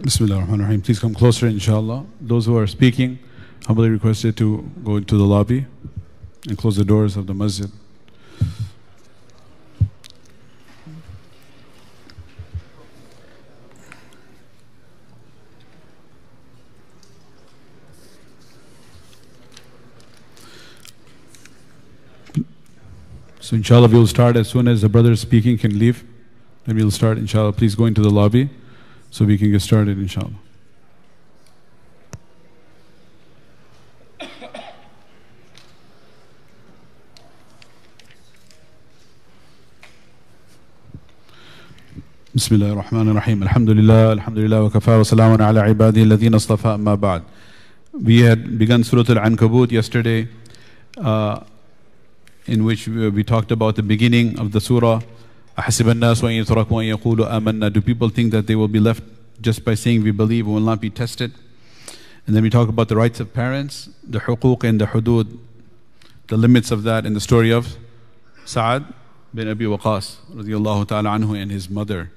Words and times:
Bismillah 0.00 0.36
ar-Rahman 0.36 0.60
ar-Rahim. 0.60 0.80
Please 0.80 1.00
come 1.00 1.12
closer, 1.12 1.48
inshallah. 1.48 2.06
Those 2.20 2.46
who 2.46 2.56
are 2.56 2.68
speaking, 2.68 3.18
humbly 3.66 3.90
requested 3.90 4.36
to 4.36 4.70
go 4.84 4.96
into 4.96 5.16
the 5.16 5.24
lobby 5.24 5.66
and 6.46 6.56
close 6.56 6.76
the 6.76 6.84
doors 6.84 7.16
of 7.16 7.26
the 7.26 7.34
masjid. 7.34 7.68
So 23.40 23.56
inshallah 23.56 23.88
we'll 23.88 24.06
start 24.06 24.36
as 24.36 24.46
soon 24.46 24.68
as 24.68 24.82
the 24.82 24.88
brother 24.88 25.16
speaking 25.16 25.58
can 25.58 25.76
leave. 25.76 26.04
Then 26.66 26.76
we'll 26.76 26.92
start 26.92 27.18
inshallah. 27.18 27.54
Please 27.54 27.74
go 27.74 27.86
into 27.86 28.00
the 28.00 28.10
lobby 28.10 28.50
so 29.11 29.25
we 29.25 29.37
can 29.37 29.51
get 29.51 29.61
started 29.61 29.97
inshallah. 29.97 30.39
بسم 42.35 42.55
الله 42.55 42.73
الرحمن 42.73 43.09
الرحيم 43.09 43.43
الحمد 43.43 43.69
لله 43.69 44.13
الحمد 44.13 44.37
لله 44.37 44.63
وكفى 44.63 44.91
وسلام 44.91 45.41
على 45.41 45.59
عباده 45.59 46.01
الذين 46.01 46.33
اصطفى 46.35 46.67
أما 46.67 46.95
بعد 46.95 47.21
We 47.93 48.21
had 48.21 48.57
begun 48.57 48.83
Surah 48.83 49.05
Al-Ankabut 49.07 49.71
yesterday 49.71 50.27
uh, 50.97 51.41
in 52.47 52.65
which 52.65 52.87
we, 52.87 53.09
we 53.09 53.23
talked 53.23 53.51
about 53.51 53.75
the 53.75 53.83
beginning 53.83 54.39
of 54.39 54.51
the 54.51 54.59
surah 54.59 55.01
أحسب 55.57 55.89
الناس 55.89 56.23
وأن 56.23 56.33
يتركوا 56.33 56.81
أن 56.81 56.97
يقولوا 56.97 57.37
آمنا 57.37 57.69
Do 57.73 57.81
people 57.81 58.09
think 58.09 58.31
that 58.31 58.47
they 58.47 58.55
will 58.55 58.67
be 58.67 58.79
left 58.79 59.03
just 59.41 59.63
by 59.63 59.75
saying 59.75 60.03
we 60.03 60.11
believe 60.11 60.45
and 60.45 60.55
will 60.55 60.61
not 60.61 60.81
be 60.81 60.89
tested? 60.89 61.31
And 62.25 62.35
then 62.35 62.43
we 62.43 62.49
talk 62.49 62.69
about 62.69 62.87
the 62.87 62.95
rights 62.95 63.19
of 63.19 63.33
parents, 63.33 63.89
the 64.03 64.19
huquq 64.19 64.63
and 64.63 64.79
the 64.79 64.85
hudud, 64.85 65.37
the 66.27 66.37
limits 66.37 66.71
of 66.71 66.83
that 66.83 67.05
in 67.05 67.13
the 67.13 67.19
story 67.19 67.51
of 67.51 67.75
Sa'ad 68.45 68.85
bin 69.33 69.47
Abi 69.47 69.65
Waqas 69.65 70.17
radiallahu 70.33 70.87
ta'ala 70.87 71.09
anhu 71.09 71.39
and 71.39 71.51
his 71.51 71.69
mother. 71.69 72.11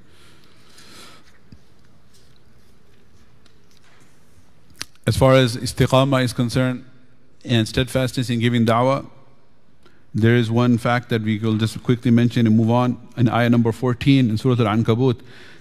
As 5.07 5.17
far 5.17 5.35
as 5.35 5.57
istiqamah 5.57 6.25
is 6.25 6.33
concerned 6.33 6.85
and 7.45 7.67
steadfastness 7.69 8.29
in 8.29 8.41
giving 8.41 8.67
da'wah, 8.67 9.09
there 10.15 10.37
is 10.37 10.51
one 10.51 10.79
fact 10.79 11.11
that 11.11 11.23
we 11.23 11.39
will 11.39 11.57
just 11.57 11.83
quickly 11.83 12.11
mention 12.11 12.47
and 12.47 12.57
move 12.57 12.71
on. 12.71 12.97
In 13.17 13.29
ayah 13.29 13.51
number 13.51 13.71
14 13.71 14.31
in 14.31 14.39
Surah 14.39 14.65
Al 14.65 14.77
Ankabut, 14.77 15.21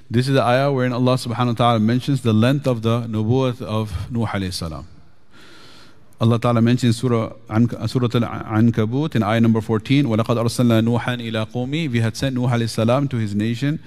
this 0.10 0.28
is 0.28 0.36
the 0.36 0.44
ayah 0.44 0.72
wherein 0.72 0.94
Allah 0.94 1.16
subhanahu 1.16 1.48
wa 1.48 1.54
ta'ala 1.54 1.80
mentions 1.80 2.22
the 2.22 2.32
length 2.32 2.68
of 2.68 2.82
the 2.82 3.02
nubuwwat 3.02 3.62
of 3.62 4.12
Nuh 4.12 4.26
alayhi 4.26 4.54
salam. 4.54 4.88
Allah 6.22 6.40
Ta'ala 6.40 6.62
mentions 6.62 6.98
Surah, 6.98 7.34
Surah 7.88 8.08
Al-Ankabut 8.14 9.16
in 9.16 9.24
ayah 9.24 9.42
number 9.42 9.60
14 9.60 10.06
وَلَقَدْ 10.06 10.38
أَرْسَلْنَا 10.38 10.82
نُوحًا 10.82 11.18
إِلَىٰ 11.18 11.52
قَوْمِهِ 11.52 11.92
We 11.92 12.00
had 12.00 12.16
sent 12.16 12.36
Nuh 12.36 12.48
alayhi 12.48 12.70
salam 12.70 13.10
to 13.10 13.18
his 13.18 13.36
nation 13.36 13.80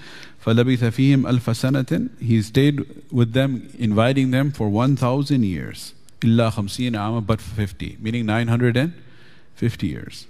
فَلَبِثَ 0.44 0.78
فِيهِمْ 0.92 1.22
أَلْفَ 1.22 1.40
سَنَةٍ 1.40 2.20
He 2.20 2.42
stayed 2.42 2.84
with 3.10 3.32
them, 3.32 3.70
inviting 3.78 4.30
them 4.30 4.52
for 4.52 4.68
1,000 4.68 5.42
years 5.42 5.94
إِلَّا 6.20 6.52
خَمْسِينَ 6.52 6.90
عَامًا 6.90 7.26
But 7.26 7.40
50, 7.40 7.96
meaning 7.98 8.26
950 8.26 9.86
years. 9.86 10.26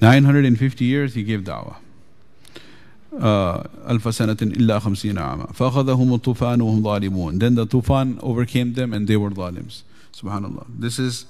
950 0.00 0.84
years 0.84 1.14
he 1.14 1.22
gave 1.22 1.42
da'wah. 1.42 1.76
ألف 3.14 4.14
سنة 4.14 4.36
إلا 4.42 4.78
خمسين 4.78 5.18
عاما 5.18 5.52
فأخذهم 5.52 6.14
الطوفان 6.14 6.60
وهم 6.60 6.82
ظالمون 6.82 7.38
Then 7.38 7.54
the 7.54 7.64
tufan 7.64 8.18
overcame 8.22 8.72
them 8.74 8.92
and 8.92 9.06
they 9.06 9.16
were 9.16 9.30
zalims. 9.30 9.82
Subhanallah. 10.12 10.66
This 10.68 10.98
is 10.98 11.26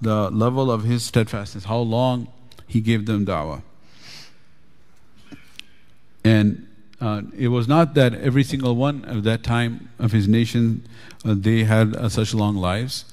the 0.00 0.30
level 0.30 0.70
of 0.70 0.84
his 0.84 1.04
steadfastness, 1.04 1.64
how 1.64 1.78
long 1.78 2.28
he 2.66 2.80
gave 2.80 3.06
them 3.06 3.26
da'wah. 3.26 3.62
And 6.24 6.66
uh, 7.00 7.22
it 7.36 7.48
was 7.48 7.68
not 7.68 7.94
that 7.94 8.14
every 8.14 8.42
single 8.42 8.74
one 8.74 9.04
of 9.04 9.24
that 9.24 9.42
time 9.42 9.88
of 9.98 10.12
his 10.12 10.26
nation, 10.26 10.86
uh, 11.24 11.34
they 11.36 11.64
had 11.64 11.94
uh, 11.94 12.08
such 12.08 12.34
long 12.34 12.56
lives. 12.56 13.04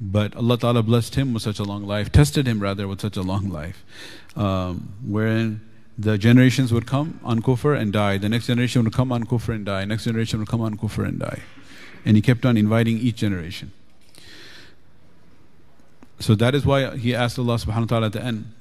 But 0.00 0.34
Allah 0.34 0.58
Ta'ala 0.58 0.82
blessed 0.82 1.14
him 1.14 1.34
with 1.34 1.42
such 1.42 1.58
a 1.58 1.62
long 1.62 1.86
life, 1.86 2.10
tested 2.10 2.46
him 2.46 2.60
rather 2.60 2.88
with 2.88 3.00
such 3.02 3.18
a 3.18 3.22
long 3.22 3.50
life, 3.50 3.84
um, 4.36 4.92
wherein 5.06 5.60
the 5.98 6.16
generations 6.16 6.72
would 6.72 6.86
come 6.86 7.20
on 7.22 7.42
kufr 7.42 7.78
and 7.78 7.92
die. 7.92 8.18
The 8.18 8.28
next 8.28 8.46
generation 8.46 8.84
would 8.84 8.92
come 8.92 9.12
on 9.12 9.24
kufr 9.24 9.54
and 9.54 9.66
die. 9.66 9.84
Next 9.84 10.04
generation 10.04 10.38
would 10.38 10.48
come 10.48 10.60
on 10.60 10.76
kufr 10.76 11.06
and 11.06 11.18
die. 11.18 11.40
And 12.04 12.16
he 12.16 12.22
kept 12.22 12.46
on 12.46 12.56
inviting 12.56 12.98
each 12.98 13.16
generation. 13.16 13.72
So 16.18 16.34
that 16.34 16.54
is 16.54 16.64
why 16.64 16.96
he 16.96 17.14
asked 17.14 17.38
Allah 17.38 17.56
subhanahu 17.56 17.80
wa 17.80 17.86
ta'ala 17.86 18.06
at 18.06 18.12
the 18.12 18.22
end, 18.22 18.52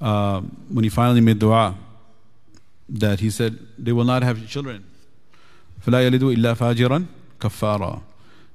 uh, 0.00 0.40
when 0.68 0.84
he 0.84 0.90
finally 0.90 1.20
made 1.20 1.38
dua, 1.38 1.76
that 2.88 3.20
he 3.20 3.30
said, 3.30 3.58
they 3.78 3.92
will 3.92 4.04
not 4.04 4.22
have 4.22 4.46
children. 4.48 4.84
فَلَا 5.84 6.10
يَلِدُوا 6.10 6.36
إِلَّا 6.36 6.56
فَاجِرًا 6.56 7.06
كَفَّارًا 7.40 8.02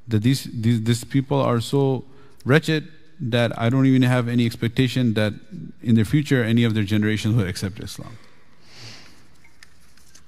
that 0.10 0.24
these, 0.24 0.46
these, 0.52 0.84
these 0.84 1.04
people 1.04 1.40
are 1.40 1.62
so 1.62 2.04
wretched 2.44 2.88
that 3.20 3.58
I 3.60 3.70
don't 3.70 3.86
even 3.86 4.02
have 4.04 4.28
any 4.28 4.46
expectation 4.46 5.14
that 5.16 5.34
in 5.84 5.96
the 5.96 6.06
future 6.06 6.44
any 6.44 6.64
of 6.64 6.74
their 6.74 6.84
generations 6.84 7.36
will 7.36 7.48
accept 7.48 7.80
Islam. 7.80 8.18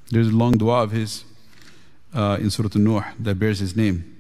There's 0.10 0.28
a 0.28 0.36
long 0.36 0.54
dua 0.54 0.84
of 0.84 0.92
his 0.92 1.24
uh, 2.14 2.38
in 2.40 2.50
Surah 2.50 2.70
An-Nuh 2.76 3.04
that 3.20 3.40
bears 3.40 3.60
his 3.60 3.76
name. 3.76 4.12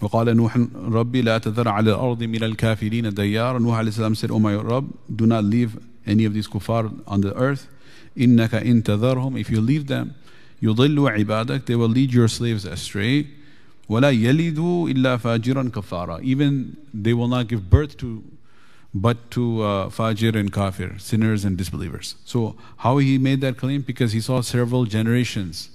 وقال 0.00 0.36
نوح 0.36 0.56
ربي 0.74 1.22
لا 1.22 1.38
تذر 1.38 1.68
على 1.68 1.90
الأرض 1.90 2.22
من 2.22 2.42
الكافرين 2.42 3.14
ديار 3.14 3.60
Nuh 3.60 3.70
alayhi 3.70 3.92
salam 3.92 4.14
said, 4.16 4.30
Oh 4.32 4.40
my 4.40 4.54
Rabb, 4.54 4.92
do 5.14 5.26
not 5.26 5.44
leave 5.44 5.78
any 6.06 6.24
of 6.24 6.34
these 6.34 6.48
kuffar 6.48 6.92
on 7.06 7.20
the 7.20 7.34
earth. 7.36 7.68
إنك 8.18 8.54
إن 8.54 8.82
تذرهم 8.82 9.38
If 9.38 9.50
you 9.50 9.60
leave 9.60 9.86
them, 9.86 10.14
يضلوا 10.62 11.10
عبادك 11.10 11.66
They 11.66 11.76
will 11.76 11.88
lead 11.88 12.12
your 12.12 12.26
slaves 12.28 12.64
astray. 12.64 13.28
وَلَا 13.88 14.10
يَلِدُوا 14.12 14.92
إِلَّا 14.92 15.18
فَاجِرًا 15.18 15.70
كَفَّارًا 15.70 16.22
Even 16.22 16.76
they 16.94 17.12
will 17.12 17.28
not 17.28 17.48
give 17.48 17.68
birth 17.68 17.96
to 17.98 18.22
but 18.94 19.30
to 19.30 19.62
uh, 19.62 19.88
fajir 19.88 20.36
and 20.38 20.52
kafir, 20.52 20.98
sinners 20.98 21.44
and 21.46 21.56
disbelievers. 21.56 22.16
So 22.24 22.56
how 22.78 22.98
he 22.98 23.16
made 23.16 23.40
that 23.40 23.56
claim? 23.56 23.80
Because 23.82 24.12
he 24.12 24.20
saw 24.20 24.42
several 24.42 24.84
generations 24.84 25.70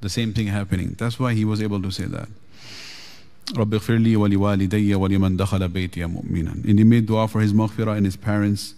the 0.00 0.08
same 0.08 0.32
thing 0.32 0.48
happening. 0.48 0.94
That's 0.98 1.18
why 1.18 1.34
he 1.34 1.44
was 1.44 1.62
able 1.62 1.80
to 1.82 1.90
say 1.90 2.04
that. 2.04 2.28
رَبِّ 3.54 3.70
اغْفِرْ 3.70 4.04
لِي 4.04 4.16
وَلِوَالِدَيَّ 4.16 4.94
وَلِمَنْ 4.94 5.36
دَخَلَ 5.38 5.68
بَيْتِيَ 5.68 6.04
مُؤْمِنًا 6.12 6.68
And 6.68 6.78
he 6.78 6.84
made 6.84 7.06
dua 7.06 7.28
for 7.28 7.40
his 7.40 7.52
maghfirah 7.52 7.96
and 7.96 8.04
his 8.04 8.16
parents 8.16 8.74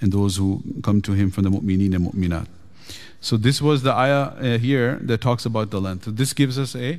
and 0.00 0.12
those 0.12 0.36
who 0.36 0.62
come 0.82 1.00
to 1.02 1.12
him 1.12 1.30
from 1.30 1.44
the 1.44 1.50
mu'mineen 1.50 1.94
and 1.94 2.12
mu'minat. 2.12 2.46
So 3.20 3.36
this 3.36 3.60
was 3.60 3.82
the 3.82 3.92
ayah 3.92 4.34
uh, 4.36 4.58
here 4.58 4.98
that 5.02 5.20
talks 5.20 5.46
about 5.46 5.70
the 5.70 5.80
length. 5.80 6.04
So 6.04 6.10
this 6.10 6.32
gives 6.32 6.58
us 6.58 6.76
a 6.76 6.98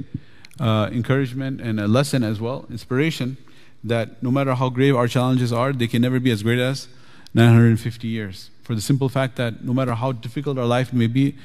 uh, 0.60 0.90
encouragement 0.92 1.62
and 1.62 1.80
a 1.80 1.88
lesson 1.88 2.24
as 2.24 2.40
well, 2.40 2.66
inspiration 2.70 3.38
that 3.84 4.22
no 4.24 4.32
matter 4.32 4.56
how 4.56 4.70
grave 4.70 4.96
our 4.96 5.08
challenges 5.08 5.54
are, 5.54 5.72
they 5.72 5.88
can 5.88 6.02
never 6.02 6.20
be 6.20 6.32
as 6.32 6.44
great 6.44 6.60
as 6.60 6.88
950 7.34 8.08
years. 8.08 8.50
For 8.64 8.74
the 8.74 8.82
simple 8.82 9.10
fact 9.10 9.36
that 9.36 9.64
no 9.64 9.74
matter 9.74 9.94
how 9.94 10.12
difficult 10.12 10.58
our 10.58 10.66
life 10.66 10.92
may 10.92 11.08
be, 11.08 11.36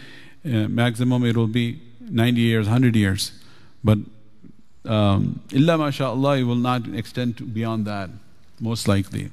uh, 0.45 0.69
maximum 0.69 1.25
it 1.25 1.37
will 1.37 1.47
be 1.47 1.81
90 2.01 2.41
years, 2.41 2.67
100 2.67 2.97
years. 2.97 3.33
But 3.85 3.99
um, 4.87 5.41
illa 5.53 5.77
masha'Allah, 5.77 6.41
it 6.41 6.45
will 6.45 6.55
not 6.55 6.89
extend 6.95 7.53
beyond 7.53 7.85
that, 7.87 8.09
most 8.59 8.89
likely. 8.89 9.31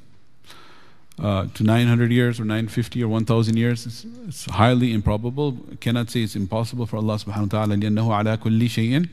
Uh, 1.17 1.47
to 1.53 1.63
900 1.63 2.11
years 2.11 2.39
or 2.39 2.43
950 2.43 3.03
or 3.03 3.07
1000 3.07 3.57
years, 3.57 3.85
it's, 3.85 4.05
it's 4.27 4.45
highly 4.45 4.93
improbable. 4.93 5.57
cannot 5.79 6.09
say 6.09 6.21
it's 6.21 6.35
impossible 6.35 6.85
for 6.85 6.97
Allah 6.97 7.15
subhanahu 7.15 7.53
wa 7.53 7.65
ta'ala. 7.65 7.75
لأنه 7.75 8.13
على 8.13 8.37
كل 8.37 8.69
شيء 8.69 9.07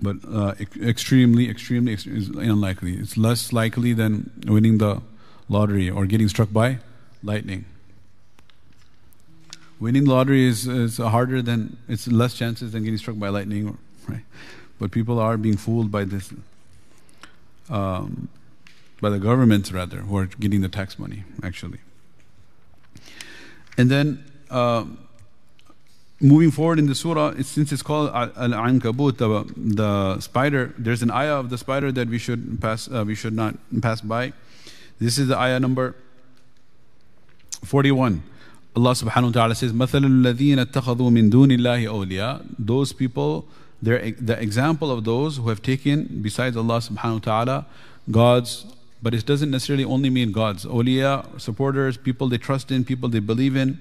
but 0.00 0.16
uh, 0.28 0.54
extremely, 0.82 1.48
extremely, 1.48 1.96
unlikely. 2.36 2.96
It's 2.96 3.16
less 3.16 3.52
likely 3.52 3.92
than 3.92 4.32
winning 4.46 4.78
the 4.78 5.00
lottery 5.48 5.88
or 5.88 6.06
getting 6.06 6.28
struck 6.28 6.52
by 6.52 6.78
lightning. 7.22 7.64
Winning 9.78 10.04
lottery 10.04 10.44
is, 10.46 10.66
is 10.66 10.96
harder 10.98 11.40
than, 11.40 11.76
it's 11.88 12.08
less 12.08 12.34
chances 12.34 12.72
than 12.72 12.82
getting 12.82 12.98
struck 12.98 13.18
by 13.18 13.28
lightning, 13.28 13.78
right? 14.08 14.24
But 14.80 14.90
people 14.90 15.20
are 15.20 15.36
being 15.36 15.56
fooled 15.56 15.92
by 15.92 16.04
this, 16.04 16.32
um, 17.70 18.28
by 19.00 19.10
the 19.10 19.20
governments 19.20 19.70
rather, 19.70 19.98
who 19.98 20.16
are 20.16 20.26
getting 20.26 20.60
the 20.62 20.68
tax 20.68 20.98
money, 20.98 21.24
actually. 21.44 21.78
And 23.78 23.90
then, 23.90 24.24
um, 24.50 24.98
moving 26.21 26.51
forward 26.51 26.79
in 26.79 26.87
the 26.87 26.95
surah, 26.95 27.33
since 27.41 27.71
it's 27.71 27.83
called 27.83 28.09
Al-Ankabut, 28.13 29.17
the, 29.17 29.53
the 29.55 30.19
spider, 30.19 30.73
there's 30.77 31.03
an 31.03 31.11
ayah 31.11 31.35
of 31.35 31.49
the 31.49 31.57
spider 31.57 31.91
that 31.91 32.07
we 32.07 32.17
should 32.17 32.59
pass, 32.59 32.89
uh, 32.91 33.03
we 33.05 33.15
should 33.15 33.33
not 33.33 33.55
pass 33.81 34.01
by. 34.01 34.33
This 34.99 35.17
is 35.17 35.27
the 35.27 35.37
ayah 35.37 35.59
number 35.59 35.95
41. 37.63 38.23
Allah 38.75 38.91
subhanahu 38.91 39.25
wa 39.25 39.31
ta'ala 39.31 39.55
says, 39.55 39.73
مَثَلُ 39.73 40.05
الَّذِينَ 40.05 40.63
اتَّخَذُوا 40.65 41.11
مِن 41.11 41.29
دُونِ 41.29 41.51
اللَّهِ 41.51 41.87
أَوْلِيَاءَ 41.87 42.55
Those 42.59 42.93
people, 42.93 43.47
they're, 43.81 44.11
the 44.11 44.39
example 44.39 44.91
of 44.91 45.03
those 45.03 45.37
who 45.37 45.49
have 45.49 45.61
taken, 45.61 46.19
besides 46.21 46.57
Allah 46.57 46.77
subhanahu 46.77 47.13
wa 47.13 47.19
ta'ala, 47.19 47.65
gods, 48.09 48.65
but 49.01 49.13
it 49.13 49.25
doesn't 49.25 49.51
necessarily 49.51 49.83
only 49.83 50.09
mean 50.09 50.31
gods. 50.31 50.65
Awliya, 50.65 51.39
supporters, 51.39 51.97
people 51.97 52.27
they 52.27 52.37
trust 52.37 52.71
in, 52.71 52.83
people 52.83 53.09
they 53.09 53.19
believe 53.19 53.55
in, 53.55 53.79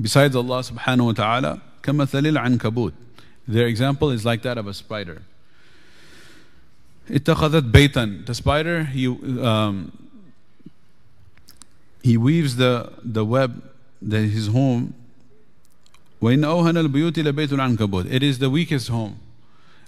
besides 0.00 0.34
Allah 0.36 0.60
subhanahu 0.60 1.06
wa 1.06 1.12
ta'ala, 1.12 1.62
كَمَثَلِ 1.82 2.36
الْعَنْكَبُوتِ 2.36 2.92
Their 3.46 3.66
example 3.66 4.10
is 4.10 4.24
like 4.24 4.42
that 4.42 4.58
of 4.58 4.66
a 4.66 4.74
spider. 4.74 5.22
اتخذت 7.10 7.70
بيتا 7.70 8.26
The 8.26 8.34
spider, 8.34 8.84
he, 8.84 9.06
um, 9.06 9.92
he 12.02 12.16
weaves 12.16 12.56
the, 12.56 12.92
the 13.02 13.24
web 13.24 13.62
that 14.00 14.22
his 14.22 14.48
home 14.48 14.94
وإن 16.22 16.44
أوهن 16.44 16.76
البيوت 16.76 17.18
لبيت 17.18 17.52
العنكبوت 17.52 18.10
It 18.10 18.22
is 18.22 18.38
the 18.38 18.48
weakest 18.48 18.88
home. 18.88 19.18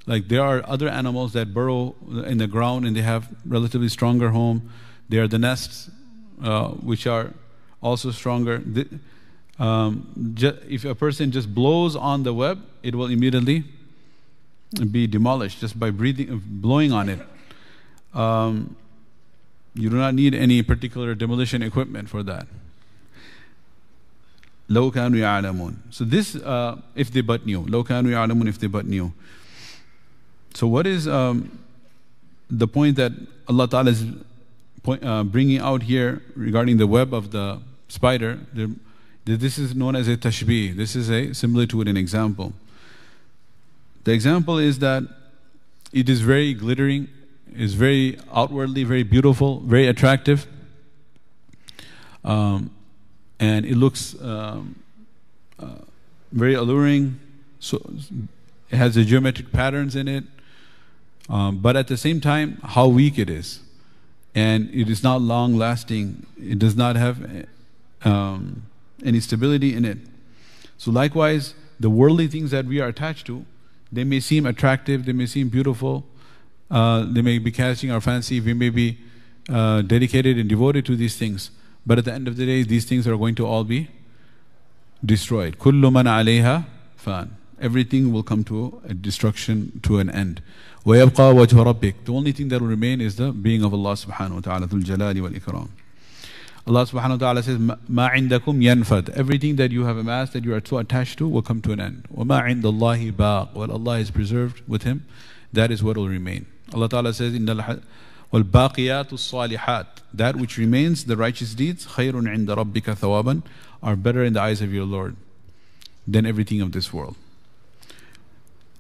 Like 0.06 0.28
there 0.28 0.42
are 0.42 0.62
other 0.66 0.88
animals 0.88 1.32
that 1.32 1.54
burrow 1.54 1.94
in 2.26 2.36
the 2.38 2.46
ground 2.46 2.84
and 2.84 2.94
they 2.94 3.02
have 3.02 3.28
relatively 3.46 3.88
stronger 3.88 4.30
home. 4.30 4.70
There 5.08 5.22
are 5.22 5.28
the 5.28 5.38
nests 5.38 5.90
uh, 6.42 6.68
which 6.68 7.06
are 7.06 7.32
also 7.82 8.10
stronger. 8.10 8.58
The, 8.58 8.86
um, 9.58 10.06
if 10.68 10.84
a 10.84 10.94
person 10.94 11.30
just 11.30 11.54
blows 11.54 11.96
on 11.96 12.22
the 12.22 12.34
web, 12.34 12.62
it 12.82 12.94
will 12.94 13.06
immediately 13.06 13.64
be 14.90 15.06
demolished 15.06 15.60
just 15.60 15.78
by 15.78 15.90
breathing, 15.90 16.42
blowing 16.44 16.92
on 16.92 17.08
it. 17.08 17.20
Um, 18.12 18.76
you 19.74 19.90
do 19.90 19.96
not 19.96 20.14
need 20.14 20.34
any 20.34 20.62
particular 20.62 21.14
demolition 21.14 21.62
equipment 21.62 22.08
for 22.08 22.22
that. 22.22 22.46
لو 24.68 24.90
كانوا 24.90 25.18
يعلمون. 25.18 25.76
So 25.90 26.04
this, 26.04 26.34
uh, 26.34 26.80
if 26.94 27.12
they 27.12 27.20
but 27.20 27.46
knew. 27.46 27.64
لو 27.66 27.84
كانوا 27.84 28.10
يعلمون 28.10 28.48
if 28.48 28.58
they 28.58 28.66
but 28.66 28.84
knew. 28.84 29.12
So 30.54 30.66
what 30.66 30.86
is 30.86 31.06
um, 31.06 31.58
the 32.50 32.66
point 32.66 32.96
that 32.96 33.12
Allah 33.48 33.68
Ta'ala 33.68 33.90
is 33.90 34.04
point, 34.82 35.04
uh, 35.04 35.22
bringing 35.22 35.58
out 35.58 35.82
here 35.82 36.22
regarding 36.34 36.78
the 36.78 36.86
web 36.86 37.14
of 37.14 37.30
the 37.30 37.60
spider? 37.88 38.40
The, 38.54 38.74
This 39.25 39.57
is 39.57 39.75
known 39.75 39.95
as 39.95 40.07
a 40.07 40.18
tashbih. 40.18 40.75
This 40.75 40.95
is 40.95 41.09
a 41.09 41.33
similitude, 41.33 41.88
an 41.88 41.97
example. 41.97 42.53
The 44.03 44.13
example 44.13 44.57
is 44.57 44.79
that 44.79 45.03
it 45.94 46.09
is 46.09 46.21
very 46.21 46.53
glittering, 46.53 47.07
is 47.56 47.73
very 47.73 48.18
outwardly 48.33 48.83
very 48.83 49.03
beautiful, 49.03 49.59
very 49.59 49.88
attractive. 49.88 50.47
Um, 52.23 52.71
and 53.39 53.65
it 53.65 53.75
looks 53.75 54.19
um, 54.21 54.81
uh, 55.59 55.79
very 56.31 56.53
alluring. 56.53 57.19
So 57.59 57.81
it 58.69 58.77
has 58.77 58.95
the 58.95 59.03
geometric 59.03 59.51
patterns 59.51 59.95
in 59.95 60.07
it, 60.07 60.24
um, 61.29 61.59
but 61.59 61.75
at 61.75 61.88
the 61.88 61.97
same 61.97 62.21
time, 62.21 62.59
how 62.63 62.88
weak 62.88 63.19
it 63.19 63.29
is, 63.29 63.59
and 64.33 64.69
it 64.74 64.89
is 64.89 65.03
not 65.03 65.21
long 65.21 65.56
lasting. 65.57 66.25
It 66.39 66.57
does 66.57 66.75
not 66.75 66.95
have 66.95 67.47
um, 68.03 68.63
any 69.04 69.20
stability 69.20 69.74
in 69.74 69.84
it. 69.84 69.98
So 70.78 70.90
likewise, 70.90 71.54
the 71.78 71.90
worldly 71.90 72.26
things 72.26 72.50
that 72.50 72.66
we 72.66 72.80
are 72.80 72.88
attached 72.88 73.26
to, 73.26 73.44
they 73.92 74.04
may 74.04 74.20
seem 74.20 74.46
attractive, 74.46 75.04
they 75.04 75.12
may 75.12 75.26
seem 75.26 75.48
beautiful, 75.48 76.04
uh, 76.70 77.04
they 77.08 77.22
may 77.22 77.38
be 77.38 77.50
catching 77.50 77.90
our 77.90 78.00
fancy. 78.00 78.40
We 78.40 78.54
may 78.54 78.70
be 78.70 78.98
uh, 79.48 79.82
dedicated 79.82 80.38
and 80.38 80.48
devoted 80.48 80.84
to 80.86 80.96
these 80.96 81.16
things. 81.16 81.50
But 81.86 81.98
at 81.98 82.04
the 82.04 82.12
end 82.12 82.26
of 82.26 82.36
the 82.36 82.46
day, 82.46 82.62
these 82.64 82.84
things 82.84 83.06
are 83.06 83.16
going 83.16 83.36
to 83.36 83.46
all 83.46 83.64
be 83.64 83.88
destroyed. 85.04 85.58
كل 85.58 85.82
من 85.92 86.06
عليها 86.06 86.64
فان. 86.98 87.28
Everything 87.60 88.12
will 88.12 88.22
come 88.22 88.44
to 88.44 88.80
a 88.84 88.92
destruction, 88.92 89.80
to 89.82 89.98
an 89.98 90.10
end. 90.10 90.42
ويبقى 90.84 91.34
وجه 91.34 91.62
ربك. 91.62 91.94
The 92.04 92.12
only 92.12 92.32
thing 92.32 92.48
that 92.48 92.60
will 92.60 92.68
remain 92.68 93.00
is 93.00 93.16
the 93.16 93.32
being 93.32 93.62
of 93.62 93.72
Allah 93.72 93.92
subhanahu 93.92 94.34
wa 94.34 94.40
ta'ala, 94.40 94.66
ذو 94.66 94.82
الجلال 94.82 95.20
والإكرام. 95.20 95.68
Allah 96.66 96.84
subhanahu 96.84 97.10
wa 97.10 97.16
ta'ala 97.16 97.42
says, 97.42 97.58
ما 97.58 97.78
عندكم 98.10 98.60
ينفد. 98.60 99.10
Everything 99.10 99.56
that 99.56 99.70
you 99.70 99.84
have 99.84 99.96
amassed, 99.96 100.32
that 100.32 100.44
you 100.44 100.52
are 100.52 100.62
so 100.64 100.78
attached 100.78 101.18
to, 101.18 101.28
will 101.28 101.42
come 101.42 101.62
to 101.62 101.72
an 101.72 101.80
end. 101.80 102.08
وما 102.12 102.42
عند 102.42 102.62
الله 102.62 103.12
باق. 103.12 103.54
What 103.54 103.70
Allah 103.70 103.98
has 103.98 104.10
preserved 104.10 104.62
with 104.66 104.82
Him, 104.82 105.06
that 105.52 105.70
is 105.70 105.82
what 105.82 105.96
will 105.96 106.08
remain. 106.08 106.46
Allah 106.74 106.88
ta'ala 106.88 107.14
says, 107.14 107.34
إن 107.34 107.46
وَالْبَاقِيَاتُ 108.32 109.10
الصَّالِحَاتِ 109.10 109.86
That 110.12 110.36
which 110.36 110.58
remains, 110.58 111.04
the 111.04 111.16
righteous 111.16 111.54
deeds, 111.54 111.86
خَيْرٌ 111.86 112.12
عِنْدَ 112.12 112.46
رَبِّكَ 112.46 112.82
ثَوَابًا 112.82 113.42
are 113.82 113.96
better 113.96 114.24
in 114.24 114.32
the 114.32 114.40
eyes 114.40 114.60
of 114.60 114.72
your 114.74 114.84
Lord 114.84 115.16
than 116.06 116.26
everything 116.26 116.60
of 116.60 116.72
this 116.72 116.92
world. 116.92 117.16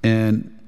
And 0.02 0.58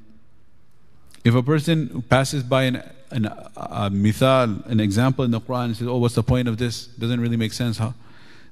if 1.24 1.34
a 1.34 1.42
person 1.42 2.02
passes 2.02 2.42
by 2.42 2.64
an, 2.64 2.82
an 3.12 3.26
a 3.56 3.90
mithal, 3.90 4.62
an 4.66 4.80
example 4.80 5.24
in 5.24 5.30
the 5.30 5.40
Quran, 5.40 5.66
and 5.66 5.76
says, 5.76 5.88
"Oh, 5.88 5.96
what's 5.96 6.14
the 6.14 6.22
point 6.22 6.48
of 6.48 6.58
this? 6.58 6.86
Doesn't 6.86 7.20
really 7.20 7.36
make 7.36 7.52
sense." 7.52 7.78
Huh? 7.78 7.92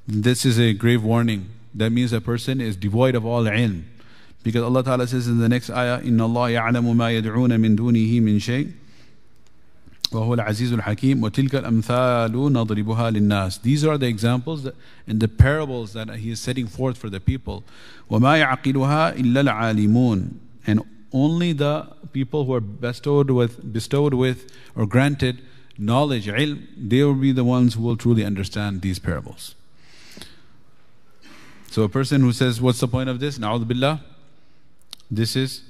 This 0.06 0.44
is 0.44 0.58
a 0.58 0.72
grave 0.72 1.02
warning. 1.02 1.48
That 1.74 1.90
means 1.90 2.12
a 2.12 2.20
person 2.20 2.60
is 2.60 2.76
devoid 2.76 3.14
of 3.14 3.26
all 3.26 3.44
ilm, 3.44 3.82
because 4.42 4.62
Allah 4.62 4.82
Taala 4.82 5.08
says 5.08 5.28
in 5.28 5.38
the 5.38 5.48
next 5.48 5.70
ayah, 5.70 6.00
"Inna 6.02 6.24
Allah 6.24 6.50
ya'lamu 6.50 6.94
ma 6.94 7.06
yad'una 7.08 7.60
min 7.60 7.76
dunihi 7.76 8.22
min 8.22 8.38
shay." 8.38 8.72
وهو 10.12 10.34
العزيز 10.34 10.72
الحكيم 10.72 11.22
وتلك 11.22 11.54
الأمثال 11.54 12.32
نضربها 12.52 13.10
للناس 13.10 13.58
These 13.62 13.84
are 13.84 13.98
the 13.98 14.06
examples 14.06 14.62
that, 14.62 14.74
and 15.06 15.20
the 15.20 15.28
parables 15.28 15.94
that 15.94 16.08
he 16.16 16.30
is 16.30 16.40
setting 16.40 16.66
forth 16.66 16.96
for 16.96 17.10
the 17.10 17.20
people 17.20 17.64
وما 18.10 18.36
يعقلها 18.36 19.16
إلا 19.16 19.40
العالمون 19.40 20.30
and 20.66 20.80
only 21.13 21.53
the 21.53 21.87
people 22.13 22.45
who 22.45 22.53
are 22.53 22.61
bestowed 22.61 23.31
with 23.31 23.73
bestowed 23.73 24.13
with 24.13 24.51
or 24.75 24.85
granted 24.85 25.41
knowledge 25.77 26.27
ilm 26.27 26.67
they 26.77 27.03
will 27.03 27.15
be 27.15 27.31
the 27.31 27.43
ones 27.43 27.73
who 27.73 27.81
will 27.81 27.97
truly 27.97 28.23
understand 28.23 28.81
these 28.81 28.99
parables. 28.99 29.55
So 31.69 31.83
a 31.83 31.89
person 31.89 32.21
who 32.21 32.33
says 32.33 32.61
what's 32.61 32.79
the 32.79 32.87
point 32.87 33.09
of 33.09 33.19
this? 33.19 33.37
Na'udhu 33.39 33.67
billah. 33.67 34.01
This 35.09 35.35
is 35.35 35.61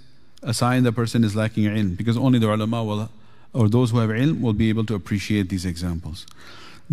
a 0.44 0.54
sign 0.54 0.84
the 0.84 0.92
person 0.92 1.24
is 1.24 1.36
lacking 1.36 1.66
ilm 1.66 1.96
because 1.96 2.18
only 2.18 2.40
the 2.40 2.52
ulama 2.52 2.84
will 2.84 3.10
or 3.54 3.70
those 3.70 3.92
who 3.92 4.00
have 4.00 4.10
ilm 4.10 4.42
will 4.42 4.54
be 4.54 4.70
able 4.70 4.86
to 4.86 4.96
appreciate 4.96 5.50
these 5.50 5.66
examples. 5.66 6.26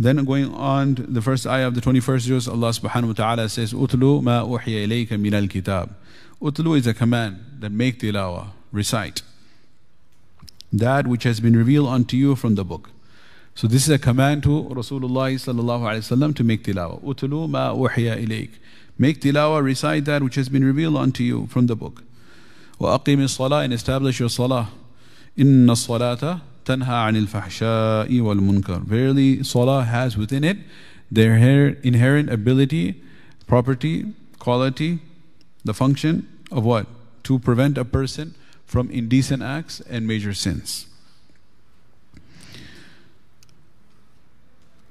Then 0.00 0.24
going 0.24 0.54
on 0.54 0.94
to 0.94 1.02
the 1.02 1.20
first 1.20 1.44
ayah 1.44 1.66
of 1.66 1.74
the 1.74 1.80
21st 1.80 2.28
verse, 2.28 2.46
Allah 2.46 2.68
subhanahu 2.68 3.08
wa 3.08 3.12
ta'ala 3.14 3.48
says, 3.48 3.72
Utlu 3.72 4.22
ma 4.22 4.44
uhiya 4.44 4.86
ilayka 4.86 5.18
min 5.18 5.34
al-kitab. 5.34 5.92
Utlu 6.40 6.78
is 6.78 6.86
a 6.86 6.94
command 6.94 7.44
that 7.58 7.72
make 7.72 7.98
tilawa, 7.98 8.50
recite. 8.70 9.22
That 10.72 11.08
which 11.08 11.24
has 11.24 11.40
been 11.40 11.56
revealed 11.56 11.88
unto 11.88 12.16
you 12.16 12.36
from 12.36 12.54
the 12.54 12.64
book. 12.64 12.90
So 13.56 13.66
this 13.66 13.88
is 13.88 13.90
a 13.90 13.98
command 13.98 14.44
to 14.44 14.68
Rasulullah 14.70 15.34
sallallahu 15.34 15.82
alayhi 15.90 16.06
wasallam 16.06 16.36
to 16.36 16.44
make 16.44 16.62
tilawa. 16.62 17.02
Utlu 17.02 17.50
ma 17.50 17.74
uhiya 17.74 18.24
ilayk. 18.24 18.50
Make 18.98 19.20
tilawa, 19.20 19.64
recite 19.64 20.04
that 20.04 20.22
which 20.22 20.36
has 20.36 20.48
been 20.48 20.64
revealed 20.64 20.96
unto 20.96 21.24
you 21.24 21.48
from 21.48 21.66
the 21.66 21.74
book. 21.74 22.04
Wa 22.78 22.96
aqim 22.96 23.28
salah 23.28 23.62
and 23.62 23.72
establish 23.72 24.20
your 24.20 24.28
salah. 24.28 24.70
Inna 25.36 25.72
salata 25.72 26.42
anil 26.76 27.26
fahsha'i 27.26 28.20
wal 28.20 28.36
munkar. 28.36 28.82
Verily, 28.82 29.42
salah 29.42 29.84
has 29.84 30.16
within 30.16 30.44
it 30.44 30.58
their 31.10 31.34
inherent 31.36 32.30
ability, 32.30 33.02
property, 33.46 34.12
quality, 34.38 34.98
the 35.64 35.74
function 35.74 36.28
of 36.50 36.64
what? 36.64 36.86
To 37.24 37.38
prevent 37.38 37.78
a 37.78 37.84
person 37.84 38.34
from 38.64 38.90
indecent 38.90 39.42
acts 39.42 39.80
and 39.80 40.06
major 40.06 40.34
sins. 40.34 40.86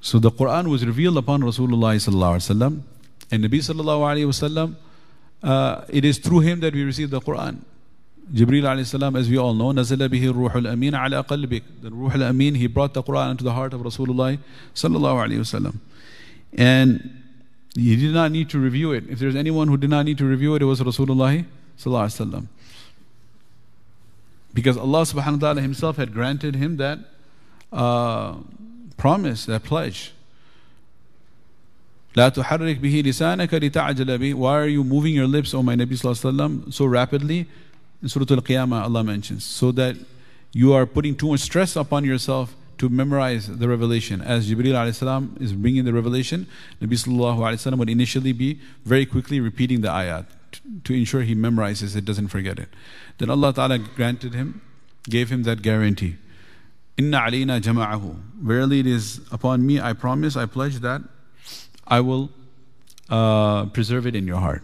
So 0.01 0.19
the 0.19 0.31
Quran 0.31 0.67
was 0.67 0.85
revealed 0.85 1.17
upon 1.17 1.41
Rasulullah 1.41 1.95
sallallahu 1.95 2.83
and 3.29 3.43
Nabi 3.43 3.59
sallallahu 3.59 4.07
alaihi 4.07 4.25
wasallam. 4.25 4.75
Uh, 5.43 5.83
it 5.89 6.05
is 6.05 6.17
through 6.17 6.39
him 6.39 6.61
that 6.61 6.73
we 6.73 6.83
receive 6.83 7.09
the 7.09 7.19
Quran. 7.19 7.59
Jibreel 8.32 8.62
alayhi 8.62 8.86
salam, 8.86 9.16
as 9.16 9.28
we 9.28 9.36
all 9.36 9.52
know, 9.52 9.72
nazala 9.72 10.08
bihi 10.08 10.32
ruhul 10.32 10.70
amin 10.70 10.94
ala 10.94 11.22
qalbik. 11.24 11.62
The 11.82 11.90
ruhul 11.90 12.22
amin, 12.22 12.54
he 12.54 12.66
brought 12.66 12.94
the 12.94 13.02
Quran 13.02 13.32
into 13.32 13.44
the 13.44 13.52
heart 13.52 13.74
of 13.74 13.82
Rasulullah 13.82 14.38
sallallahu 14.74 15.26
alayhi 15.26 15.38
wasallam. 15.38 15.78
And 16.56 17.18
he 17.74 17.96
did 17.96 18.14
not 18.14 18.30
need 18.30 18.48
to 18.50 18.58
review 18.58 18.92
it. 18.92 19.04
If 19.08 19.18
there's 19.18 19.36
anyone 19.36 19.68
who 19.68 19.76
did 19.76 19.90
not 19.90 20.04
need 20.06 20.18
to 20.18 20.24
review 20.24 20.54
it, 20.54 20.62
it 20.62 20.66
was 20.66 20.80
Rasulullah 20.80 21.44
sallallahu 21.78 22.06
alayhi 22.06 22.30
wasallam. 22.30 22.46
Because 24.54 24.76
Allah 24.76 25.02
subhanahu 25.02 25.40
wa 25.40 25.48
ta'ala 25.48 25.60
himself 25.60 25.96
had 25.96 26.12
granted 26.12 26.56
him 26.56 26.76
that 26.76 26.98
uh, 27.72 28.36
promise, 28.96 29.46
that 29.46 29.64
pledge. 29.64 30.12
لا 32.14 32.28
تحرك 32.28 32.78
به 32.80 33.02
لسانك 33.06 33.48
لتعجل 33.48 34.18
به. 34.18 34.34
Why 34.34 34.58
are 34.58 34.66
you 34.66 34.84
moving 34.84 35.14
your 35.14 35.26
lips, 35.26 35.54
O 35.54 35.62
my 35.62 35.74
Nabi 35.74 35.92
sallallahu 35.92 36.32
alayhi 36.32 36.64
wasallam, 36.64 36.72
so 36.72 36.84
rapidly? 36.84 37.48
in 38.01 38.09
Surah 38.09 38.25
Al 38.29 38.41
Qiyamah, 38.41 38.83
Allah 38.83 39.03
mentions, 39.03 39.43
so 39.43 39.71
that 39.71 39.95
you 40.53 40.73
are 40.73 40.85
putting 40.85 41.15
too 41.15 41.29
much 41.29 41.41
stress 41.41 41.75
upon 41.75 42.05
yourself 42.05 42.55
to 42.77 42.89
memorize 42.89 43.47
the 43.47 43.67
revelation. 43.67 44.21
As 44.21 44.49
Jibreel 44.49 44.75
alayhi 44.75 45.41
is 45.41 45.53
bringing 45.53 45.85
the 45.85 45.93
revelation, 45.93 46.47
Nabi 46.81 46.93
sallallahu 46.93 47.39
alayhi 47.39 47.77
would 47.77 47.89
initially 47.89 48.33
be 48.33 48.59
very 48.85 49.05
quickly 49.05 49.39
repeating 49.39 49.81
the 49.81 49.89
ayat 49.89 50.25
to 50.83 50.93
ensure 50.93 51.21
he 51.21 51.35
memorizes 51.35 51.95
it, 51.95 52.05
doesn't 52.05 52.27
forget 52.27 52.59
it. 52.59 52.69
Then 53.17 53.29
Allah 53.29 53.53
Ta'ala 53.53 53.79
granted 53.79 54.33
him, 54.33 54.61
gave 55.09 55.29
him 55.29 55.43
that 55.43 55.61
guarantee. 55.61 56.17
Inna 56.97 57.19
alayna 57.21 57.61
jama'ahu. 57.61 58.15
Verily 58.41 58.79
it 58.79 58.87
is 58.87 59.21
upon 59.31 59.65
me, 59.65 59.79
I 59.79 59.93
promise, 59.93 60.35
I 60.35 60.45
pledge 60.45 60.77
that 60.77 61.01
I 61.87 61.99
will 62.01 62.29
uh, 63.09 63.65
preserve 63.67 64.05
it 64.05 64.15
in 64.15 64.27
your 64.27 64.37
heart. 64.37 64.63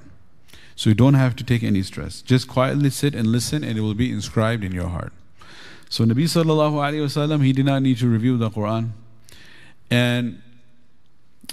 So 0.76 0.90
you 0.90 0.94
don't 0.94 1.14
have 1.14 1.34
to 1.36 1.44
take 1.44 1.62
any 1.62 1.82
stress. 1.82 2.22
Just 2.22 2.46
quietly 2.48 2.90
sit 2.90 3.14
and 3.14 3.26
listen 3.26 3.64
and 3.64 3.76
it 3.76 3.80
will 3.80 3.94
be 3.94 4.10
inscribed 4.10 4.62
in 4.62 4.72
your 4.72 4.88
heart. 4.88 5.12
So 5.90 6.04
Nabi 6.04 6.24
sallallahu 6.24 6.74
alayhi 6.74 7.04
wasallam, 7.04 7.44
he 7.44 7.52
did 7.52 7.66
not 7.66 7.82
need 7.82 7.98
to 7.98 8.08
review 8.08 8.36
the 8.36 8.50
Quran. 8.50 8.90
And 9.90 10.42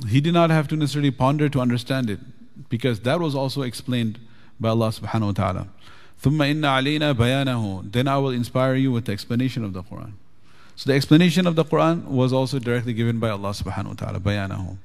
he 0.08 0.20
did 0.22 0.34
not 0.34 0.50
have 0.50 0.68
to 0.68 0.75
necessarily 0.75 1.12
ponder 1.12 1.48
to 1.50 1.60
understand 1.60 2.10
it 2.10 2.20
because 2.70 3.00
that 3.02 3.20
was 3.20 3.34
also 3.34 3.62
explained 3.62 4.20
by 4.60 4.70
Allah 4.70 4.90
subhanahu 4.90 5.28
wa 5.28 5.32
ta'ala. 5.32 5.68
ثُمَّ 6.22 6.38
إِنَّ 6.38 6.62
عَلَيْنَا 6.62 7.14
بَيَانَهُ 7.14 7.92
Then 7.92 8.08
I 8.08 8.18
will 8.18 8.32
inspire 8.32 8.75
you 8.75 8.92
with 8.92 9.06
the 9.06 9.12
explanation 9.12 9.64
of 9.64 9.74
the 9.74 9.84
Quran. 9.84 10.14
So 10.75 10.90
the 10.90 10.96
explanation 10.96 11.48
of 11.48 11.56
the 11.56 11.64
Quran 11.64 12.06
was 12.06 12.34
also 12.34 12.60
directly 12.60 12.94
given 12.94 13.20
by 13.20 13.30
Allah 13.30 13.52
subhanahu 13.52 13.88
wa 13.88 13.94
ta'ala, 13.94 14.20
bayanahu. 14.20 14.78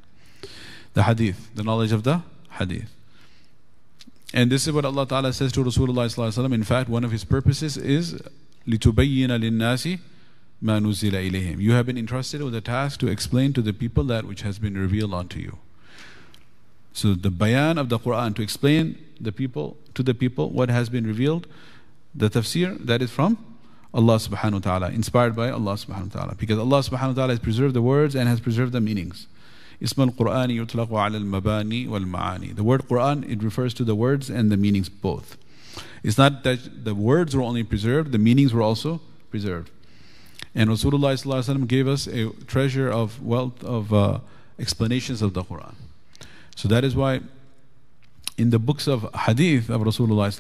The 0.95 1.05
hadith, 1.05 1.51
the 1.55 1.63
knowledge 1.63 1.93
of 1.93 2.05
the 2.05 2.23
hadith. 2.53 2.91
And 4.35 4.51
this 4.51 4.67
is 4.67 4.73
what 4.73 4.85
Allah 4.85 5.07
Ta'ala 5.07 5.33
says 5.33 5.53
to 5.53 5.65
Rasulullah. 5.65 6.53
In 6.53 6.63
fact, 6.63 6.89
one 6.89 7.05
of 7.05 7.11
his 7.11 7.25
purposes 7.25 7.77
is 7.77 8.15
لِتُبَيِّنَ 8.67 9.27
لِلنَّاسِ 9.27 9.99
مَا 10.63 10.81
نُزِّلَ 10.81 11.13
إِلَيْهِمْ 11.13 11.59
You 11.59 11.73
have 11.73 11.87
been 11.87 11.99
entrusted 11.99 12.43
with 12.43 12.53
the 12.53 12.61
task 12.61 13.01
to 13.01 13.09
explain 13.09 13.53
to 13.55 13.63
the 13.63 13.73
people 13.73 14.05
that 14.05 14.25
which 14.25 14.43
has 14.43 14.59
been 14.59 14.77
revealed 14.77 15.15
unto 15.15 15.41
you. 15.41 15.59
So 16.93 17.15
the 17.15 17.31
bayan 17.31 17.79
of 17.79 17.89
the 17.89 17.99
Quran, 17.99 18.37
to 18.37 18.43
explain 18.43 18.99
the 19.21 19.33
people 19.33 19.77
to 19.95 20.03
the 20.03 20.15
people 20.15 20.51
what 20.51 20.69
has 20.69 20.89
been 20.89 21.07
revealed, 21.07 21.47
the 22.15 22.29
tafsir, 22.29 22.79
that 22.85 23.03
is 23.03 23.11
from 23.11 23.39
Allah 23.93 24.17
subhanahu 24.17 24.53
wa 24.53 24.59
ta'ala, 24.59 24.91
inspired 24.91 25.35
by 25.35 25.51
Allah 25.51 25.75
subhanahu 25.75 26.15
wa 26.15 26.21
ta'ala. 26.21 26.35
Because 26.37 26.59
Allah 26.59 26.81
subhanahu 26.81 27.09
wa 27.09 27.15
ta'ala 27.15 27.33
has 27.33 27.39
preserved 27.39 27.75
the 27.75 27.83
words 27.83 28.15
and 28.15 28.29
has 28.29 28.41
preserved 28.41 28.73
the 28.73 28.81
meanings. 28.81 29.27
Ism 29.80 30.02
al-Qur'an 30.02 30.50
yutlaqu 30.50 30.92
ala 30.92 31.18
al-mabani. 31.18 32.56
The 32.56 32.64
word 32.64 32.88
Quran, 32.88 33.30
it 33.30 33.44
refers 33.44 33.74
to 33.76 33.84
the 33.84 33.96
words 33.96 34.30
and 34.30 34.52
the 34.52 34.58
meanings 34.58 34.90
both. 34.90 35.38
It's 36.04 36.18
not 36.18 36.44
that 36.44 36.86
the 36.86 36.96
words 36.96 37.36
were 37.36 37.42
only 37.42 37.64
preserved, 37.64 38.12
the 38.12 38.18
meanings 38.18 38.54
were 38.54 38.62
also 38.62 39.02
preserved. 39.30 39.72
And 40.54 40.70
Rasulullah 40.70 41.68
gave 41.68 41.88
us 41.88 42.08
a 42.08 42.30
treasure 42.46 42.90
of 42.90 43.22
wealth 43.22 43.64
of 43.64 43.94
uh, 43.94 44.20
explanations 44.58 45.22
of 45.22 45.34
the 45.34 45.44
Quran. 45.44 45.76
So 46.56 46.68
that 46.70 46.84
is 46.84 46.96
why 46.96 47.22
in 48.38 48.52
the 48.52 48.60
books 48.60 48.88
of 48.88 49.10
hadith 49.14 49.70
of 49.70 49.82
Rasulullah 49.82 50.32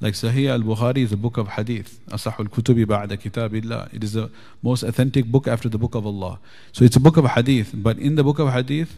like 0.00 0.14
Sahih 0.14 0.50
al-Bukhari 0.50 0.98
is 0.98 1.12
a 1.12 1.16
book 1.16 1.36
of 1.38 1.48
hadith. 1.48 2.00
Asahul 2.08 2.48
kutubi 2.48 2.84
ba'da 2.84 3.16
kitabillah. 3.16 3.94
It 3.94 4.04
is 4.04 4.12
the 4.12 4.30
most 4.62 4.82
authentic 4.82 5.24
book 5.26 5.48
after 5.48 5.68
the 5.68 5.78
book 5.78 5.94
of 5.94 6.06
Allah. 6.06 6.38
So 6.72 6.84
it's 6.84 6.96
a 6.96 7.00
book 7.00 7.16
of 7.16 7.24
hadith. 7.24 7.72
But 7.74 7.98
in 7.98 8.16
the 8.16 8.22
book 8.22 8.38
of 8.38 8.52
hadith, 8.52 8.96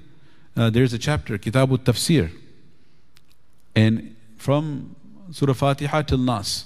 uh, 0.57 0.71
there's 0.71 0.93
a 0.93 0.99
chapter, 0.99 1.39
Kitab 1.39 1.71
al-Tafsir. 1.71 2.31
And 3.77 4.17
from 4.37 4.97
Surah 5.31 5.53
Fatiha 5.53 6.03
till 6.03 6.19
Nas, 6.19 6.65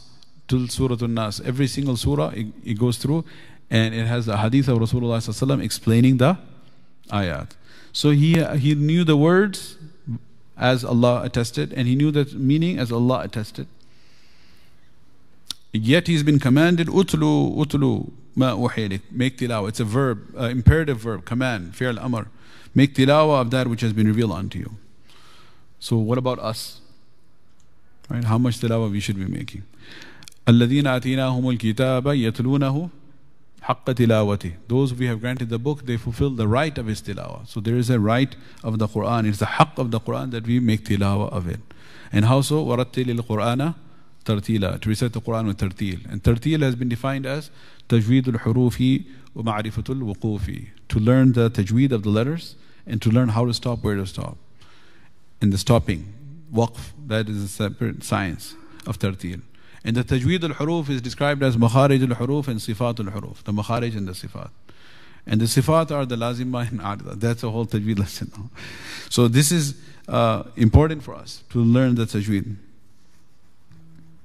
till 0.49 0.67
Surah 0.69 0.97
Al-Nas. 1.01 1.41
Every 1.41 1.67
single 1.67 1.97
surah 1.97 2.29
it, 2.29 2.47
it, 2.65 2.79
goes 2.79 2.97
through 2.97 3.25
and 3.71 3.95
it 3.95 4.07
has 4.07 4.27
the 4.27 4.39
hadith 4.39 4.69
of 4.69 4.79
Rasulullah 4.79 5.63
explaining 5.63 6.17
the 6.17 6.39
ayat. 7.11 7.51
So 7.93 8.11
he, 8.11 8.43
he 8.57 8.75
knew 8.75 9.05
the 9.05 9.17
words 9.17 9.77
as 10.57 10.85
Allah 10.85 11.23
attested 11.25 11.73
and 11.73 11.87
he 11.87 11.95
knew 11.95 12.11
the 12.11 12.25
meaning 12.37 12.79
as 12.79 12.93
Allah 12.93 13.21
attested. 13.21 13.67
Yet 15.74 16.08
he's 16.08 16.24
been 16.24 16.40
commanded, 16.40 16.88
utlu, 16.88 17.56
utlu, 17.56 18.12
ma 18.36 18.56
make 19.12 19.38
tilawa. 19.38 19.70
It's 19.70 19.80
a 19.80 19.86
verb, 19.86 20.34
uh, 20.38 20.46
imperative 20.46 21.00
verb, 21.00 21.26
command, 21.26 21.76
fi'l 21.76 22.00
amr. 22.00 22.28
Make 22.74 22.96
tilawa 22.96 23.42
of 23.42 23.52
that 23.52 23.68
which 23.68 23.82
has 23.82 23.94
been 23.94 24.08
revealed 24.08 24.32
unto 24.32 24.60
you. 24.60 24.78
So 25.80 25.98
what 25.98 26.18
about 26.18 26.40
us? 26.40 26.82
Right? 28.10 28.24
How 28.24 28.38
much 28.38 28.60
tilawah 28.60 28.92
we 28.92 29.00
should 29.00 29.18
be 29.18 29.26
making. 29.26 29.64
الذين 30.48 30.88
آتيناهم 30.88 31.50
الكتاب 31.50 32.08
يتلونه 32.08 32.90
حق 33.62 33.92
تلاوته 33.92 34.54
Those 34.70 34.94
we 34.94 35.08
have 35.08 35.20
granted 35.20 35.50
the 35.50 35.60
book, 35.60 35.86
they 35.86 35.98
fulfill 35.98 36.30
the 36.30 36.48
right 36.48 36.78
of 36.78 36.86
his 36.88 37.02
tilawah. 37.02 37.46
So 37.48 37.60
there 37.60 37.76
is 37.76 37.90
a 37.90 38.00
right 38.00 38.36
of 38.64 38.80
the 38.80 38.88
Quran. 38.88 39.28
It's 39.28 39.40
the 39.40 39.46
haqq 39.46 39.78
of 39.78 39.92
the 39.92 40.00
Quran 40.00 40.32
that 40.32 40.48
we 40.48 40.60
make 40.60 40.86
tilawah 40.86 41.32
of 41.32 41.48
it. 41.48 41.60
And 42.12 42.26
how 42.26 42.42
so? 42.42 42.66
وَرَتِّلِ 42.66 43.20
الْقُرْآنَ 43.20 43.76
ترتيلا 44.26 44.80
to 44.82 44.90
recite 44.90 45.14
the 45.14 45.22
Quran 45.22 45.48
with 45.48 45.58
tartil 45.58 46.12
and 46.12 46.24
tartil 46.24 46.62
has 46.62 46.76
been 46.76 46.90
defined 46.90 47.26
as 47.26 47.50
تجويد 47.90 48.28
الحروف 48.28 48.84
ومعرفة 49.36 49.84
الوقوف 49.90 50.52
to 50.90 51.00
learn 51.00 51.34
the 51.34 51.50
tajweed 51.50 51.92
of 51.92 52.04
the 52.04 52.10
letters 52.10 52.56
and 52.86 53.02
to 53.02 53.10
learn 53.10 53.30
how 53.30 53.46
to 53.46 53.54
stop 53.54 53.84
where 53.84 53.96
to 53.96 54.06
stop 54.06 54.38
and 55.42 55.54
the 55.54 55.58
stopping 55.58 56.14
waqf, 56.54 56.92
that 57.08 57.30
is 57.30 57.44
a 57.44 57.48
separate 57.48 58.04
science 58.04 58.56
of 58.86 59.00
tartil. 59.00 59.42
And 59.84 59.96
the 59.96 60.04
tajweed 60.04 60.44
al-huruf 60.44 60.90
is 60.90 61.02
described 61.02 61.44
as 61.44 61.56
makharij 61.58 62.02
al-huruf 62.10 62.48
and 62.48 62.60
sifat 62.60 63.00
al-huruf, 63.00 63.44
the 63.44 63.52
makharij 63.52 63.96
and 63.96 64.08
the 64.08 64.14
sifat. 64.14 64.50
And 65.26 65.42
the 65.42 65.46
sifat 65.46 65.92
are 65.92 66.06
the 66.06 66.16
lazima 66.16 66.70
and 66.70 66.82
arda. 66.82 67.16
That's 67.16 67.44
a 67.44 67.50
whole 67.50 67.66
tajweed 67.66 68.00
lesson 68.00 68.32
now. 68.36 68.50
So 69.10 69.28
this 69.28 69.52
is 69.52 69.76
uh, 70.08 70.44
important 70.56 71.04
for 71.04 71.16
us 71.16 71.44
to 71.52 71.60
learn 71.60 71.96
the 71.96 72.06
tajweed. 72.06 72.56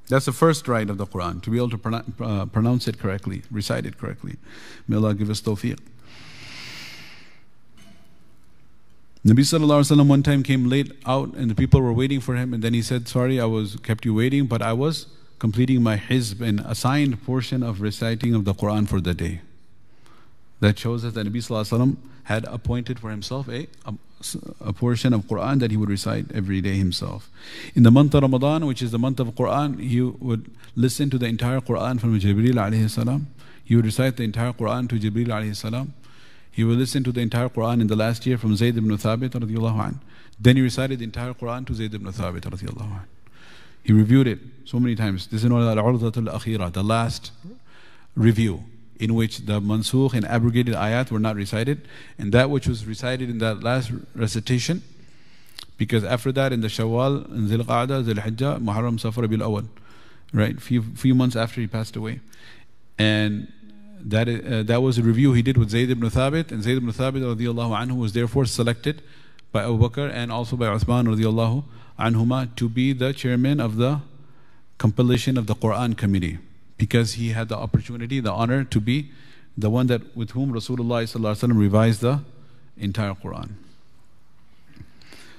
that's 0.10 0.26
the 0.26 0.32
first 0.32 0.68
right 0.68 0.90
of 0.90 0.98
the 0.98 1.06
Quran, 1.06 1.42
to 1.44 1.50
be 1.50 1.58
able 1.58 1.72
to 1.72 2.04
uh, 2.22 2.46
pronounce 2.46 2.88
it 2.88 2.98
correctly, 2.98 3.44
recite 3.52 3.86
it 3.86 3.98
correctly. 3.98 4.38
May 4.88 4.96
Allah 4.96 5.14
give 5.14 5.30
us 5.30 5.42
tawfiq. 5.42 5.80
Nabi 9.26 9.40
Sallallahu 9.40 9.82
Alaihi 9.82 9.98
Wasallam 9.98 10.08
one 10.08 10.24
time 10.24 10.42
came 10.42 10.70
late 10.70 10.94
out 11.06 11.34
and 11.34 11.52
the 11.52 11.56
people 11.56 11.82
were 11.82 11.92
waiting 11.92 12.22
for 12.22 12.36
him 12.36 12.54
and 12.54 12.64
then 12.64 12.74
he 12.74 12.82
said, 12.82 13.10
sorry 13.10 13.42
I 13.42 13.46
was 13.46 13.76
kept 13.78 14.06
you 14.06 14.14
waiting 14.14 14.46
but 14.46 14.62
I 14.62 14.72
was 14.72 15.08
completing 15.38 15.84
my 15.84 15.98
hizb 15.98 16.40
and 16.40 16.62
assigned 16.62 17.22
portion 17.26 17.62
of 17.62 17.82
reciting 17.82 18.34
of 18.34 18.46
the 18.46 18.54
Quran 18.54 18.88
for 18.88 19.02
the 19.02 19.14
day. 19.14 19.42
That 20.60 20.80
shows 20.80 21.06
us 21.06 21.14
that 21.14 21.28
Nabi 21.28 21.38
Sallallahu 21.38 21.98
had 22.24 22.46
appointed 22.46 23.00
for 23.00 23.10
himself 23.10 23.48
a, 23.48 23.68
a, 23.86 23.94
a, 24.60 24.74
portion 24.74 25.14
of 25.14 25.22
Quran 25.22 25.60
that 25.60 25.72
he 25.72 25.78
would 25.78 25.90
recite 25.90 26.26
every 26.34 26.60
day 26.62 26.76
himself. 26.76 27.30
In 27.74 27.84
the 27.84 27.92
month 27.92 28.14
of 28.16 28.24
Ramadan, 28.24 28.66
which 28.66 28.82
is 28.82 28.92
the 28.92 29.00
month 29.00 29.20
of 29.20 29.30
Quran, 29.30 29.80
he 29.80 30.02
would 30.02 30.52
listen 30.76 31.10
to 31.12 31.18
the 31.18 31.28
entire 31.28 31.62
Quran 31.62 32.02
from 32.02 32.20
Jibreel 32.20 32.56
alayhi 32.56 32.90
salam. 32.90 33.28
He 33.64 33.76
would 33.76 33.86
recite 33.86 34.18
the 34.18 34.24
entire 34.24 34.52
Quran 34.52 34.90
to 34.90 34.96
Jibreel 35.00 35.28
alayhi 35.28 35.56
salam. 35.56 35.94
He 36.52 36.64
will 36.66 36.76
listen 36.76 37.04
to 37.06 37.12
the 37.12 37.22
entire 37.22 37.50
Quran 37.50 37.80
in 37.82 37.88
the 37.88 37.96
last 37.96 38.26
year 38.26 38.38
from 38.38 38.56
Zayd 38.56 38.78
ibn 38.78 38.90
Thabit 38.90 39.30
radiallahu 39.30 39.80
anh. 39.80 40.00
Then 40.40 40.58
he 40.58 40.64
recited 40.64 41.00
the 41.00 41.06
entire 41.06 41.34
Quran 41.34 41.66
to 41.68 41.74
Zayd 41.76 41.94
ibn 41.94 42.12
Thabit 42.12 42.42
radiallahu 42.42 42.92
anh. 42.92 43.06
He 43.84 43.94
reviewed 43.94 44.28
it 44.28 44.40
so 44.66 44.80
many 44.82 44.96
times. 44.96 45.28
This 45.28 45.44
is 45.44 45.50
known 45.50 45.62
as 45.62 45.78
al-urdatul 45.78 46.28
akhira, 46.30 46.74
the 46.74 46.84
last 46.84 47.32
review 48.16 48.64
in 49.00 49.14
which 49.14 49.40
the 49.46 49.60
mansukh 49.62 50.14
and 50.14 50.26
abrogated 50.26 50.74
ayat 50.74 51.12
were 51.12 51.20
not 51.20 51.36
recited 51.36 51.88
and 52.18 52.32
that 52.32 52.50
which 52.50 52.68
was 52.68 52.86
recited 52.86 53.30
in 53.30 53.38
that 53.38 53.64
last 53.64 53.92
recitation 54.16 54.82
because 55.78 56.04
after 56.04 56.32
that 56.32 56.52
in 56.52 56.62
the 56.62 56.68
Shawwal, 56.68 57.30
in 57.32 57.48
Zil 57.48 57.60
Qa'dah, 57.60 58.04
Zil 58.04 58.16
Hijjah, 58.16 58.60
Muharram, 58.60 59.00
Safar, 59.00 59.28
Bil 59.28 59.40
Awal, 59.40 59.68
right? 60.34 60.60
Few, 60.60 60.82
few 60.82 61.14
months 61.14 61.36
after 61.36 61.62
he 61.62 61.68
passed 61.68 61.96
away. 61.96 62.20
And 62.98 63.52
that, 64.02 64.28
uh, 64.28 64.64
that 64.64 64.82
was 64.82 64.98
a 64.98 65.04
review 65.04 65.34
he 65.34 65.42
did 65.42 65.58
with 65.58 65.70
Zayd 65.70 65.92
ibn 65.92 66.10
Thabit, 66.10 66.52
and 66.52 66.64
Zayd 66.64 66.78
ibn 66.78 66.92
Thabit 66.92 67.22
anhu 67.22 67.98
was 67.98 68.14
therefore 68.14 68.46
selected 68.46 69.02
by 69.52 69.64
Abu 69.64 69.78
Bakr 69.78 70.12
and 70.12 70.32
also 70.32 70.56
by 70.56 70.66
Uthman 70.66 71.08
radiallahu 71.08 71.64
anhuma 72.00 72.56
to 72.56 72.70
be 72.70 72.94
the 72.94 73.14
chairman 73.14 73.60
of 73.60 73.78
the 73.78 74.02
compilation 74.78 75.38
of 75.38 75.48
the 75.48 75.56
Quran 75.56 75.98
committee 75.98 76.38
because 76.79 77.15
he 77.15 77.31
had 77.31 77.49
the 77.49 77.57
opportunity, 77.57 78.21
the 78.21 78.33
honor 78.33 78.65
to 78.65 78.81
be 78.81 79.11
the 79.57 79.71
one 79.71 79.87
that 79.87 80.17
with 80.17 80.31
whom 80.31 80.53
Rasulullah 80.53 81.59
revised 81.59 82.01
the 82.01 82.21
entire 82.77 83.15
Quran. 83.15 83.51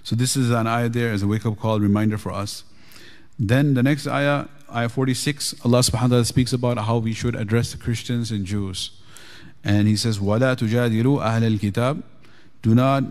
So 0.03 0.15
this 0.15 0.35
is 0.35 0.51
an 0.51 0.67
ayah 0.67 0.89
there 0.89 1.11
as 1.11 1.23
a 1.23 1.27
wake-up 1.27 1.57
call, 1.57 1.79
reminder 1.79 2.17
for 2.17 2.31
us. 2.31 2.63
Then 3.39 3.73
the 3.73 3.81
next 3.81 4.05
ayah 4.05 4.47
ayah 4.73 4.89
46, 4.89 5.55
Allah 5.65 5.79
subhanahu 5.79 6.01
wa 6.01 6.07
ta'ala 6.07 6.25
speaks 6.25 6.53
about 6.53 6.77
how 6.77 6.97
we 6.97 7.13
should 7.13 7.35
address 7.35 7.71
the 7.71 7.77
Christians 7.77 8.31
and 8.31 8.45
Jews. 8.45 8.91
And 9.63 9.87
He 9.87 9.95
says, 9.95 10.19
وَلَا 10.19 10.55
تُجَادِلُوا 10.55 11.23
أَهْلَ 11.23 11.57
الْكِتَابِ 11.57 12.03
Do 12.61 12.75
not 12.75 13.05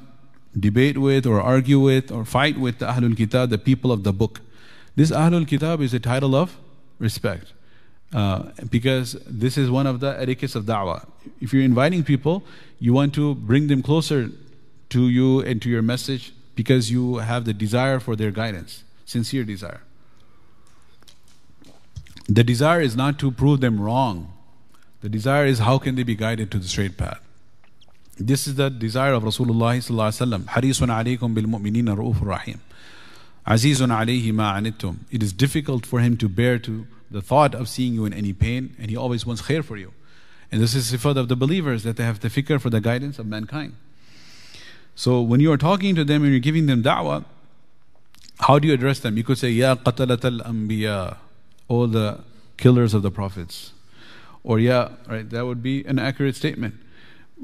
debate 0.59 0.99
with 0.99 1.27
or 1.27 1.41
argue 1.41 1.81
with 1.81 2.13
or 2.13 2.25
fight 2.25 2.59
with 2.59 2.79
the 2.79 2.87
Ahlul 2.87 3.17
Kitab, 3.17 3.51
the 3.51 3.59
people 3.59 3.91
of 3.91 4.05
the 4.05 4.13
book. 4.13 4.41
This 4.95 5.11
Ahlul 5.11 5.49
Kitab 5.49 5.81
is 5.81 5.95
a 5.95 6.01
title 6.01 6.37
of 6.37 6.59
respect. 6.99 7.53
Uh, 8.14 8.44
because 8.70 9.14
this 9.28 9.58
is 9.58 9.70
one 9.70 9.86
of 9.86 10.00
the 10.00 10.18
etiquettes 10.20 10.56
of 10.56 10.64
da'wah. 10.64 11.06
If 11.42 11.54
you're 11.54 11.64
inviting 11.64 12.04
people, 12.06 12.44
you 12.80 12.94
want 12.94 13.14
to 13.16 13.36
bring 13.36 13.68
them 13.68 13.84
closer 13.84 14.30
to 14.90 15.10
you 15.10 15.42
and 15.42 15.62
to 15.62 15.70
your 15.70 15.82
message 15.82 16.34
because 16.56 16.90
you 16.90 17.18
have 17.18 17.44
the 17.44 17.54
desire 17.54 18.00
for 18.00 18.16
their 18.16 18.32
guidance, 18.32 18.84
sincere 19.06 19.44
desire. 19.44 19.82
The 22.30 22.44
desire 22.44 22.82
is 22.82 22.96
not 22.96 23.20
to 23.20 23.32
prove 23.32 23.60
them 23.60 23.80
wrong. 23.80 24.34
The 25.02 25.10
desire 25.10 25.46
is 25.46 25.60
how 25.60 25.78
can 25.78 25.96
they 25.96 26.04
be 26.04 26.16
guided 26.16 26.50
to 26.52 26.60
the 26.60 26.68
straight 26.68 26.98
path. 26.98 27.20
This 28.18 28.48
is 28.48 28.56
the 28.56 28.70
desire 28.70 29.14
of 29.14 29.24
Rasulullah 29.24 29.78
sallallahu 29.78 30.46
alaihi 30.46 31.18
wasallam. 31.18 32.26
Rahim. 32.26 32.62
Azizun 33.46 34.34
ma 34.34 34.56
anittum. 34.56 34.98
It 35.12 35.22
is 35.22 35.34
difficult 35.34 35.86
for 35.86 36.00
him 36.00 36.18
to 36.18 36.28
bear 36.28 36.58
to 36.60 36.88
the 37.10 37.22
thought 37.22 37.56
of 37.56 37.70
seeing 37.70 37.94
you 37.94 38.06
in 38.06 38.14
any 38.14 38.34
pain, 38.34 38.76
and 38.80 38.90
he 38.90 38.98
always 38.98 39.26
wants 39.26 39.44
khair 39.44 39.64
for 39.64 39.78
you. 39.78 39.94
And 40.52 40.62
this 40.62 40.76
is 40.76 40.92
sifat 40.92 41.18
of 41.18 41.28
the 41.28 41.36
believers 41.36 41.84
that 41.84 41.98
they 41.98 42.04
have 42.04 42.20
the 42.20 42.30
fikr 42.30 42.60
for 42.60 42.70
the 42.70 42.80
guidance 42.82 43.20
of 43.20 43.26
mankind. 43.26 43.76
So 44.96 45.22
when 45.22 45.40
you 45.40 45.52
are 45.52 45.58
talking 45.58 45.94
to 45.96 46.04
them 46.04 46.24
and 46.24 46.32
you're 46.32 46.40
giving 46.40 46.66
them 46.66 46.84
da'wah, 46.84 47.26
how 48.40 48.60
do 48.60 48.68
you 48.68 48.74
address 48.74 49.00
them? 49.00 49.18
You 49.18 49.24
could 49.24 49.38
say, 49.38 49.50
Ya 49.50 49.76
qatalat 49.76 50.24
al 50.26 50.54
anbiya, 50.54 51.18
all 51.68 51.88
the 51.88 52.24
killers 52.58 52.94
of 52.94 53.02
the 53.02 53.12
prophets. 53.12 53.74
Or 54.44 54.60
yeah, 54.60 54.90
right, 55.08 55.30
that 55.30 55.46
would 55.46 55.62
be 55.62 55.86
an 55.86 56.00
accurate 56.00 56.36
statement. 56.36 56.76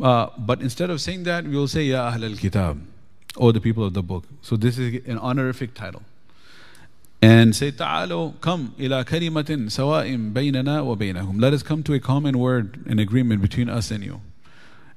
Uh, 0.01 0.27
but 0.37 0.61
instead 0.61 0.89
of 0.89 1.01
saying 1.01 1.23
that, 1.23 1.43
we 1.43 1.55
will 1.55 1.67
say, 1.67 1.83
Ya 1.83 2.07
Ahl 2.07 2.23
al 2.23 2.35
Kitab, 2.35 2.81
or 3.35 3.51
the 3.51 3.61
people 3.61 3.83
of 3.83 3.93
the 3.93 4.03
book. 4.03 4.25
So 4.41 4.55
this 4.55 4.77
is 4.77 5.05
an 5.05 5.19
honorific 5.19 5.73
title. 5.73 6.03
And 7.23 7.55
say, 7.55 7.71
Ta'alo, 7.71 8.31
come 8.41 8.75
ila 8.77 9.05
kalimatin 9.05 9.71
sawa'im 9.71 10.33
baynana 10.33 10.85
wa 10.85 10.95
baynahum. 10.95 11.41
Let 11.41 11.53
us 11.53 11.63
come 11.63 11.81
to 11.83 11.93
a 11.93 11.99
common 11.99 12.37
word, 12.37 12.85
an 12.85 12.99
agreement 12.99 13.41
between 13.41 13.69
us 13.69 13.91
and 13.91 14.03
you. 14.03 14.19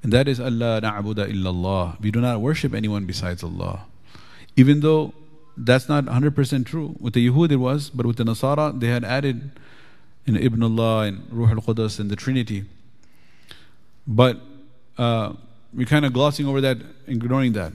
And 0.02 0.12
that 0.12 0.26
is 0.26 0.40
Allah 0.40 0.80
na'budu 0.82 1.30
illallah. 1.32 2.00
We 2.00 2.10
do 2.10 2.20
not 2.20 2.40
worship 2.40 2.74
anyone 2.74 3.04
besides 3.04 3.44
Allah. 3.44 3.86
Even 4.56 4.80
though 4.80 5.14
that's 5.56 5.88
not 5.88 6.06
100% 6.06 6.66
true. 6.66 6.96
With 6.98 7.14
the 7.14 7.28
Yahud 7.28 7.52
it 7.52 7.56
was, 7.56 7.90
but 7.90 8.06
with 8.06 8.16
the 8.16 8.24
Nasara 8.24 8.78
they 8.78 8.88
had 8.88 9.04
added 9.04 9.52
in 10.26 10.36
Ibn 10.36 10.62
Allah 10.64 11.02
and 11.02 11.26
Ruh 11.30 11.48
al-Qudus 11.48 12.00
and 12.00 12.10
the 12.10 12.16
Trinity. 12.16 12.64
But 14.04 14.40
uh, 14.98 15.34
we're 15.72 15.86
kind 15.86 16.04
of 16.04 16.12
glossing 16.12 16.46
over 16.46 16.60
that, 16.60 16.78
ignoring 17.06 17.52
that. 17.52 17.72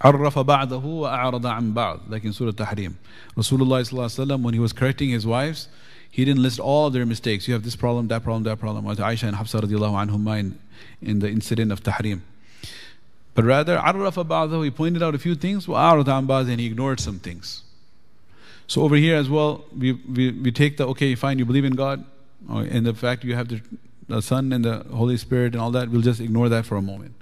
عرف 0.00 0.38
بعضه 0.38 0.84
وأعرض 0.84 1.46
عن 1.46 1.72
بعض 1.72 2.00
like 2.10 2.24
in 2.24 2.32
Surah 2.32 2.52
Tahrim 2.52 2.94
Rasulullah 3.36 4.42
when 4.42 4.54
he 4.54 4.60
was 4.60 4.72
correcting 4.72 5.10
his 5.10 5.26
wives 5.26 5.68
he 6.10 6.24
didn't 6.24 6.42
list 6.42 6.60
all 6.60 6.90
their 6.90 7.06
mistakes 7.06 7.48
you 7.48 7.54
have 7.54 7.62
this 7.62 7.76
problem 7.76 8.08
that 8.08 8.22
problem 8.22 8.42
that 8.42 8.58
problem 8.58 8.86
as 8.88 8.98
Aisha 8.98 9.24
and 9.24 9.36
Hafsa 9.36 9.60
radiallahu 9.60 10.08
anhumma 10.08 10.38
in, 10.38 10.58
in 11.00 11.18
the 11.20 11.28
incident 11.28 11.72
of 11.72 11.82
Tahrim 11.82 12.20
but 13.34 13.44
rather 13.44 13.78
عرف 13.78 14.18
بعضه 14.20 14.64
he 14.64 14.70
pointed 14.70 15.02
out 15.02 15.14
a 15.14 15.18
few 15.18 15.34
things 15.34 15.66
وأعرض 15.66 16.08
عن 16.08 16.26
بعض 16.26 16.46
and 16.48 16.60
he 16.60 16.66
ignored 16.66 17.00
some 17.00 17.18
things 17.18 17.62
so 18.66 18.82
over 18.82 18.96
here 18.96 19.16
as 19.16 19.30
well 19.30 19.64
we, 19.76 19.92
we, 19.92 20.30
we 20.32 20.52
take 20.52 20.76
the 20.76 20.86
okay 20.86 21.14
fine 21.14 21.38
you 21.38 21.46
believe 21.46 21.64
in 21.64 21.74
God 21.74 22.04
and 22.48 22.84
the 22.84 22.94
fact 22.94 23.24
you 23.24 23.34
have 23.34 23.48
the, 23.48 23.62
the 24.08 24.20
Son 24.20 24.52
and 24.52 24.64
the 24.64 24.84
Holy 24.92 25.16
Spirit 25.16 25.54
and 25.54 25.62
all 25.62 25.70
that 25.70 25.88
we'll 25.88 26.02
just 26.02 26.20
ignore 26.20 26.50
that 26.50 26.66
for 26.66 26.76
a 26.76 26.82
moment 26.82 27.14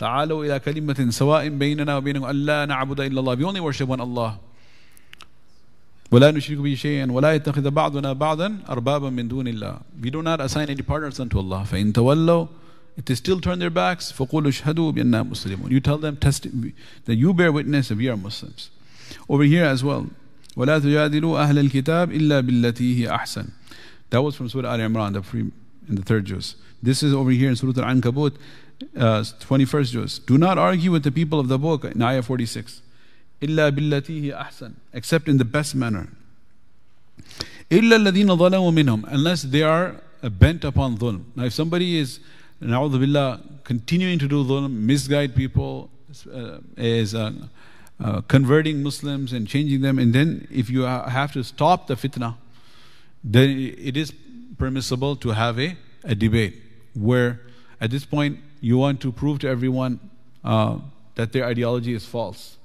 تعالوا 0.00 0.44
إلى 0.44 0.58
كلمة 0.60 1.10
سواء 1.10 1.48
بيننا 1.48 1.96
وبينكم 1.96 2.30
ألا 2.30 2.66
نعبد 2.66 3.00
إلا 3.00 3.20
الله 3.20 3.36
we 3.36 3.44
only 3.44 3.60
worship 3.60 3.88
one 3.88 4.00
Allah 4.00 4.38
ولا 6.10 6.30
نشرك 6.30 6.58
به 6.58 6.74
شيئا 6.74 7.12
ولا 7.12 7.34
يتخذ 7.34 7.70
بعضنا 7.70 8.12
بعضا 8.12 8.58
أربابا 8.68 9.10
من 9.10 9.28
دون 9.28 9.48
الله 9.48 9.78
we 10.02 10.10
do 10.10 10.22
not 10.22 10.40
assign 10.40 10.70
any 10.70 10.82
partners 10.82 11.20
unto 11.20 11.38
Allah 11.38 11.64
فإن 11.64 11.92
تولوا 11.92 12.46
if 12.96 13.04
they 13.04 13.14
still 13.14 13.40
turn 13.40 13.58
their 13.58 13.70
backs 13.70 14.12
فقولوا 14.12 14.48
اشهدوا 14.50 14.92
بأننا 14.92 15.22
مسلمون 15.22 15.70
you 15.70 15.80
tell 15.80 15.98
them 15.98 16.16
test 16.16 16.46
that 17.04 17.14
you 17.14 17.34
bear 17.34 17.52
witness 17.52 17.88
that 17.88 17.98
we 17.98 18.08
are 18.08 18.16
Muslims 18.16 18.70
over 19.28 19.44
here 19.44 19.64
as 19.64 19.84
well 19.84 20.06
ولا 20.56 20.78
تجادلوا 20.78 21.42
أهل 21.42 21.58
الكتاب 21.58 22.12
إلا 22.12 22.40
بالتي 22.40 23.04
هي 23.04 23.14
أحسن 23.14 23.44
that 24.10 24.22
was 24.22 24.34
from 24.34 24.48
Surah 24.48 24.72
Al 24.72 24.78
Imran 24.78 25.12
the 25.12 25.22
free 25.22 25.50
in 25.88 25.94
the 25.94 26.02
third 26.02 26.24
juz 26.24 26.56
this 26.82 27.02
is 27.02 27.12
over 27.12 27.30
here 27.30 27.50
in 27.50 27.56
Surah 27.56 27.84
Al 27.84 27.94
Ankabut 27.94 28.32
uh, 28.97 29.23
21st 29.39 29.91
juz 29.91 30.19
do 30.19 30.37
not 30.37 30.57
argue 30.57 30.91
with 30.91 31.03
the 31.03 31.11
people 31.11 31.39
of 31.39 31.47
the 31.47 31.57
book 31.57 31.85
in 31.85 32.01
ayah 32.01 32.21
46 32.21 32.81
إلا 33.43 33.69
بالتي 33.69 34.21
هي 34.21 34.41
أحسن 34.41 34.71
except 34.93 35.27
in 35.27 35.37
the 35.37 35.45
best 35.45 35.75
manner 35.75 36.07
إلا 37.71 37.95
الذين 37.95 38.35
ظلموا 38.35 38.71
منهم 38.71 39.05
unless 39.07 39.43
they 39.43 39.61
are 39.61 39.95
bent 40.23 40.63
upon 40.63 40.97
dhulm 40.97 41.23
now 41.35 41.43
if 41.43 41.53
somebody 41.53 41.97
is 41.97 42.19
na'udhu 42.61 42.99
billah 42.99 43.41
continuing 43.63 44.19
to 44.19 44.27
do 44.27 44.43
dhulm 44.43 44.71
misguide 44.71 45.35
people 45.35 45.89
uh, 46.33 46.59
is 46.77 47.13
uh, 47.13 47.31
uh, 47.99 48.21
converting 48.21 48.81
Muslims 48.83 49.33
and 49.33 49.47
changing 49.47 49.81
them 49.81 49.99
and 49.99 50.13
then 50.13 50.47
if 50.51 50.69
you 50.69 50.81
have 50.81 51.31
to 51.33 51.43
stop 51.43 51.87
the 51.87 51.95
fitna 51.95 52.35
then 53.23 53.49
it 53.89 53.97
is 53.97 54.13
permissible 54.57 55.15
to 55.15 55.29
have 55.31 55.59
a, 55.59 55.75
a 56.03 56.15
debate 56.15 56.61
where 56.93 57.41
at 57.81 57.91
this 57.91 58.05
point 58.05 58.39
you 58.60 58.78
want 58.78 59.00
to 59.00 59.12
prove 59.12 59.38
to 59.40 59.48
everyone 59.48 59.98
uh, 60.44 60.78
that 61.14 61.32
their 61.32 61.44
ideology 61.44 61.94
is 61.94 62.04
false 62.06 62.56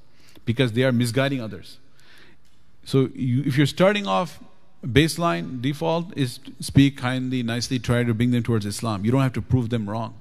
because 0.46 0.74
they 0.74 0.84
are 0.84 0.92
misguiding 0.92 1.42
others. 1.42 1.78
So 2.84 3.10
you, 3.14 3.44
if 3.46 3.58
you're 3.58 3.66
starting 3.66 4.08
off, 4.08 4.40
baseline 4.86 5.62
default 5.62 6.16
is 6.16 6.40
speak 6.60 6.98
kindly, 6.98 7.42
nicely, 7.44 7.80
try 7.80 8.04
to 8.04 8.14
bring 8.14 8.32
them 8.32 8.44
towards 8.44 8.66
Islam. 8.66 9.04
You 9.04 9.12
don't 9.12 9.22
have 9.22 9.34
to 9.34 9.42
prove 9.42 9.70
them 9.70 9.90
wrong. 9.90 10.16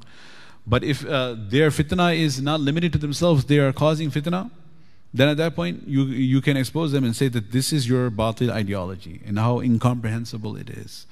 But 0.66 0.82
if 0.82 1.04
uh, 1.04 1.36
their 1.38 1.70
fitna 1.70 2.16
is 2.16 2.40
not 2.40 2.60
limited 2.60 2.92
to 2.92 2.98
themselves, 2.98 3.44
they 3.44 3.58
are 3.58 3.72
causing 3.72 4.10
fitna, 4.10 4.50
then 5.12 5.28
at 5.28 5.36
that 5.36 5.54
point 5.54 5.86
you, 5.86 6.04
you 6.04 6.40
can 6.40 6.56
expose 6.56 6.92
them 6.92 7.04
and 7.04 7.14
say 7.14 7.28
that 7.28 7.52
this 7.52 7.72
is 7.72 7.86
your 7.88 8.10
batil 8.10 8.50
ideology 8.50 9.20
and 9.26 9.38
how 9.38 9.60
incomprehensible 9.60 10.56
it 10.56 10.70
is 10.70 11.06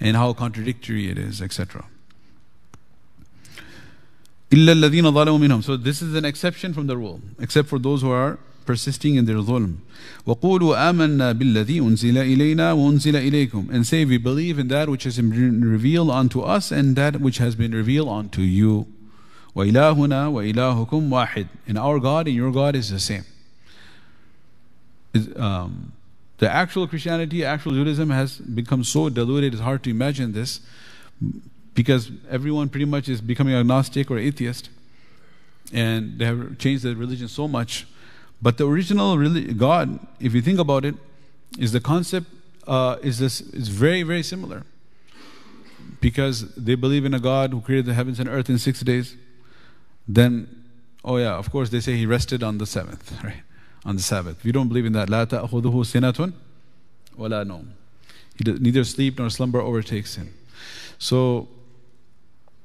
and 0.00 0.16
how 0.16 0.32
contradictory 0.32 1.10
it 1.10 1.18
is, 1.18 1.42
etc. 1.42 1.84
إلا 4.51 4.71
الذين 4.73 5.11
ظلموا 5.11 5.39
منهم. 5.39 5.63
So 5.63 5.77
this 5.77 6.01
is 6.01 6.13
an 6.15 6.25
exception 6.25 6.73
from 6.73 6.87
the 6.87 6.97
rule, 6.97 7.21
except 7.39 7.69
for 7.69 7.79
those 7.79 8.01
who 8.01 8.11
are 8.11 8.37
persisting 8.65 9.15
in 9.15 9.25
their 9.25 9.37
dhulm. 9.37 9.77
وقولوا 10.25 10.89
آمنا 10.89 11.31
بالذي 11.31 11.79
أنزل 11.79 12.17
إلينا 12.17 12.73
وأنزل 12.73 13.15
إليكم. 13.15 13.71
And 13.71 13.87
say 13.87 14.03
we 14.05 14.17
believe 14.17 14.59
in 14.59 14.67
that 14.67 14.89
which 14.89 15.03
has 15.03 15.15
been 15.17 15.63
revealed 15.63 16.09
unto 16.09 16.41
us 16.41 16.71
and 16.71 16.95
that 16.95 17.21
which 17.21 17.37
has 17.37 17.55
been 17.55 17.71
revealed 17.71 18.09
unto 18.09 18.41
you. 18.41 18.87
وإلهنا 19.55 20.27
وإلهكم 20.27 21.09
واحد. 21.09 21.47
And 21.67 21.77
our 21.77 21.99
God 21.99 22.27
and 22.27 22.35
your 22.35 22.51
God 22.51 22.75
is 22.75 22.89
the 22.89 22.99
same. 22.99 23.25
Um, 25.35 25.93
the 26.37 26.49
actual 26.49 26.87
Christianity, 26.87 27.45
actual 27.45 27.73
Judaism 27.73 28.09
has 28.09 28.37
become 28.37 28.83
so 28.83 29.09
diluted, 29.09 29.53
it's 29.53 29.61
hard 29.61 29.83
to 29.83 29.89
imagine 29.89 30.33
this 30.33 30.59
because 31.75 32.11
everyone 32.29 32.69
pretty 32.69 32.85
much 32.85 33.07
is 33.07 33.21
becoming 33.21 33.53
agnostic 33.53 34.11
or 34.11 34.17
atheist 34.17 34.69
and 35.73 36.19
they 36.19 36.25
have 36.25 36.57
changed 36.57 36.83
their 36.83 36.95
religion 36.95 37.27
so 37.27 37.47
much 37.47 37.87
but 38.41 38.57
the 38.57 38.67
original 38.67 39.17
god 39.53 39.99
if 40.19 40.33
you 40.33 40.41
think 40.41 40.59
about 40.59 40.85
it 40.85 40.95
is 41.57 41.71
the 41.71 41.79
concept 41.79 42.27
uh, 42.67 42.97
is 43.01 43.19
this 43.19 43.41
is 43.41 43.69
very 43.69 44.03
very 44.03 44.23
similar 44.23 44.63
because 45.99 46.53
they 46.55 46.75
believe 46.75 47.05
in 47.05 47.13
a 47.13 47.19
god 47.19 47.51
who 47.51 47.61
created 47.61 47.85
the 47.85 47.93
heavens 47.93 48.19
and 48.19 48.27
earth 48.27 48.49
in 48.49 48.57
six 48.57 48.81
days 48.81 49.15
then 50.07 50.47
oh 51.05 51.17
yeah 51.17 51.35
of 51.35 51.51
course 51.51 51.69
they 51.69 51.79
say 51.79 51.95
he 51.95 52.05
rested 52.05 52.43
on 52.43 52.57
the 52.57 52.65
seventh 52.65 53.23
right 53.23 53.43
on 53.85 53.95
the 53.95 54.01
sabbath 54.01 54.43
we 54.43 54.51
don't 54.51 54.67
believe 54.67 54.85
in 54.85 54.93
that 54.93 55.07
لا 55.09 55.25
تأخذه 55.25 55.83
سنة 55.83 56.33
ولا 57.17 57.43
نوم 57.43 57.65
neither 58.59 58.83
sleep 58.83 59.19
nor 59.19 59.29
slumber 59.29 59.61
overtakes 59.61 60.15
him 60.15 60.33
so 60.97 61.47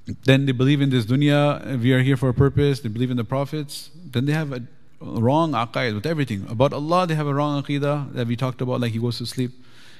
then 0.06 0.46
they 0.46 0.52
believe 0.52 0.82
in 0.82 0.90
this 0.90 1.06
dunya, 1.06 1.80
we 1.82 1.94
are 1.94 2.02
here 2.02 2.18
for 2.18 2.30
a 2.30 2.34
purpose, 2.34 2.80
they 2.80 2.90
believe 2.90 3.12
in 3.12 3.18
the 3.18 3.24
prophets, 3.24 3.90
then 4.04 4.26
they 4.26 4.34
have 4.34 4.52
a 4.52 4.64
wrong 5.00 5.54
aqaid 5.54 5.94
with 5.94 6.06
everything. 6.06 6.46
About 6.50 6.74
Allah, 6.74 7.08
they 7.08 7.16
have 7.16 7.28
a 7.28 7.34
wrong 7.34 7.62
aqidah 7.62 8.14
that 8.14 8.28
we 8.28 8.36
talked 8.36 8.62
about, 8.62 8.82
like 8.82 8.92
he 8.92 9.00
goes 9.00 9.18
to 9.20 9.26
sleep, 9.26 9.52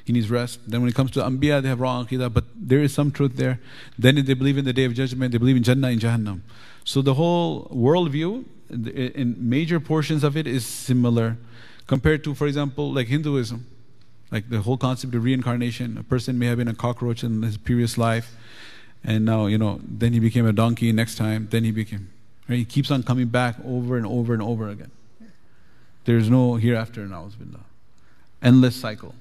he 0.04 0.14
needs 0.14 0.30
rest. 0.30 0.60
Then 0.68 0.82
when 0.82 0.90
it 0.90 0.96
comes 0.96 1.12
to 1.12 1.20
Anbiya, 1.22 1.62
they 1.62 1.70
have 1.70 1.80
wrong 1.80 2.06
aqidah, 2.06 2.34
but 2.34 2.46
there 2.56 2.80
is 2.80 2.94
some 2.94 3.12
truth 3.12 3.36
there. 3.36 3.60
Then 3.98 4.16
they 4.16 4.34
believe 4.34 4.58
in 4.58 4.66
the 4.66 4.74
day 4.74 4.86
of 4.86 4.94
judgment, 4.94 5.32
they 5.32 5.38
believe 5.38 5.58
in 5.58 5.64
Jannah 5.64 5.90
and 5.90 6.02
Jahannam. 6.02 6.42
So 6.84 7.02
the 7.02 7.14
whole 7.14 7.66
worldview, 7.70 8.46
in 8.70 9.36
major 9.38 9.80
portions 9.80 10.24
of 10.24 10.36
it, 10.36 10.48
is 10.48 10.66
similar 10.66 11.38
compared 11.88 12.24
to, 12.24 12.34
for 12.34 12.48
example, 12.48 12.92
like 12.92 13.08
Hinduism. 13.08 13.68
Like 14.32 14.50
the 14.50 14.62
whole 14.62 14.78
concept 14.78 15.14
of 15.14 15.26
reincarnation. 15.26 15.98
A 15.98 16.04
person 16.04 16.40
may 16.40 16.46
have 16.46 16.58
been 16.58 16.70
a 16.70 16.74
cockroach 16.74 17.22
in 17.22 17.44
his 17.44 17.58
previous 17.58 17.98
life 17.98 18.34
and 19.04 19.26
now, 19.26 19.48
you 19.48 19.58
know, 19.58 19.80
then 19.84 20.14
he 20.14 20.20
became 20.20 20.46
a 20.46 20.54
donkey 20.54 20.92
next 20.92 21.16
time, 21.16 21.48
then 21.50 21.64
he 21.64 21.72
became. 21.72 22.10
Right? 22.48 22.58
He 22.58 22.66
keeps 22.66 22.92
on 22.92 23.04
coming 23.04 23.28
back 23.28 23.56
over 23.66 23.98
and 23.98 24.06
over 24.06 24.34
and 24.34 24.42
over 24.42 24.70
again. 24.70 24.92
There's 26.06 26.30
no 26.30 26.56
hereafter, 26.56 27.06
na'uzubillah. 27.06 27.62
Endless 28.42 28.76
cycle. 28.76 29.16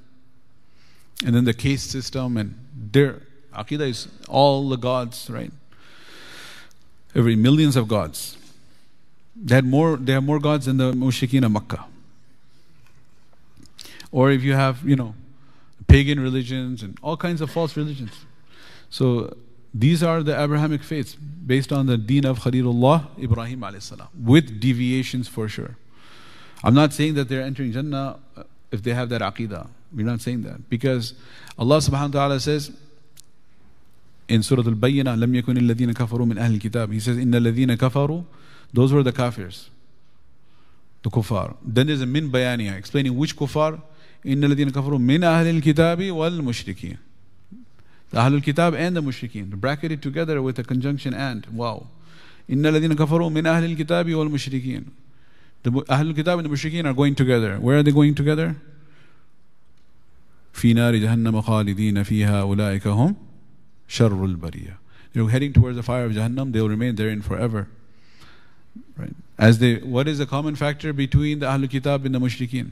and 1.24 1.34
then 1.34 1.44
the 1.44 1.52
caste 1.52 1.90
system, 1.90 2.36
and 2.36 2.54
their 2.74 3.20
aqidah 3.54 3.88
is 3.88 4.08
all 4.28 4.68
the 4.68 4.76
gods, 4.76 5.28
right? 5.28 5.52
Every 7.14 7.36
millions 7.36 7.76
of 7.76 7.88
gods. 7.88 8.38
They 9.36 9.54
had 9.54 9.64
more. 9.64 9.96
They 9.96 10.12
have 10.12 10.24
more 10.24 10.38
gods 10.38 10.66
than 10.66 10.76
the 10.76 10.92
mushrikeen 10.92 11.44
of 11.44 11.52
Makkah. 11.52 11.84
Or 14.12 14.30
if 14.30 14.42
you 14.42 14.54
have, 14.54 14.82
you 14.86 14.96
know, 14.96 15.14
pagan 15.86 16.20
religions 16.20 16.82
and 16.82 16.98
all 17.02 17.16
kinds 17.16 17.40
of 17.40 17.50
false 17.50 17.76
religions. 17.76 18.12
So 18.88 19.36
these 19.72 20.02
are 20.02 20.22
the 20.22 20.40
Abrahamic 20.40 20.82
faiths 20.82 21.14
based 21.14 21.72
on 21.72 21.86
the 21.86 21.96
deen 21.96 22.24
of 22.24 22.40
Khalilullah, 22.40 23.22
Ibrahim 23.22 23.60
alayhi 23.60 23.82
salam, 23.82 24.08
with 24.20 24.60
deviations 24.60 25.28
for 25.28 25.48
sure. 25.48 25.76
I'm 26.62 26.74
not 26.74 26.92
saying 26.92 27.14
that 27.14 27.28
they're 27.28 27.42
entering 27.42 27.72
Jannah 27.72 28.18
uh, 28.36 28.42
if 28.70 28.82
they 28.82 28.92
have 28.92 29.08
that 29.10 29.20
aqidah. 29.20 29.68
We're 29.94 30.06
not 30.06 30.20
saying 30.20 30.42
that. 30.42 30.68
Because 30.68 31.14
Allah 31.58 31.78
subhanahu 31.78 32.14
wa 32.14 32.20
ta'ala 32.20 32.40
says 32.40 32.72
in 34.28 34.42
Surah 34.42 34.62
Al 34.66 34.74
Bayyinah, 34.74 35.18
Lam 35.18 35.32
yakun 35.32 35.58
alladhina 35.58 35.92
kafaru 35.92 36.26
min 36.26 36.38
ahl 36.38 36.58
kitab. 36.58 36.92
He 36.92 37.00
says, 37.00 37.16
Inna 37.18 37.40
alladhina 37.40 37.76
kafaru, 37.76 38.24
those 38.72 38.92
were 38.92 39.02
the 39.02 39.12
kafirs, 39.12 39.68
the 41.02 41.10
kuffar. 41.10 41.56
Then 41.62 41.86
there's 41.88 42.02
a 42.02 42.06
min 42.06 42.30
bayaniya 42.30 42.76
explaining 42.76 43.16
which 43.16 43.36
kuffar, 43.36 43.80
Inna 44.24 44.48
alladhina 44.48 44.70
kafaru 44.70 45.00
min 45.00 45.22
ahl 45.22 45.44
kitabi 45.60 46.12
wal 46.12 46.30
mushrikeen. 46.30 46.98
The 48.11 48.17
Ahlul 48.17 48.43
Kitab 48.43 48.75
and 48.75 48.95
the 48.95 49.01
Mushrikeen. 49.01 49.49
Bracket 49.51 49.91
it 49.91 50.01
together 50.01 50.41
with 50.41 50.59
a 50.59 50.63
conjunction 50.63 51.13
and. 51.13 51.45
Wow. 51.47 51.87
إِنَّ 52.49 52.61
الَّذِينَ 52.61 52.93
كَفَرُوا 52.93 53.31
مِنْ 53.31 53.43
أَهْلِ 53.43 53.75
الْكِتَابِ 53.75 54.05
وَالْمُشْرِكِينَ 54.05 54.85
The 55.63 55.71
Ahlul 55.71 56.15
Kitab 56.15 56.39
and 56.39 56.49
the 56.49 56.53
Mushrikeen 56.53 56.85
are 56.85 56.93
going 56.93 57.15
together. 57.15 57.57
Where 57.57 57.77
are 57.77 57.83
they 57.83 57.91
going 57.91 58.15
together? 58.15 58.55
في 60.53 60.73
نار 60.73 60.95
جهنم 60.95 61.41
خالدين 61.41 62.03
فيها 62.03 62.41
أولئك 62.41 62.87
هم 62.87 63.15
شر 63.87 64.25
البرية 64.25 64.77
They're 65.13 65.27
heading 65.29 65.53
towards 65.53 65.75
the 65.77 65.83
fire 65.83 66.05
of 66.05 66.11
Jahannam, 66.11 66.51
they'll 66.51 66.69
remain 66.69 66.95
therein 66.95 67.21
forever. 67.21 67.67
Right? 68.97 69.15
As 69.37 69.59
they, 69.59 69.75
what 69.75 70.09
is 70.09 70.17
the 70.17 70.25
common 70.25 70.55
factor 70.55 70.91
between 70.91 71.39
the 71.39 71.45
Ahlul 71.45 71.69
Kitab 71.69 72.05
and 72.05 72.13
the 72.13 72.19
Mushrikeen? 72.19 72.71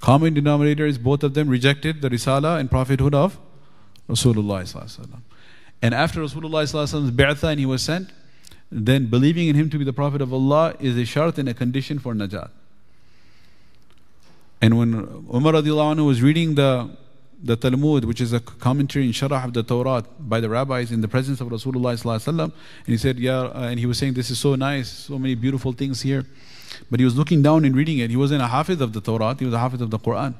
Common 0.00 0.34
denominator 0.34 0.86
is 0.86 0.98
both 0.98 1.24
of 1.24 1.34
them 1.34 1.48
rejected 1.48 2.00
the 2.00 2.08
Risala 2.08 2.58
and 2.58 2.70
prophethood 2.70 3.14
of 3.14 3.38
Rasulullah. 4.09 5.21
And 5.81 5.93
after 5.93 6.21
Rasulullah's 6.21 6.73
bi'tha 6.73 7.49
and 7.49 7.59
he 7.59 7.65
was 7.65 7.81
sent, 7.81 8.11
then 8.71 9.07
believing 9.07 9.47
in 9.47 9.55
him 9.55 9.69
to 9.69 9.77
be 9.77 9.83
the 9.83 9.93
Prophet 9.93 10.21
of 10.21 10.33
Allah 10.33 10.75
is 10.79 10.97
a 10.97 11.05
shart 11.05 11.37
and 11.37 11.47
a 11.47 11.53
condition 11.53 11.99
for 11.99 12.13
najat. 12.13 12.49
And 14.61 14.77
when 14.77 14.93
Umar 14.93 15.53
anhu 15.53 16.05
was 16.07 16.21
reading 16.21 16.55
the, 16.55 16.89
the 17.43 17.57
Talmud, 17.57 18.05
which 18.05 18.21
is 18.21 18.31
a 18.31 18.39
commentary 18.39 19.05
in 19.05 19.11
Sharah 19.11 19.43
of 19.43 19.53
the 19.53 19.61
Torah 19.61 20.05
by 20.17 20.39
the 20.39 20.49
rabbis 20.49 20.91
in 20.91 21.01
the 21.01 21.07
presence 21.09 21.41
of 21.41 21.49
Rasulullah 21.49 22.31
and 22.39 22.53
he 22.85 22.97
said, 22.97 23.19
yeah, 23.19 23.41
uh, 23.41 23.67
and 23.69 23.77
he 23.77 23.85
was 23.85 23.97
saying, 23.97 24.13
this 24.13 24.31
is 24.31 24.39
so 24.39 24.55
nice, 24.55 24.89
so 24.89 25.19
many 25.19 25.35
beautiful 25.35 25.73
things 25.73 26.01
here. 26.01 26.25
But 26.89 27.01
he 27.01 27.03
was 27.03 27.17
looking 27.17 27.41
down 27.41 27.65
and 27.65 27.75
reading 27.75 27.99
it. 27.99 28.09
He 28.09 28.15
wasn't 28.15 28.41
a 28.41 28.47
hafiz 28.47 28.79
of 28.79 28.93
the 28.93 29.01
Torah, 29.01 29.35
he 29.37 29.45
was 29.45 29.53
a 29.53 29.59
hafiz 29.59 29.81
of 29.81 29.91
the 29.91 29.99
Quran. 29.99 30.33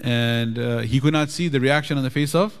And 0.00 0.58
uh, 0.58 0.78
he 0.78 1.00
could 1.00 1.12
not 1.12 1.30
see 1.30 1.48
the 1.48 1.60
reaction 1.60 1.96
on 1.96 2.04
the 2.04 2.10
face 2.10 2.34
of 2.34 2.58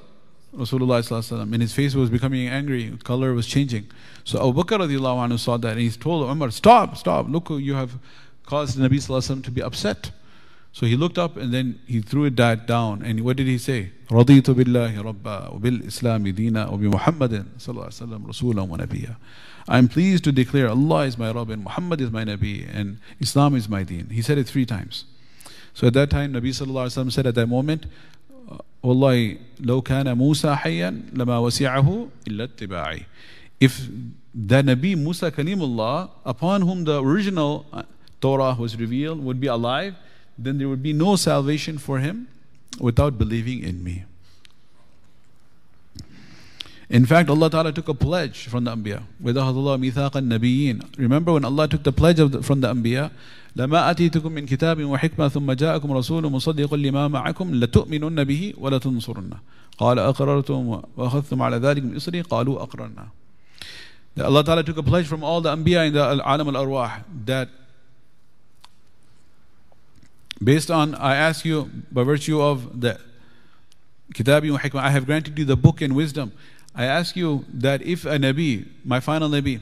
Rasulullah 0.56 1.40
and 1.40 1.62
his 1.62 1.72
face 1.72 1.94
was 1.94 2.10
becoming 2.10 2.46
angry, 2.46 2.96
color 3.04 3.32
was 3.32 3.46
changing. 3.46 3.90
So 4.24 4.38
Abu 4.38 4.62
Bakr 4.62 4.78
anhu 4.78 5.38
saw 5.38 5.56
that 5.56 5.72
and 5.72 5.80
he 5.80 5.90
told 5.90 6.28
Umar, 6.28 6.50
stop, 6.50 6.96
stop, 6.96 7.26
look, 7.28 7.48
you 7.50 7.74
have 7.74 7.92
caused 8.44 8.76
the 8.76 8.86
Nabi 8.86 8.96
Sallallahu 8.96 9.42
to 9.44 9.50
be 9.50 9.62
upset. 9.62 10.10
So 10.74 10.86
he 10.86 10.96
looked 10.96 11.18
up 11.18 11.36
and 11.36 11.52
then 11.52 11.80
he 11.86 12.00
threw 12.00 12.24
it 12.24 12.36
down. 12.36 13.02
And 13.02 13.20
what 13.22 13.36
did 13.36 13.46
he 13.46 13.58
say? 13.58 13.92
رضيت 14.10 14.50
بالله 14.50 15.02
ربا 15.02 15.48
وبالإسلام 15.48 16.28
دينا 16.28 16.68
وبمحمد 16.68 17.46
صلى 17.58 17.68
الله 17.68 17.84
عليه 17.84 17.86
وسلم 17.86 18.26
رسولا 18.26 18.62
ونبيا. 18.62 19.16
I'm 19.68 19.88
pleased 19.88 20.24
to 20.24 20.32
declare 20.32 20.68
Allah 20.68 21.06
is 21.06 21.16
my 21.16 21.30
Rabb 21.30 21.50
and 21.50 21.64
Muhammad 21.64 22.00
is 22.00 22.10
my 22.10 22.24
Nabi 22.24 22.68
and 22.74 22.98
Islam 23.20 23.54
is 23.54 23.68
my 23.68 23.82
deen. 23.82 24.08
He 24.10 24.20
said 24.20 24.36
it 24.38 24.46
three 24.46 24.66
times. 24.66 25.04
So 25.76 25.86
at 25.86 25.94
that 25.94 26.10
time, 26.10 26.32
Nabi 26.32 26.50
sallallahu 26.50 26.86
alaihi 26.86 27.04
wasallam 27.04 27.12
said 27.12 27.26
at 27.26 27.34
that 27.34 27.46
moment, 27.46 27.86
والله 28.82 29.38
لو 29.60 29.82
كان 29.82 30.16
موسى 30.16 30.56
حيا 30.56 31.02
لما 31.12 31.38
وسعه 31.38 32.08
إلا 32.28 32.44
اتباعي. 32.44 33.04
If 33.60 33.88
the 34.34 34.62
Nabi 34.62 34.96
Musa 34.96 35.30
Kalimullah, 35.30 36.10
upon 36.24 36.62
whom 36.62 36.84
the 36.84 37.00
original 37.00 37.64
Torah 38.20 38.56
was 38.58 38.76
revealed 38.76 39.22
would 39.22 39.40
be 39.40 39.46
alive, 39.46 39.94
then 40.36 40.58
there 40.58 40.68
would 40.68 40.82
be 40.82 40.92
no 40.92 41.16
salvation 41.16 41.78
for 41.78 42.00
him 42.00 42.26
without 42.80 43.18
believing 43.18 43.62
in 43.62 43.84
me. 43.84 44.04
In 46.88 47.06
fact, 47.06 47.30
Allah 47.30 47.48
Ta'ala 47.48 47.72
took 47.72 47.88
a 47.88 47.94
pledge 47.94 48.48
from 48.48 48.64
the 48.64 48.76
Anbiya. 48.76 49.02
Allah 49.24 49.78
مِيثَاقَ 49.78 50.10
النَّبِيِّينَ 50.10 50.98
Remember 50.98 51.32
when 51.32 51.44
Allah 51.44 51.66
took 51.68 51.84
the 51.84 51.92
pledge 51.92 52.16
the, 52.16 52.42
from 52.42 52.60
the 52.60 52.68
Anbiya, 52.68 53.10
لما 53.57 53.91
أتيتكم 53.91 54.31
من 54.31 54.45
كتاب 54.45 54.83
وحكمة 54.83 55.27
ثم 55.27 55.51
جاءكم 55.51 55.91
رسول 55.91 56.31
مصدق 56.31 56.73
لما 56.73 57.07
معكم 57.07 57.55
لتؤمنن 57.55 58.23
به 58.23 58.53
ولتنصرنه 58.57 59.37
قال 59.77 59.99
أقررتم 59.99 60.81
وأخذتم 60.97 61.41
على 61.41 61.57
ذلك 61.57 61.83
من 61.83 61.95
إصري 61.95 62.21
قالوا 62.21 62.61
أقررنا 62.63 63.07
Allah 64.19 64.43
Ta'ala 64.43 64.63
took 64.63 64.77
a 64.77 64.83
pledge 64.83 65.05
from 65.05 65.23
all 65.23 65.41
the 65.41 65.55
Anbiya 65.55 65.85
in 65.87 65.93
the 65.93 66.01
Alam 66.03 66.47
al-Arwah 66.55 67.03
that 67.25 67.49
Based 70.43 70.69
on, 70.69 70.93
I 70.95 71.15
ask 71.15 71.45
you, 71.45 71.69
by 71.91 72.03
virtue 72.03 72.39
of 72.41 72.79
the 72.79 72.99
Kitabi 74.13 74.51
wa 74.51 74.59
Hikmah, 74.59 74.81
I 74.81 74.89
have 74.91 75.05
granted 75.05 75.37
you 75.37 75.45
the 75.45 75.55
book 75.55 75.81
and 75.81 75.95
wisdom. 75.95 76.31
I 76.75 76.85
ask 76.85 77.15
you 77.15 77.45
that 77.53 77.81
if 77.81 78.05
a 78.05 78.17
Nabi, 78.19 78.67
my 78.85 78.99
final 78.99 79.29
Nabi, 79.29 79.57
uh, 79.57 79.61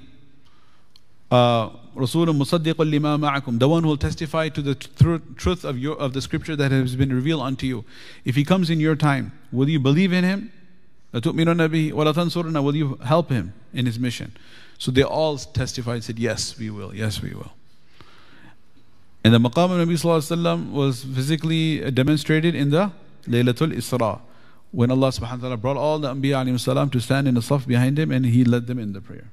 Uh, 1.31 1.69
Rasulun 1.95 2.37
Musaddiqul 2.37 2.89
lima 2.89 3.17
ma'akum, 3.17 3.57
the 3.57 3.67
one 3.67 3.83
who 3.83 3.89
will 3.89 3.97
testify 3.97 4.49
to 4.49 4.61
the 4.61 4.75
truth 4.75 5.63
of, 5.63 5.77
your, 5.77 5.97
of 5.97 6.13
the 6.13 6.21
scripture 6.21 6.55
that 6.55 6.71
has 6.71 6.95
been 6.95 7.13
revealed 7.13 7.41
unto 7.41 7.65
you, 7.65 7.85
if 8.25 8.35
he 8.35 8.43
comes 8.43 8.69
in 8.69 8.79
your 8.79 8.95
time, 8.95 9.31
will 9.51 9.69
you 9.69 9.79
believe 9.79 10.11
in 10.11 10.23
him? 10.23 10.51
Will 11.13 12.75
you 12.75 12.99
help 13.05 13.29
him 13.29 13.53
in 13.73 13.85
his 13.85 13.97
mission? 13.97 14.35
So 14.77 14.91
they 14.91 15.03
all 15.03 15.37
testified, 15.37 16.03
said, 16.03 16.19
Yes, 16.19 16.57
we 16.57 16.69
will, 16.69 16.93
yes, 16.93 17.21
we 17.21 17.29
will. 17.29 17.53
And 19.23 19.33
the 19.33 19.39
maqam 19.39 19.71
of 19.71 19.87
Nabi 19.87 19.93
Sallallahu 19.93 20.71
was 20.71 21.03
physically 21.03 21.89
demonstrated 21.91 22.53
in 22.53 22.69
the 22.69 22.91
Laylatul 23.27 23.73
Isra 23.73 24.19
when 24.71 24.91
Allah 24.91 25.07
subhanahu 25.07 25.37
wa 25.37 25.37
ta'ala 25.37 25.57
brought 25.57 25.77
all 25.77 25.99
the 25.99 26.13
Anbiya 26.13 26.91
to 26.91 26.99
stand 26.99 27.27
in 27.27 27.33
the 27.33 27.39
saf 27.39 27.65
behind 27.65 27.97
him 27.97 28.11
and 28.11 28.25
he 28.25 28.43
led 28.43 28.67
them 28.67 28.77
in 28.77 28.91
the 28.91 29.01
prayer. 29.01 29.31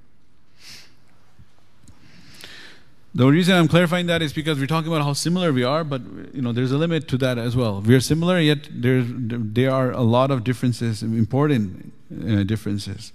The 3.15 3.25
reason 3.25 3.55
I'm 3.55 3.67
clarifying 3.67 4.05
that 4.07 4.21
is 4.21 4.31
because 4.31 4.59
we're 4.59 4.67
talking 4.67 4.91
about 4.91 5.03
how 5.03 5.13
similar 5.13 5.51
we 5.51 5.63
are, 5.63 5.83
but 5.83 6.01
you 6.33 6.41
know 6.41 6.51
there's 6.51 6.71
a 6.71 6.77
limit 6.77 7.07
to 7.07 7.17
that 7.17 7.37
as 7.37 7.55
well. 7.55 7.81
We 7.81 7.95
are 7.95 7.99
similar, 7.99 8.39
yet 8.39 8.67
there 8.69 9.03
there 9.03 9.71
are 9.71 9.91
a 9.91 10.03
lot 10.03 10.29
of 10.29 10.43
differences, 10.43 11.01
important 11.01 11.93
uh, 12.11 12.43
differences. 12.43 13.13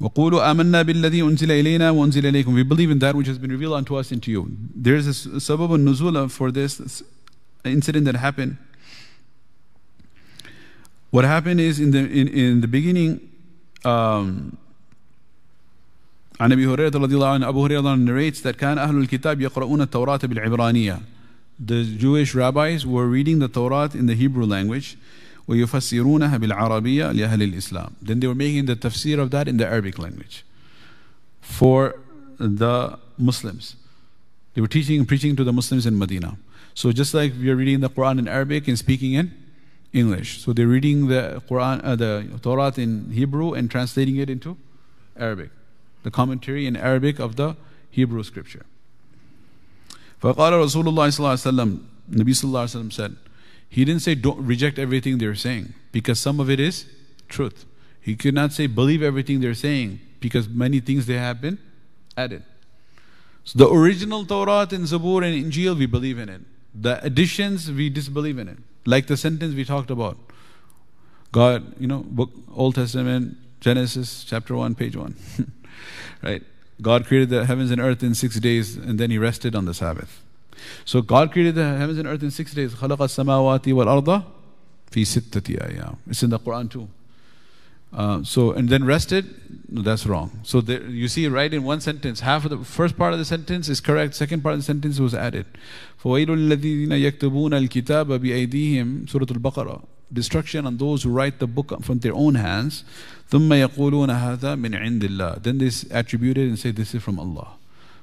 وَقُولُوا 0.00 0.42
آمَنَّا 0.42 0.82
بِالَّذِي 0.82 1.22
أُنزِلَ 1.22 1.50
إِلَيْنَا 1.62 1.92
وَأُنزِلَ 1.94 2.22
إِلَيْكُمْ 2.22 2.54
We 2.54 2.62
believe 2.62 2.90
in 2.90 2.98
that 2.98 3.14
which 3.14 3.28
has 3.28 3.38
been 3.38 3.50
revealed 3.50 3.74
unto 3.74 3.96
us 3.96 4.10
and 4.10 4.22
to 4.24 4.30
you. 4.30 4.50
There 4.74 4.96
is 4.96 5.06
a 5.06 5.30
sabab 5.38 5.68
nuzula 5.68 6.30
for 6.30 6.50
this 6.50 7.02
incident 7.64 8.04
that 8.06 8.16
happened. 8.16 8.58
What 11.10 11.24
happened 11.24 11.60
is 11.60 11.78
in 11.78 11.92
the 11.92 12.00
in, 12.00 12.28
in 12.28 12.60
the 12.60 12.66
beginning, 12.66 13.30
um, 13.84 14.58
عن 16.40 16.52
أبي 16.52 16.66
هريرة 16.66 16.98
رضي 16.98 17.14
الله 17.14 17.28
عنه 17.28 17.48
أبو 17.48 17.64
هريرة 17.64 17.96
narrates 17.96 18.40
that 18.42 18.56
كان 18.56 18.78
أهل 18.78 18.98
الكتاب 18.98 19.40
يقرؤون 19.40 19.80
التوراة 19.80 20.20
بالعبرانية. 20.24 21.00
The 21.58 21.84
Jewish 21.96 22.34
rabbis 22.34 22.84
were 22.84 23.06
reading 23.06 23.38
the 23.38 23.48
Torah 23.48 23.90
in 23.94 24.06
the 24.06 24.14
Hebrew 24.14 24.44
language. 24.44 24.96
ويفسرونها 25.48 26.36
بالعربية 26.36 27.12
لأهل 27.12 27.42
الإسلام. 27.42 27.92
Then 28.02 28.20
they 28.20 28.26
were 28.26 28.34
making 28.34 28.66
the 28.66 28.76
tafsir 28.76 29.18
of 29.18 29.30
that 29.30 29.46
in 29.46 29.56
the 29.58 29.66
Arabic 29.66 29.98
language 29.98 30.44
for 31.40 31.96
the 32.38 32.98
Muslims. 33.18 33.76
They 34.54 34.60
were 34.60 34.68
teaching 34.68 34.98
and 34.98 35.08
preaching 35.08 35.36
to 35.36 35.44
the 35.44 35.52
Muslims 35.52 35.86
in 35.86 35.98
Medina. 35.98 36.36
So 36.74 36.92
just 36.92 37.14
like 37.14 37.32
we 37.40 37.50
are 37.50 37.56
reading 37.56 37.80
the 37.80 37.90
Quran 37.90 38.18
in 38.18 38.26
Arabic 38.26 38.66
and 38.68 38.78
speaking 38.78 39.12
in 39.12 39.32
English. 39.92 40.42
So 40.42 40.52
they're 40.52 40.66
reading 40.66 41.08
the 41.08 41.42
Quran, 41.48 41.80
uh, 41.84 41.94
the 41.96 42.26
Torah 42.42 42.72
in 42.76 43.10
Hebrew 43.12 43.52
and 43.52 43.70
translating 43.70 44.16
it 44.16 44.30
into 44.30 44.56
Arabic. 45.16 45.50
The 46.02 46.10
commentary 46.10 46.66
in 46.66 46.76
Arabic 46.76 47.18
of 47.18 47.36
the 47.36 47.56
Hebrew 47.90 48.22
scripture. 48.22 48.66
فقال 50.20 50.52
رسول 50.52 50.88
الله 50.88 51.08
صلى 51.08 51.18
الله 51.18 51.30
عليه 51.30 51.52
وسلم 51.52 51.78
Nabi 52.10 52.32
صلى 52.32 52.44
الله 52.44 52.60
عليه 52.60 52.76
وسلم 52.76 52.92
said 52.92 53.16
he 53.68 53.84
didn't 53.84 54.02
say 54.02 54.14
don't 54.14 54.44
reject 54.44 54.78
everything 54.78 55.18
they're 55.18 55.34
saying 55.34 55.74
because 55.92 56.18
some 56.20 56.40
of 56.40 56.48
it 56.48 56.60
is 56.60 56.86
truth. 57.28 57.66
He 58.00 58.16
could 58.16 58.34
not 58.34 58.52
say 58.52 58.66
believe 58.66 59.02
everything 59.02 59.40
they're 59.40 59.54
saying 59.54 60.00
because 60.20 60.48
many 60.48 60.80
things 60.80 61.06
they 61.06 61.18
have 61.18 61.40
been 61.40 61.58
added. 62.16 62.42
So 63.44 63.58
the 63.58 63.68
original 63.68 64.24
Torah 64.24 64.68
and 64.70 64.86
Zabur 64.86 65.22
and 65.24 65.52
Injil, 65.52 65.76
we 65.78 65.86
believe 65.86 66.18
in 66.18 66.28
it. 66.28 66.40
The 66.74 67.02
additions, 67.04 67.70
we 67.70 67.90
disbelieve 67.90 68.38
in 68.38 68.48
it. 68.48 68.58
Like 68.86 69.06
the 69.06 69.16
sentence 69.16 69.54
we 69.54 69.64
talked 69.64 69.90
about. 69.90 70.18
God, 71.32 71.74
you 71.80 71.86
know, 71.86 71.98
book 71.98 72.30
Old 72.54 72.74
Testament, 72.76 73.36
Genesis 73.60 74.24
chapter 74.24 74.54
1, 74.54 74.74
page 74.74 74.96
1. 74.96 75.14
right? 76.22 76.42
God 76.82 77.06
created 77.06 77.30
the 77.30 77.46
heavens 77.46 77.70
and 77.70 77.80
earth 77.80 78.02
in 78.02 78.14
six 78.14 78.40
days 78.40 78.76
and 78.76 78.98
then 78.98 79.10
he 79.10 79.18
rested 79.18 79.54
on 79.54 79.64
the 79.64 79.74
Sabbath. 79.74 80.22
So 80.84 81.02
God 81.02 81.32
created 81.32 81.54
the 81.54 81.76
heavens 81.76 81.98
and 81.98 82.08
earth 82.08 82.22
in 82.22 82.30
six 82.30 82.52
days. 82.52 82.74
خلق 82.74 83.02
السماوات 83.02 83.68
والأرض 83.68 84.24
في 84.90 85.04
ستة 85.04 85.56
أيام. 85.56 85.96
It's 86.08 86.22
in 86.22 86.30
the 86.30 86.38
Quran 86.38 86.70
too. 86.70 86.88
Uh, 87.92 88.24
so 88.24 88.50
and 88.52 88.68
then 88.68 88.84
rested. 88.84 89.24
No, 89.68 89.82
that's 89.82 90.06
wrong. 90.06 90.40
So 90.42 90.60
there, 90.60 90.82
you 90.82 91.08
see, 91.08 91.26
right 91.28 91.52
in 91.52 91.62
one 91.62 91.80
sentence, 91.80 92.20
half 92.20 92.44
of 92.44 92.50
the 92.50 92.58
first 92.58 92.98
part 92.98 93.12
of 93.12 93.18
the 93.18 93.24
sentence 93.24 93.68
is 93.68 93.80
correct. 93.80 94.14
Second 94.14 94.42
part 94.42 94.54
of 94.54 94.60
the 94.60 94.64
sentence 94.64 94.98
was 94.98 95.14
added. 95.14 95.46
فَوَيْلُ 96.02 96.26
الَّذِينَ 96.26 96.88
يَكْتُبُونَ 96.88 97.68
الْكِتَابَ 97.68 98.18
بِأَيْدِيهِمْ 98.18 99.08
Surah 99.08 99.26
Al-Baqarah. 99.30 99.84
Destruction 100.12 100.66
on 100.66 100.76
those 100.76 101.02
who 101.02 101.10
write 101.10 101.38
the 101.38 101.46
book 101.46 101.82
from 101.82 101.98
their 101.98 102.14
own 102.14 102.36
hands. 102.36 102.84
ثُمَّ 103.30 103.48
يَقُولُونَ 103.48 104.10
هَذَا 104.10 104.56
مِنْ 104.56 104.78
عِنْدِ 104.78 105.00
اللَّهِ 105.00 105.42
Then 105.42 105.58
they 105.58 105.70
attribute 105.90 106.38
it 106.38 106.46
and 106.48 106.58
say 106.58 106.70
this 106.70 106.94
is 106.94 107.02
from 107.02 107.18
Allah. 107.18 107.54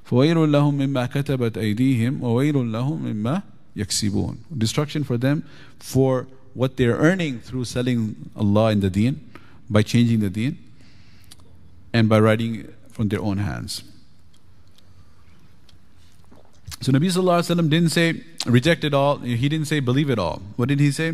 فَوَيْلٌ 0.10 0.36
لَهُم 0.36 0.78
مِّمَّا 0.78 1.12
كَتَبَتْ 1.12 1.52
أَيْدِيهِمْ 1.52 2.20
وَوَيْلٌ 2.20 2.54
لَهُم 2.54 3.02
مِّمَّا 3.02 3.44
يَكْسِبُونَ 3.78 4.38
Destruction 4.58 5.04
for 5.04 5.18
them 5.18 5.46
for 5.80 6.28
what 6.54 6.76
they're 6.76 6.98
earning 6.98 7.40
through 7.40 7.64
selling 7.64 8.30
Allah 8.36 8.72
in 8.72 8.82
the 8.82 8.90
deen 8.90 9.30
by 9.70 9.84
changing 9.84 10.20
the 10.20 10.30
deen 10.30 10.58
and 11.94 12.10
by 12.10 12.20
writing 12.20 12.74
from 12.90 13.08
their 13.08 13.22
own 13.22 13.38
hands. 13.38 13.84
So 16.82 16.92
Nabi 16.92 17.06
Sallallahu 17.06 17.40
Alaihi 17.40 17.56
Wasallam 17.56 17.70
didn't 17.70 17.90
say 17.90 18.22
reject 18.46 18.84
it 18.84 18.94
all, 18.94 19.20
he 19.20 19.48
didn't 19.48 19.68
say 19.68 19.80
believe 19.80 20.10
it 20.10 20.18
all. 20.18 20.42
What 20.56 20.68
did 20.68 20.80
he 20.80 20.92
say? 20.92 21.14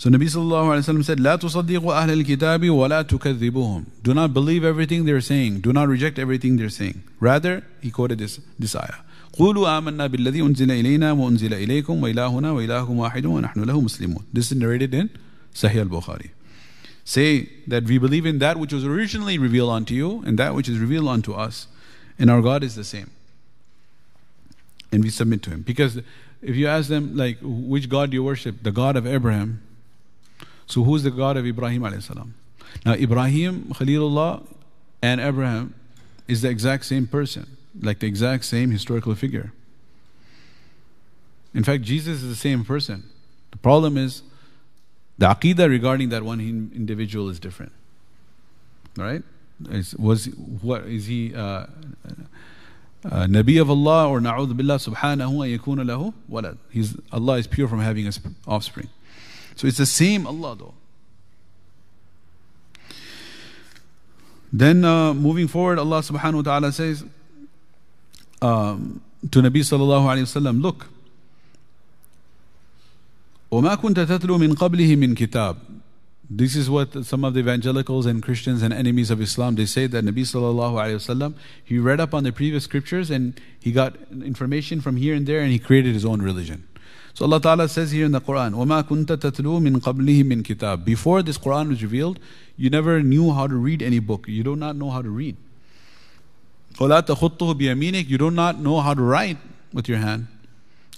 So 0.00 0.10
Nabi 0.10 0.24
Sallallahu 0.24 0.76
Alaihi 0.76 0.84
Wasallam 0.84 1.04
said, 1.04 1.18
لا 1.18 1.36
تصدقوا 1.36 2.04
أهل 2.04 2.22
الكتاب 2.22 2.70
ولا 2.70 3.02
تكذبوهم. 3.02 3.84
Do 4.02 4.12
not 4.12 4.34
believe 4.34 4.62
everything 4.62 5.06
they're 5.06 5.22
saying. 5.22 5.60
Do 5.60 5.72
not 5.72 5.88
reject 5.88 6.18
everything 6.18 6.56
they're 6.56 6.68
saying. 6.68 7.02
Rather, 7.18 7.64
he 7.80 7.90
quoted 7.90 8.18
this, 8.18 8.38
this 8.58 8.76
ayah. 8.76 9.02
قولوا 9.32 9.78
آمنا 9.78 10.06
بالذي 10.06 10.42
أنزل 10.42 10.70
إلينا 10.70 11.12
وأنزل 11.12 11.54
إليكم 11.54 12.02
وإلهنا 12.02 12.52
وإلهكم 12.52 12.96
واحد 12.96 13.26
ونحن 13.26 13.64
له 13.64 13.80
مسلمون. 13.80 14.24
This 14.32 14.52
is 14.52 14.58
narrated 14.58 14.94
in 14.94 15.10
Sahih 15.54 15.80
al-Bukhari. 15.80 16.30
Say 17.04 17.48
that 17.66 17.84
we 17.84 17.98
believe 17.98 18.26
in 18.26 18.38
that 18.40 18.58
which 18.58 18.72
was 18.72 18.84
originally 18.84 19.38
revealed 19.38 19.70
unto 19.70 19.94
you 19.94 20.22
and 20.26 20.38
that 20.38 20.54
which 20.54 20.68
is 20.68 20.78
revealed 20.78 21.08
unto 21.08 21.32
us. 21.32 21.68
And 22.18 22.30
our 22.30 22.42
God 22.42 22.64
is 22.64 22.74
the 22.74 22.84
same. 22.84 23.10
And 24.90 25.04
we 25.04 25.10
submit 25.10 25.42
to 25.44 25.50
Him. 25.50 25.62
Because 25.62 25.98
if 26.42 26.56
you 26.56 26.66
ask 26.66 26.88
them, 26.88 27.16
like, 27.16 27.38
which 27.42 27.88
God 27.88 28.10
do 28.10 28.14
you 28.16 28.24
worship? 28.24 28.62
The 28.62 28.72
God 28.72 28.96
of 28.96 29.06
Abraham. 29.06 29.62
so 30.71 30.83
who's 30.83 31.03
the 31.03 31.11
God 31.11 31.35
of 31.35 31.45
Ibrahim 31.45 31.81
alayhi 31.81 32.01
salam? 32.01 32.33
Now 32.85 32.93
Ibrahim, 32.93 33.65
Khalilullah, 33.73 34.41
and 35.01 35.19
Abraham 35.19 35.73
is 36.29 36.43
the 36.43 36.49
exact 36.49 36.85
same 36.85 37.07
person, 37.07 37.57
like 37.81 37.99
the 37.99 38.07
exact 38.07 38.45
same 38.45 38.71
historical 38.71 39.13
figure. 39.13 39.51
In 41.53 41.65
fact, 41.65 41.83
Jesus 41.83 42.23
is 42.23 42.29
the 42.29 42.37
same 42.37 42.63
person. 42.63 43.03
The 43.51 43.57
problem 43.57 43.97
is 43.97 44.23
the 45.17 45.25
aqidah 45.25 45.67
regarding 45.67 46.07
that 46.09 46.23
one 46.23 46.39
individual 46.39 47.27
is 47.27 47.37
different. 47.37 47.73
Right? 48.95 49.23
Is, 49.69 49.93
was 49.95 50.27
what 50.61 50.85
is 50.85 51.07
he 51.07 51.35
uh, 51.35 51.65
uh, 53.03 53.25
Nabi 53.27 53.59
of 53.59 53.69
Allah 53.69 54.07
or 54.07 54.21
na'udhu 54.21 54.53
billah 54.53 54.77
subhanahu 54.77 55.33
wa 55.33 55.43
yakuna 55.43 55.83
lahu 55.83 56.13
walad. 56.29 56.57
He's 56.69 56.95
Allah 57.11 57.39
is 57.39 57.47
pure 57.47 57.67
from 57.67 57.81
having 57.81 58.07
an 58.07 58.13
offspring. 58.47 58.87
So 59.60 59.66
it's 59.66 59.78
the 59.78 59.86
same 59.86 60.26
Allah 60.26 60.56
though. 60.56 60.74
Then 64.52 64.84
uh, 64.84 65.12
moving 65.12 65.48
forward, 65.48 65.78
Allah 65.78 65.98
subhanahu 66.00 66.36
wa 66.36 66.42
ta'ala 66.42 66.72
says 66.72 67.04
um, 68.40 69.02
to 69.30 69.42
Nabi 69.42 69.60
sallallahu 69.60 70.04
alayhi 70.04 70.22
wasallam, 70.22 70.62
look, 70.62 70.86
وَمَا 73.50 73.76
كُنْتَ 73.76 74.06
تَتْلُو 74.06 74.38
مِنْ 74.38 74.54
قَبْلِهِ 74.54 74.96
مِنْ 74.96 75.14
كِتَابٍ 75.14 75.56
This 76.28 76.56
is 76.56 76.68
what 76.68 77.04
some 77.04 77.24
of 77.24 77.34
the 77.34 77.40
evangelicals 77.40 78.06
and 78.06 78.22
Christians 78.22 78.62
and 78.62 78.72
enemies 78.72 79.10
of 79.10 79.20
Islam, 79.20 79.54
they 79.54 79.66
say 79.66 79.86
that 79.86 80.04
Nabi 80.04 80.22
sallallahu 80.22 80.74
alayhi 80.74 80.96
wasallam, 80.96 81.34
he 81.64 81.78
read 81.78 82.00
up 82.00 82.14
on 82.14 82.24
the 82.24 82.32
previous 82.32 82.64
scriptures 82.64 83.10
and 83.10 83.40
he 83.60 83.72
got 83.72 83.96
information 84.10 84.80
from 84.80 84.96
here 84.96 85.14
and 85.14 85.26
there 85.26 85.40
and 85.40 85.52
he 85.52 85.58
created 85.58 85.94
his 85.94 86.04
own 86.04 86.22
religion. 86.22 86.66
So 87.14 87.24
Allah 87.24 87.40
Ta'ala 87.40 87.68
says 87.68 87.92
here 87.92 88.04
in 88.04 88.12
the 88.12 88.20
Quran, 88.20 88.52
وَمَا 88.52 88.82
كُنْتَ 88.82 89.06
تَتْلُو 89.06 89.60
مِنْ 89.60 89.80
قَبْلِهِ 89.80 90.22
مِنْ 90.24 90.42
كِتَابٍ 90.42 90.84
Before 90.84 91.22
this 91.22 91.38
Quran 91.38 91.68
was 91.68 91.82
revealed, 91.82 92.18
you 92.56 92.68
never 92.68 93.02
knew 93.02 93.32
how 93.32 93.46
to 93.46 93.54
read 93.54 93.82
any 93.82 93.98
book. 93.98 94.28
You 94.28 94.42
do 94.42 94.54
not 94.54 94.76
know 94.76 94.90
how 94.90 95.02
to 95.02 95.08
read. 95.08 95.36
وَلَا 96.78 97.00
تَخُطُّهُ 97.00 97.58
بِيَمِينِكَ 97.58 98.08
You 98.08 98.18
do 98.18 98.30
not 98.30 98.60
know 98.60 98.80
how 98.80 98.92
to 98.92 99.02
write 99.02 99.38
with 99.72 99.88
your 99.88 99.98
hand. 99.98 100.26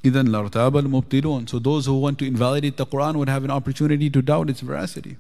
إِذَنْ 0.03 0.29
لَارْتَابَ 0.29 0.73
الْمُبْتِلُونَ 0.73 1.49
So 1.49 1.59
those 1.59 1.87
who 1.87 1.99
want 1.99 2.19
to 2.19 2.27
invalidate 2.27 2.77
the 2.77 2.87
Quran 2.87 3.15
would 3.17 3.29
have 3.29 3.45
an 3.45 3.51
opportunity 3.51 4.11
to 4.11 4.21
doubt 4.21 4.51
its 4.51 4.61
veracity. 4.61 5.17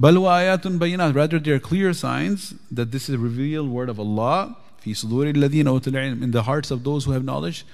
بَلْ 0.00 0.16
وَآيَاتٌ 0.16 0.78
بَيِّنَاتٌ 0.78 1.14
Rather, 1.14 1.38
there 1.38 1.54
are 1.54 1.60
clear 1.60 1.92
signs 1.92 2.54
that 2.70 2.92
this 2.92 3.08
is 3.08 3.16
a 3.16 3.18
revealed 3.18 3.68
word 3.68 3.88
of 3.88 3.98
Allah 3.98 4.56
فِي 4.84 4.92
صُدُورِ 4.92 5.34
الَّذِينَ 5.34 5.64
أُوتُوا 5.64 5.92
الْعِلْمِ 5.92 6.22
In 6.22 6.30
the 6.30 6.42
hearts 6.42 6.70
of 6.70 6.84
those 6.84 7.04
who 7.04 7.12
have 7.12 7.24
knowledge. 7.24 7.64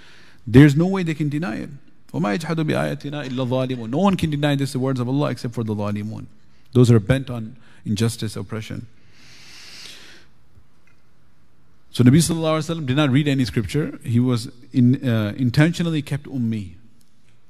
There's 0.46 0.76
no 0.76 0.86
way 0.86 1.02
they 1.02 1.14
can 1.14 1.28
deny 1.28 1.56
it. 1.56 1.70
وَمَا 2.12 2.38
يَجْحَدُ 2.38 2.56
بِآيَاتِنَا 2.56 3.28
إِلَّا 3.28 3.46
الظَّالِمُونَ 3.46 3.90
No 3.90 3.98
one 3.98 4.16
can 4.16 4.30
deny 4.30 4.56
this, 4.56 4.72
the 4.72 4.78
words 4.78 4.98
of 4.98 5.08
Allah, 5.08 5.30
except 5.30 5.54
for 5.54 5.62
the 5.62 5.74
ظالمون. 5.74 6.26
Those 6.72 6.90
are 6.90 6.98
bent 6.98 7.30
on 7.30 7.56
injustice, 7.84 8.36
oppression. 8.36 8.86
So 11.92 12.04
Nabi 12.04 12.18
Sallallahu 12.18 12.58
Alaihi 12.58 12.76
Wasallam 12.76 12.86
did 12.86 12.96
not 12.96 13.10
read 13.10 13.26
any 13.26 13.44
scripture. 13.44 13.98
He 14.04 14.20
was 14.20 14.50
in, 14.72 15.06
uh, 15.06 15.34
intentionally 15.36 16.02
kept 16.02 16.24
ummi 16.24 16.74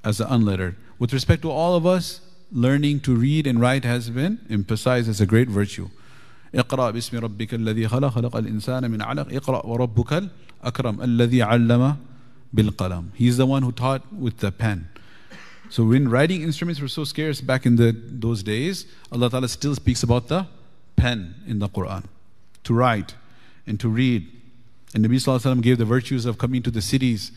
as 0.02 0.18
the 0.18 0.32
unlettered. 0.32 0.76
With 0.98 1.12
respect 1.12 1.42
to 1.42 1.50
all 1.50 1.74
of 1.74 1.86
us, 1.86 2.20
learning 2.52 3.00
to 3.00 3.14
read 3.14 3.46
and 3.46 3.60
write 3.60 3.84
has 3.84 4.10
been 4.10 4.38
emphasized 4.50 5.08
as 5.08 5.20
a 5.20 5.26
great 5.26 5.48
virtue. 5.48 5.88
اقرأ 6.54 6.90
باسم 6.90 7.18
ربك 7.18 7.54
الذي 7.54 7.88
خلق 7.88 8.08
خلق 8.08 8.36
الإنسان 8.36 8.90
من 8.90 9.02
علق 9.02 9.32
اقرأ 9.32 9.66
وربك 9.66 10.30
الأكرم 10.62 11.02
الذي 11.02 11.42
علم 11.42 11.96
bil 12.55 12.71
qalam. 12.71 13.09
He's 13.13 13.37
the 13.37 13.45
one 13.45 13.61
who 13.63 13.71
taught 13.71 14.11
with 14.13 14.37
the 14.37 14.51
pen. 14.51 14.89
So 15.69 15.83
when 15.83 16.09
writing 16.09 16.41
instruments 16.41 16.79
were 16.79 16.87
so 16.87 17.03
scarce 17.03 17.41
back 17.41 17.65
in 17.65 17.75
the, 17.75 17.95
those 17.95 18.43
days, 18.43 18.85
Allah 19.11 19.29
Ta'ala 19.29 19.49
still 19.49 19.75
speaks 19.75 20.03
about 20.03 20.27
the 20.27 20.47
pen 20.95 21.35
in 21.45 21.59
the 21.59 21.67
Quran. 21.67 22.05
To 22.63 22.73
write 22.73 23.15
and 23.67 23.79
to 23.79 23.89
read. 23.89 24.27
And 24.93 25.05
Nabi 25.05 25.15
Sallallahu 25.15 25.61
gave 25.61 25.77
the 25.77 25.85
virtues 25.85 26.25
of 26.25 26.37
coming 26.37 26.63
to 26.63 26.71
the 26.71 26.81
cities 26.81 27.31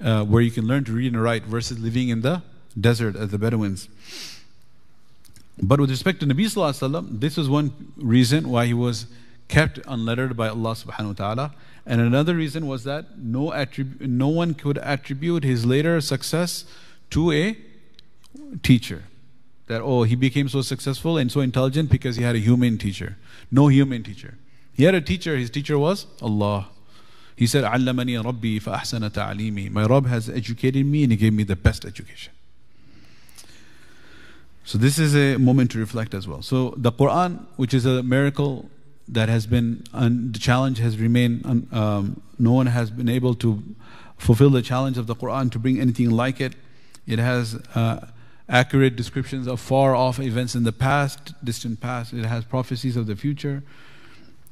uh, 0.00 0.24
where 0.24 0.42
you 0.42 0.50
can 0.50 0.66
learn 0.66 0.84
to 0.84 0.92
read 0.92 1.12
and 1.12 1.22
write 1.22 1.44
versus 1.44 1.78
living 1.78 2.08
in 2.08 2.22
the 2.22 2.42
desert 2.78 3.16
as 3.16 3.30
the 3.30 3.38
Bedouins. 3.38 3.88
But 5.62 5.78
with 5.78 5.90
respect 5.90 6.20
to 6.20 6.26
Nabi 6.26 6.46
Sallallahu 6.46 7.20
this 7.20 7.36
was 7.36 7.48
one 7.48 7.92
reason 7.96 8.48
why 8.48 8.66
he 8.66 8.74
was 8.74 9.06
kept 9.49 9.79
unlettered 9.87 10.35
by 10.35 10.47
Allah 10.47 10.71
subhanahu 10.71 11.07
wa 11.07 11.13
ta'ala. 11.13 11.55
And 11.85 12.01
another 12.01 12.35
reason 12.35 12.67
was 12.67 12.83
that 12.83 13.17
no, 13.17 13.51
attrib- 13.51 14.01
no 14.01 14.27
one 14.27 14.53
could 14.53 14.77
attribute 14.79 15.43
his 15.43 15.65
later 15.65 16.01
success 16.01 16.65
to 17.11 17.31
a 17.31 17.57
teacher. 18.63 19.03
That, 19.67 19.81
oh, 19.81 20.03
he 20.03 20.15
became 20.15 20.49
so 20.49 20.61
successful 20.61 21.17
and 21.17 21.31
so 21.31 21.41
intelligent 21.41 21.89
because 21.89 22.15
he 22.15 22.23
had 22.23 22.35
a 22.35 22.39
human 22.39 22.77
teacher. 22.77 23.17
No 23.51 23.67
human 23.67 24.03
teacher. 24.03 24.35
He 24.73 24.83
had 24.83 24.93
a 24.93 25.01
teacher, 25.01 25.37
his 25.37 25.49
teacher 25.49 25.79
was 25.79 26.05
Allah. 26.21 26.69
He 27.35 27.47
said, 27.47 27.63
علمني 27.63 28.23
ربي 28.23 28.61
فأحسن 28.61 29.11
تعليمي. 29.11 29.71
My 29.71 29.85
Rabb 29.85 30.07
has 30.07 30.29
educated 30.29 30.85
me 30.85 31.03
and 31.03 31.11
He 31.11 31.17
gave 31.17 31.33
me 31.33 31.43
the 31.43 31.55
best 31.55 31.85
education. 31.85 32.31
So 34.63 34.77
this 34.77 34.97
is 34.97 35.15
a 35.15 35.37
moment 35.37 35.71
to 35.71 35.79
reflect 35.79 36.13
as 36.13 36.27
well. 36.27 36.41
So 36.41 36.73
the 36.77 36.91
Quran, 36.91 37.45
which 37.55 37.73
is 37.73 37.85
a 37.85 38.01
miracle 38.01 38.69
that 39.09 39.29
has 39.29 39.45
been, 39.45 39.83
un, 39.93 40.31
the 40.31 40.39
challenge 40.39 40.79
has 40.79 40.97
remained, 40.97 41.45
un, 41.45 41.67
um, 41.71 42.21
no 42.39 42.51
one 42.51 42.67
has 42.67 42.89
been 42.89 43.09
able 43.09 43.35
to 43.35 43.61
fulfill 44.17 44.49
the 44.49 44.61
challenge 44.61 44.97
of 44.97 45.07
the 45.07 45.15
Quran 45.15 45.51
to 45.51 45.59
bring 45.59 45.79
anything 45.79 46.09
like 46.09 46.41
it. 46.41 46.53
It 47.05 47.19
has 47.19 47.55
uh, 47.75 48.07
accurate 48.49 48.95
descriptions 48.95 49.47
of 49.47 49.59
far 49.59 49.95
off 49.95 50.19
events 50.19 50.55
in 50.55 50.63
the 50.63 50.71
past, 50.71 51.33
distant 51.43 51.81
past. 51.81 52.13
It 52.13 52.25
has 52.25 52.43
prophecies 52.45 52.95
of 52.97 53.05
the 53.05 53.15
future. 53.15 53.63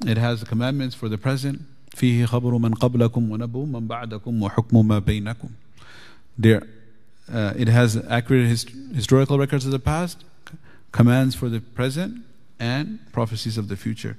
It 0.06 0.16
has 0.18 0.44
commandments 0.44 0.94
for 0.94 1.08
the 1.08 1.18
present. 1.18 1.62
فيه 1.96 2.26
خبر 2.26 2.58
من 2.58 2.74
قبلكم 2.74 3.30
ونبو 3.30 3.64
من 3.66 3.86
بعدكم 3.86 4.42
وحكم 4.42 4.88
ما 4.88 4.98
بينكم. 4.98 5.48
There, 6.36 6.66
uh, 7.32 7.54
it 7.56 7.68
has 7.68 7.96
accurate 8.08 8.48
hist- 8.48 8.70
historical 8.92 9.38
records 9.38 9.64
of 9.64 9.70
the 9.70 9.78
past, 9.78 10.24
commands 10.90 11.36
for 11.36 11.48
the 11.48 11.60
present, 11.60 12.24
and 12.59 12.99
prophecies 13.11 13.57
of 13.57 13.67
the 13.67 13.75
future. 13.75 14.17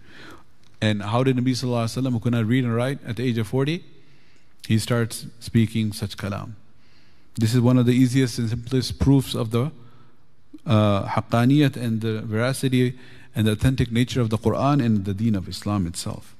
And 0.80 1.02
how 1.02 1.22
did 1.22 1.36
Nabi 1.36 1.50
Sallallahu 1.50 1.84
Alaihi 1.84 2.02
Wasallam, 2.02 2.12
who 2.12 2.20
could 2.20 2.32
not 2.32 2.46
read 2.46 2.64
and 2.64 2.74
write 2.74 2.98
at 3.06 3.16
the 3.16 3.24
age 3.24 3.38
of 3.38 3.46
40, 3.48 3.84
he 4.66 4.78
starts 4.78 5.26
speaking 5.40 5.92
such 5.92 6.16
kalam. 6.16 6.52
This 7.36 7.54
is 7.54 7.60
one 7.60 7.78
of 7.78 7.86
the 7.86 7.92
easiest 7.92 8.38
and 8.38 8.48
simplest 8.48 8.98
proofs 8.98 9.34
of 9.34 9.50
the 9.50 9.72
uh, 10.66 11.04
haqqaniyat 11.04 11.76
and 11.76 12.00
the 12.00 12.22
veracity 12.22 12.98
and 13.34 13.46
the 13.46 13.52
authentic 13.52 13.92
nature 13.92 14.20
of 14.20 14.30
the 14.30 14.38
Quran 14.38 14.84
and 14.84 15.04
the 15.04 15.14
deen 15.14 15.34
of 15.34 15.48
Islam 15.48 15.86
itself. 15.86 16.34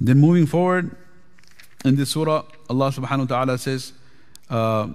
Then 0.00 0.18
moving 0.18 0.46
forward, 0.46 0.96
in 1.84 1.96
this 1.96 2.10
surah, 2.10 2.44
Allah 2.68 2.90
subhanahu 2.90 3.18
wa 3.20 3.24
ta'ala 3.26 3.58
says, 3.58 3.92
uh, 4.48 4.88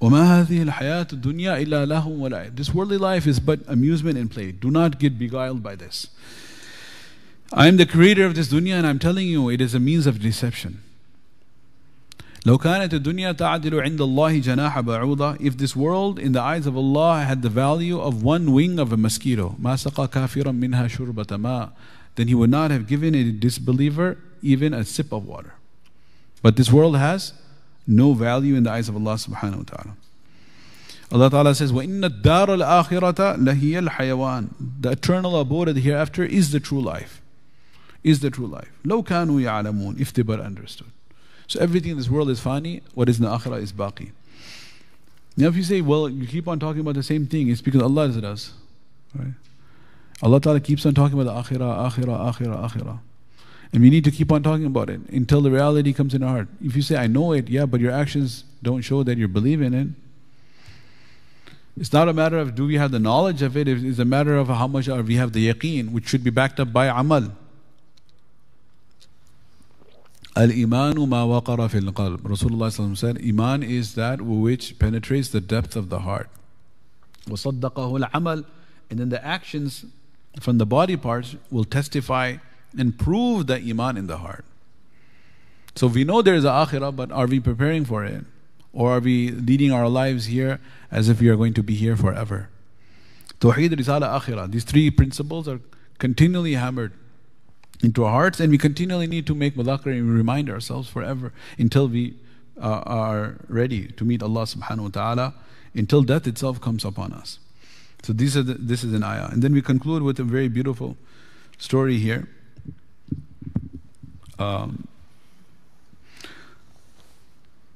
وَمَا 0.00 0.42
هَذِهِ 0.42 0.62
الْحَيَاةُ 0.68 1.12
الدُّنْيَا 1.12 1.62
إِلَّا 1.64 1.86
لَهُ 1.86 2.06
وَلَعِبٌ 2.06 2.56
This 2.56 2.74
worldly 2.74 2.98
life 2.98 3.26
is 3.26 3.40
but 3.40 3.60
amusement 3.66 4.18
and 4.18 4.30
play. 4.30 4.52
Do 4.52 4.70
not 4.70 4.98
get 4.98 5.18
beguiled 5.18 5.62
by 5.62 5.76
this. 5.76 6.08
I 7.52 7.68
am 7.68 7.76
the 7.76 7.86
creator 7.86 8.26
of 8.26 8.34
this 8.34 8.48
dunya 8.48 8.74
and 8.74 8.86
I'm 8.86 8.98
telling 8.98 9.28
you 9.28 9.48
it 9.48 9.60
is 9.60 9.74
a 9.74 9.80
means 9.80 10.06
of 10.06 10.20
deception. 10.20 10.82
لو 12.46 12.58
كانت 12.58 12.94
الدنيا 12.94 13.32
تعدل 13.32 13.80
عند 13.80 14.00
الله 14.00 14.38
جناح 14.38 14.80
بعوضة 14.80 15.40
If 15.40 15.56
this 15.56 15.74
world 15.74 16.18
in 16.18 16.32
the 16.32 16.42
eyes 16.42 16.66
of 16.66 16.76
Allah 16.76 17.22
had 17.22 17.40
the 17.40 17.48
value 17.48 17.98
of 17.98 18.22
one 18.22 18.52
wing 18.52 18.78
of 18.78 18.92
a 18.92 18.98
mosquito 18.98 19.56
ما 19.58 19.76
سقى 19.76 20.08
كافرا 20.08 20.52
منها 20.52 20.88
شربة 20.88 21.36
ماء 21.36 21.70
Then 22.16 22.28
he 22.28 22.34
would 22.34 22.50
not 22.50 22.70
have 22.70 22.86
given 22.86 23.14
a 23.14 23.30
disbeliever 23.32 24.18
even 24.42 24.74
a 24.74 24.84
sip 24.84 25.12
of 25.12 25.24
water. 25.24 25.54
But 26.42 26.56
this 26.56 26.70
world 26.70 26.98
has 26.98 27.32
no 27.88 28.12
value 28.14 28.54
in 28.54 28.64
the 28.64 28.70
eyes 28.70 28.88
of 28.88 28.96
Allah 28.96 29.14
subhanahu 29.14 29.58
wa 29.58 29.64
ta'ala. 29.64 29.96
Allah 31.12 31.30
Ta'ala 31.30 31.54
says, 31.54 31.70
وَإِنَّ 31.72 32.22
الدَّارَ 32.22 32.48
الْآخِرَةَ 32.48 33.38
لَهِيَ 33.38 33.88
الْحَيَوَانِ 33.88 34.80
The 34.80 34.92
eternal 34.92 35.38
abode 35.38 35.68
of 35.68 35.74
the 35.74 35.80
hereafter 35.80 36.24
is 36.24 36.50
the 36.50 36.60
true 36.60 36.80
life. 36.80 37.20
Is 38.02 38.20
the 38.20 38.30
true 38.30 38.46
life. 38.46 38.72
لَوْ 38.84 39.04
كَانُوا 39.04 39.40
يَعْلَمُونَ 39.42 40.00
If 40.00 40.12
they 40.12 40.22
but 40.22 40.40
understood. 40.40 40.90
So 41.46 41.60
everything 41.60 41.92
in 41.92 41.98
this 41.98 42.08
world 42.08 42.30
is 42.30 42.40
fani, 42.40 42.82
what 42.94 43.08
is 43.08 43.18
in 43.18 43.24
the 43.24 43.30
akhirah 43.30 43.60
is 43.60 43.72
baqi. 43.72 44.12
Now 45.36 45.48
if 45.48 45.56
you 45.56 45.62
say, 45.62 45.80
well, 45.80 46.08
you 46.08 46.26
keep 46.26 46.48
on 46.48 46.58
talking 46.58 46.80
about 46.80 46.94
the 46.94 47.02
same 47.02 47.26
thing, 47.26 47.48
it's 47.48 47.60
because 47.60 47.82
Allah 47.82 48.08
does. 48.08 48.52
Right? 49.14 49.34
Allah 50.22 50.40
Ta'ala 50.40 50.60
keeps 50.60 50.86
on 50.86 50.94
talking 50.94 51.18
about 51.18 51.48
the 51.48 51.56
akhirah, 51.56 51.90
akhirah, 51.90 52.34
akhirah, 52.34 52.70
akhirah. 52.70 52.98
And 53.72 53.82
we 53.82 53.90
need 53.90 54.04
to 54.04 54.10
keep 54.10 54.30
on 54.30 54.42
talking 54.42 54.66
about 54.66 54.88
it 54.88 55.00
until 55.08 55.40
the 55.40 55.50
reality 55.50 55.92
comes 55.92 56.14
in 56.14 56.22
our 56.22 56.28
heart. 56.28 56.48
If 56.62 56.76
you 56.76 56.82
say, 56.82 56.96
I 56.96 57.08
know 57.08 57.32
it, 57.32 57.48
yeah, 57.48 57.66
but 57.66 57.80
your 57.80 57.90
actions 57.90 58.44
don't 58.62 58.82
show 58.82 59.02
that 59.02 59.18
you 59.18 59.26
believe 59.26 59.60
in 59.60 59.74
it. 59.74 59.88
It's 61.76 61.92
not 61.92 62.08
a 62.08 62.12
matter 62.12 62.38
of 62.38 62.54
do 62.54 62.66
we 62.66 62.76
have 62.76 62.92
the 62.92 63.00
knowledge 63.00 63.42
of 63.42 63.56
it, 63.56 63.66
it's 63.66 63.98
a 63.98 64.04
matter 64.04 64.36
of 64.36 64.46
how 64.46 64.68
much 64.68 64.86
we 64.86 65.16
have 65.16 65.32
the 65.32 65.52
yaqeen, 65.52 65.90
which 65.90 66.06
should 66.06 66.22
be 66.22 66.30
backed 66.30 66.60
up 66.60 66.72
by 66.72 66.86
amal. 66.86 67.32
Al 70.36 70.48
imanu 70.48 71.08
ma 71.08 71.24
waqara 71.26 71.68
fil 71.68 71.92
qalb. 71.92 72.18
Rasulullah 72.18 72.96
said, 72.96 73.18
Iman 73.24 73.64
is 73.64 73.96
that 73.96 74.20
which 74.20 74.78
penetrates 74.78 75.30
the 75.30 75.40
depth 75.40 75.74
of 75.74 75.88
the 75.88 76.00
heart. 76.00 76.28
وصدقه 77.26 78.08
العمل 78.08 78.44
and 78.90 78.98
then 79.00 79.08
the 79.08 79.24
actions 79.24 79.84
from 80.40 80.58
the 80.58 80.66
body 80.66 80.96
parts 80.96 81.36
will 81.50 81.64
testify 81.64 82.36
and 82.77 82.97
prove 82.97 83.47
the 83.47 83.55
iman 83.55 83.97
in 83.97 84.07
the 84.07 84.17
heart. 84.17 84.45
So 85.75 85.87
we 85.87 86.03
know 86.03 86.21
there 86.21 86.35
is 86.35 86.45
an 86.45 86.51
akhirah, 86.51 86.95
but 86.95 87.11
are 87.11 87.27
we 87.27 87.39
preparing 87.39 87.85
for 87.85 88.03
it? 88.03 88.25
Or 88.73 88.97
are 88.97 88.99
we 88.99 89.31
leading 89.31 89.71
our 89.71 89.87
lives 89.87 90.25
here 90.25 90.59
as 90.91 91.09
if 91.09 91.21
we 91.21 91.29
are 91.29 91.35
going 91.35 91.53
to 91.55 91.63
be 91.63 91.73
here 91.73 91.95
forever? 91.95 92.49
Tawheed, 93.39 93.69
Risala, 93.69 94.19
Akhirah. 94.19 94.51
These 94.51 94.65
three 94.65 94.91
principles 94.91 95.47
are 95.47 95.61
continually 95.97 96.53
hammered 96.53 96.93
into 97.81 98.03
our 98.03 98.11
hearts, 98.11 98.39
and 98.39 98.51
we 98.51 98.57
continually 98.57 99.07
need 99.07 99.25
to 99.27 99.33
make 99.33 99.55
mudhakar 99.55 99.87
and 99.87 100.13
remind 100.13 100.49
ourselves 100.49 100.89
forever 100.89 101.31
until 101.57 101.87
we 101.87 102.15
uh, 102.61 102.83
are 102.85 103.37
ready 103.47 103.87
to 103.87 104.03
meet 104.03 104.21
Allah 104.21 104.43
subhanahu 104.43 104.81
wa 104.81 104.89
ta'ala, 104.89 105.33
until 105.73 106.03
death 106.03 106.27
itself 106.27 106.59
comes 106.59 106.83
upon 106.83 107.13
us. 107.13 107.39
So 108.03 108.11
these 108.11 108.35
are 108.35 108.43
the, 108.43 108.55
this 108.55 108.83
is 108.83 108.93
an 108.93 109.03
ayah. 109.03 109.29
And 109.31 109.41
then 109.41 109.53
we 109.53 109.61
conclude 109.61 110.03
with 110.03 110.19
a 110.19 110.23
very 110.23 110.49
beautiful 110.49 110.97
story 111.57 111.97
here. 111.97 112.27
Um, 114.38 114.88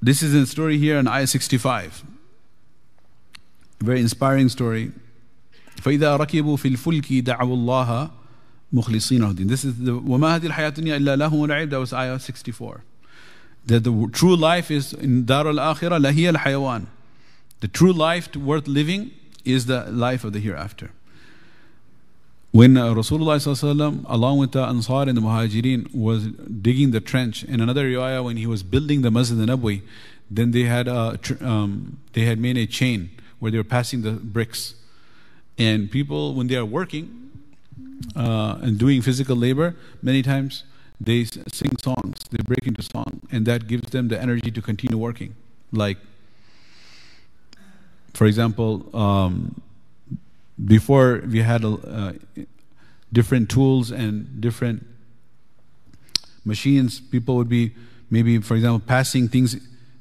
this 0.03 0.23
is 0.23 0.35
a 0.35 0.47
story 0.47 0.79
here 0.79 0.99
in 0.99 1.09
ayah 1.09 1.27
65. 1.27 2.05
A 3.81 3.85
very 3.85 4.01
inspiring 4.01 4.49
story. 4.49 4.93
فإذا 5.83 6.17
ركبوا 6.17 6.57
في 6.57 6.69
الفلك 6.69 7.13
دعوا 7.13 7.57
الله 7.57 8.11
مخلصين 8.73 9.25
الدين. 9.25 9.49
This 9.49 9.65
is 9.65 9.75
the 9.79 9.93
وما 9.93 10.37
هذه 10.37 10.47
الحياة 10.47 10.69
الدنيا 10.69 10.97
إلا 10.97 11.17
له 11.17 11.33
ولعب. 11.33 11.71
That 11.71 11.79
was 11.79 11.93
ayah 11.93 12.19
64. 12.19 12.83
That 13.67 13.85
the 13.85 14.09
true 14.13 14.37
life 14.37 14.71
is 14.71 14.93
in 14.93 15.25
Dar 15.25 15.47
al 15.47 15.75
Akhirah 15.75 16.01
لهي 16.01 16.35
الحيوان. 16.35 16.87
The 17.61 17.69
true 17.69 17.93
life 17.93 18.35
worth 18.37 18.69
living 18.69 19.11
is 19.45 19.67
the 19.67 19.87
life 19.91 20.25
of 20.25 20.33
the 20.33 20.41
hereafter. 20.41 20.91
When 22.54 22.78
uh, 22.78 22.94
Rasulullah 22.94 24.06
along 24.08 24.38
with 24.38 24.52
the 24.52 24.62
Ansar 24.62 25.10
and 25.10 25.18
the 25.18 25.22
Muhajirin 25.22 25.92
was 25.92 26.28
digging 26.28 26.92
the 26.92 27.02
trench, 27.02 27.44
in 27.44 27.60
another 27.60 27.90
riwayah 27.90 28.24
when 28.24 28.38
he 28.38 28.46
was 28.46 28.62
building 28.62 29.02
the 29.02 29.10
Masjid 29.10 29.40
al-Nabawi, 29.40 29.82
then 30.30 30.52
they 30.52 30.66
had, 30.66 30.88
a, 30.88 31.18
um, 31.42 31.98
they 32.14 32.26
had 32.26 32.38
made 32.38 32.56
a 32.60 32.68
chain 32.68 33.10
where 33.40 33.50
they 33.50 33.58
were 33.58 33.64
passing 33.64 34.04
the 34.04 34.12
bricks. 34.12 34.76
And 35.58 35.90
people, 35.90 36.36
when 36.36 36.46
they 36.46 36.56
are 36.56 36.64
working 36.64 37.32
uh, 38.16 38.60
and 38.62 38.78
doing 38.78 39.02
physical 39.02 39.36
labor, 39.36 39.76
many 40.04 40.22
times 40.22 40.64
they 41.02 41.24
sing 41.24 41.76
songs, 41.82 42.18
they 42.30 42.44
break 42.44 42.68
into 42.68 42.84
song, 42.84 43.22
and 43.32 43.48
that 43.48 43.66
gives 43.66 43.90
them 43.90 44.10
the 44.10 44.22
energy 44.22 44.52
to 44.52 44.62
continue 44.62 45.00
working. 45.00 45.34
Like, 45.72 45.98
for 48.14 48.28
example, 48.28 48.96
um, 48.96 49.60
before 50.64 51.24
we 51.28 51.40
had 51.40 51.66
uh, 51.66 52.14
different 53.12 53.50
tools 53.50 53.92
and 53.92 54.42
different 54.42 54.86
machines, 56.46 57.00
people 57.00 57.36
would 57.36 57.50
be 57.50 57.74
maybe, 58.10 58.40
for 58.40 58.56
example, 58.56 58.82
passing 58.86 59.28
things 59.28 59.56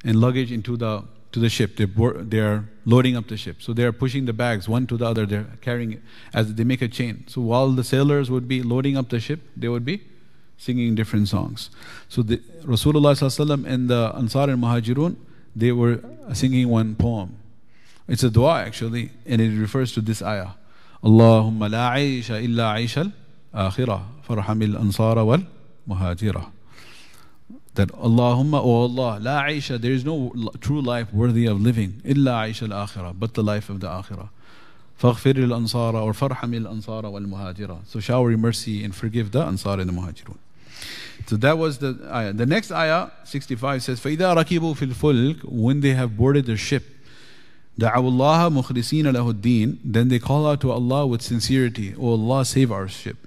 and 0.04 0.20
luggage 0.20 0.52
into 0.52 0.76
the 0.76 1.04
to 1.32 1.40
the 1.40 1.48
ship. 1.48 1.76
They're, 1.76 2.12
they're 2.12 2.68
loading 2.84 3.16
up 3.16 3.28
the 3.28 3.36
ship. 3.36 3.62
So 3.62 3.72
they're 3.72 3.92
pushing 3.92 4.26
the 4.26 4.32
bags 4.32 4.68
one 4.68 4.86
to 4.88 4.96
the 4.96 5.06
other. 5.06 5.26
They're 5.26 5.46
carrying 5.62 5.92
it 5.94 6.02
as 6.34 6.54
they 6.54 6.64
make 6.64 6.82
a 6.82 6.88
chain. 6.88 7.24
So 7.26 7.40
while 7.40 7.70
the 7.70 7.84
sailors 7.84 8.30
would 8.30 8.46
be 8.46 8.62
loading 8.62 8.96
up 8.96 9.08
the 9.08 9.18
ship, 9.18 9.40
they 9.56 9.68
would 9.68 9.84
be 9.84 10.02
singing 10.58 10.94
different 10.94 11.28
songs. 11.28 11.70
So 12.08 12.22
the, 12.22 12.36
Rasulullah 12.62 13.66
and 13.66 13.88
the 13.88 14.12
Ansar 14.14 14.50
and 14.50 14.62
Muhajirun, 14.62 15.16
they 15.56 15.72
were 15.72 16.00
singing 16.34 16.68
one 16.68 16.94
poem. 16.94 17.36
It's 18.11 18.23
a 18.23 18.29
dua 18.29 18.61
actually, 18.61 19.11
and 19.25 19.41
it 19.41 19.59
refers 19.59 19.93
to 19.93 20.01
this 20.01 20.21
ayah. 20.21 20.51
اللهم 21.03 21.63
لا 21.63 21.89
عيش 21.89 22.31
إلا 22.31 22.71
عيش 22.71 22.99
الآخرة 23.53 24.05
فارحم 24.23 24.61
الأنصار 24.61 25.17
والمهاجرة 25.19 26.51
that 27.77 27.89
Allahumma, 27.89 28.59
oh 28.61 28.83
Allah, 28.83 29.19
la 29.21 29.43
aisha, 29.43 29.79
there 29.79 29.91
is 29.91 30.03
no 30.03 30.33
true 30.59 30.81
life 30.81 31.13
worthy 31.13 31.45
of 31.45 31.61
living, 31.61 32.01
illa 32.03 32.31
aisha 32.31 32.63
al-akhirah, 32.63 33.13
but 33.17 33.35
the 33.35 33.43
life 33.43 33.69
of 33.69 33.79
the 33.79 33.87
akhirah. 33.87 34.29
فاغفر 34.99 35.35
الأنصار 35.35 35.93
or 35.93 36.13
فرحم 36.13 36.53
الأنصار 36.53 37.03
والمهاجرة. 37.03 37.85
So 37.85 37.99
shower 37.99 38.35
mercy 38.35 38.83
and 38.83 38.95
forgive 38.95 39.31
the 39.31 39.43
Ansar 39.43 39.79
and 39.79 39.89
the 39.89 39.93
Muhajirun. 39.93 40.37
So 41.27 41.35
that 41.37 41.57
was 41.57 41.77
the 41.77 41.99
ayah. 42.11 42.33
The 42.33 42.47
next 42.47 42.71
ayah, 42.71 43.11
65 43.23 43.83
says, 43.83 43.99
فإذا 43.99 44.33
ركبوا 44.33 44.75
في 44.75 44.91
الفلك, 44.91 45.41
when 45.43 45.81
they 45.81 45.93
have 45.93 46.17
boarded 46.17 46.47
their 46.47 46.57
ship, 46.57 46.83
دعوا 47.77 48.09
الله 48.09 48.49
مخلصين 48.49 49.07
له 49.07 49.29
الدين 49.29 49.77
then 49.83 50.07
they 50.09 50.19
call 50.19 50.47
out 50.47 50.59
to 50.61 50.71
Allah 50.71 51.05
with 51.05 51.21
sincerity 51.21 51.93
oh 51.99 52.11
Allah 52.11 52.43
save 52.43 52.71
our 52.71 52.87
ship 52.87 53.17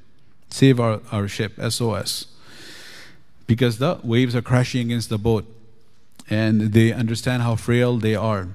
save 0.51 0.81
our, 0.81 1.01
our 1.12 1.29
ship 1.29 1.53
SOS 1.61 2.27
because 3.46 3.79
the 3.79 4.01
waves 4.03 4.35
are 4.35 4.42
crashing 4.42 4.87
against 4.87 5.09
the 5.09 5.18
boat 5.18 5.44
and 6.29 6.73
they 6.73 6.92
understand 6.92 7.42
how 7.42 7.55
frail 7.55 7.96
they 7.96 8.14
are 8.14 8.48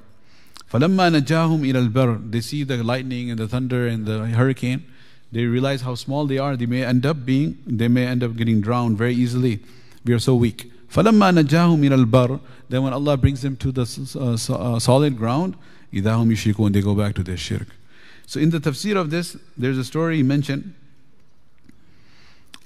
فلما 0.72 1.10
نجاهم 1.10 1.64
إلى 1.64 1.80
البر 1.90 2.32
they 2.32 2.42
see 2.42 2.64
the 2.64 2.84
lightning 2.84 3.30
and 3.30 3.40
the 3.40 3.48
thunder 3.48 3.88
and 3.88 4.06
the 4.06 4.26
hurricane 4.28 4.84
they 5.32 5.46
realize 5.46 5.82
how 5.82 5.96
small 5.96 6.26
they 6.26 6.38
are 6.38 6.58
they 6.58 6.66
may 6.66 6.84
end 6.84 7.06
up 7.06 7.26
being 7.26 7.58
they 7.66 7.88
may 7.88 8.06
end 8.06 8.22
up 8.24 8.36
getting 8.36 8.60
drowned 8.60 8.98
very 8.98 9.14
easily 9.14 9.60
we 10.04 10.14
are 10.14 10.20
so 10.20 10.36
weak 10.36 10.72
فلما 10.90 11.32
نجاهم 11.32 11.84
إلى 11.84 11.96
البر 11.96 12.40
then 12.70 12.84
when 12.84 12.94
Allah 12.94 13.16
brings 13.16 13.42
them 13.42 13.56
to 13.56 13.72
the 13.72 13.86
uh, 14.16 14.54
uh, 14.54 14.80
solid 14.80 15.18
ground 15.18 15.56
idahum 15.94 16.32
yushrikun, 16.32 16.74
they 16.74 16.82
go 16.82 16.96
back 16.96 17.16
to 17.16 17.24
their 17.24 17.38
shirk. 17.38 17.68
So 18.28 18.40
in 18.40 18.50
the 18.50 18.60
tafsir 18.60 18.96
of 18.96 19.10
this, 19.12 19.38
there's 19.58 19.78
a 19.78 19.84
story 19.84 20.24
mentioned 20.24 20.74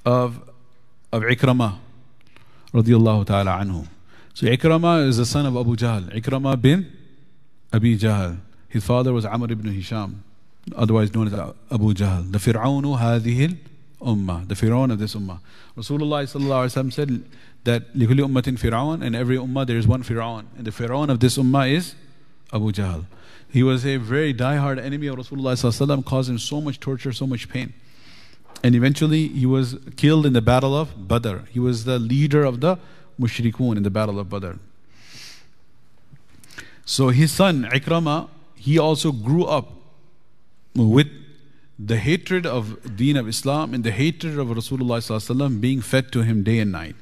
of, 0.06 0.40
of 1.12 1.22
Ikramah, 1.22 1.76
radiallahu 2.72 3.26
ta'ala 3.26 3.58
anhu. 3.62 3.86
So 4.32 4.46
Ikramah 4.46 5.06
is 5.06 5.18
the 5.18 5.26
son 5.26 5.44
of 5.44 5.56
Abu 5.56 5.76
Jahl. 5.76 6.10
Ikramah 6.14 6.60
bin 6.60 6.90
Abi 7.72 7.98
Jahl. 7.98 8.38
His 8.68 8.84
father 8.84 9.12
was 9.12 9.26
Amr 9.26 9.52
ibn 9.52 9.70
Hisham, 9.72 10.22
otherwise 10.74 11.12
known 11.14 11.26
as 11.26 11.34
Abu 11.34 11.92
Jahl. 11.92 12.30
The 12.30 12.38
Fir'aunu 12.38 12.98
hadihil 12.98 13.58
ummah, 14.00 14.48
the 14.48 14.54
Firaun 14.54 14.90
of 14.92 14.98
this 14.98 15.14
ummah. 15.14 15.40
Rasulullah 15.76 16.92
said 16.92 17.24
that 17.64 17.94
لِكُلِّ 17.94 18.20
أُمَّةٍ 18.20 18.58
Firaun, 18.58 19.02
and 19.02 19.14
every 19.14 19.36
ummah 19.36 19.66
there 19.66 19.76
is 19.76 19.86
one 19.86 20.02
Firaun. 20.02 20.46
And 20.56 20.66
the 20.66 20.70
Firaun 20.70 21.10
of 21.10 21.20
this 21.20 21.36
ummah 21.36 21.70
is 21.70 21.94
Abu 22.53 22.71
Jahl. 22.71 23.05
He 23.49 23.63
was 23.63 23.85
a 23.85 23.97
very 23.97 24.33
die-hard 24.33 24.79
enemy 24.79 25.07
of 25.07 25.15
Rasulullah 25.15 26.05
caused 26.05 26.29
him 26.29 26.39
so 26.39 26.59
much 26.59 26.79
torture, 26.79 27.13
so 27.13 27.25
much 27.25 27.47
pain. 27.47 27.73
And 28.63 28.75
eventually 28.75 29.27
he 29.27 29.45
was 29.45 29.77
killed 29.95 30.25
in 30.25 30.33
the 30.33 30.41
battle 30.41 30.75
of 30.75 31.07
Badr. 31.07 31.37
He 31.51 31.59
was 31.59 31.85
the 31.85 31.99
leader 31.99 32.43
of 32.43 32.61
the 32.61 32.77
mushrikun 33.19 33.77
in 33.77 33.83
the 33.83 33.89
battle 33.89 34.19
of 34.19 34.29
Badr. 34.29 34.53
So 36.85 37.09
his 37.09 37.31
son 37.31 37.63
Ikrama, 37.71 38.29
he 38.55 38.77
also 38.77 39.11
grew 39.11 39.45
up 39.45 39.71
with 40.75 41.07
the 41.77 41.97
hatred 41.97 42.45
of 42.45 42.95
deen 42.95 43.17
of 43.17 43.27
Islam 43.27 43.73
and 43.73 43.83
the 43.83 43.91
hatred 43.91 44.37
of 44.37 44.47
Rasulullah 44.47 45.61
being 45.61 45.81
fed 45.81 46.11
to 46.11 46.21
him 46.23 46.43
day 46.43 46.59
and 46.59 46.71
night. 46.71 46.95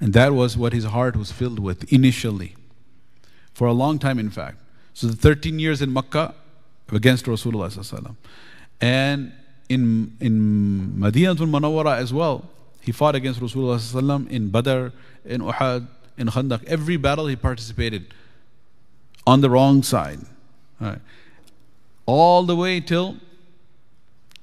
And 0.00 0.12
that 0.12 0.32
was 0.34 0.56
what 0.56 0.72
his 0.72 0.84
heart 0.84 1.16
was 1.16 1.30
filled 1.30 1.58
with 1.58 1.92
initially. 1.92 2.56
For 3.54 3.66
a 3.66 3.72
long 3.72 3.98
time, 3.98 4.18
in 4.18 4.30
fact. 4.30 4.58
So 4.92 5.06
the 5.06 5.16
13 5.16 5.58
years 5.58 5.80
in 5.80 5.92
Makkah 5.92 6.34
against 6.92 7.26
Rasulullah 7.26 8.14
and 8.80 9.32
in 9.68 10.16
in 10.20 10.94
Madinatul 10.98 11.48
Munawwara 11.48 11.96
as 11.96 12.12
well, 12.12 12.50
he 12.80 12.92
fought 12.92 13.14
against 13.14 13.40
Rasulullah 13.40 14.28
in 14.28 14.50
Badr, 14.50 14.88
in 15.24 15.40
Uhud, 15.40 15.86
in 16.18 16.28
Khandaq. 16.28 16.64
Every 16.64 16.96
battle 16.96 17.26
he 17.26 17.36
participated 17.36 18.12
on 19.26 19.40
the 19.40 19.50
wrong 19.50 19.82
side. 19.82 20.20
Right. 20.80 20.98
All 22.06 22.42
the 22.42 22.54
way 22.54 22.80
till 22.80 23.16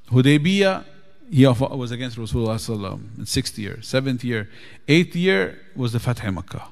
Hudaybiyah, 0.09 0.85
he 1.29 1.45
was 1.45 1.91
against 1.91 2.17
Rasulullah 2.17 2.99
in 3.17 3.25
sixth 3.25 3.59
year, 3.59 3.81
seventh 3.81 4.23
year, 4.23 4.49
eighth 4.87 5.15
year 5.15 5.61
was 5.75 5.93
the 5.93 5.99
Fath 5.99 6.23
Makkah. 6.23 6.67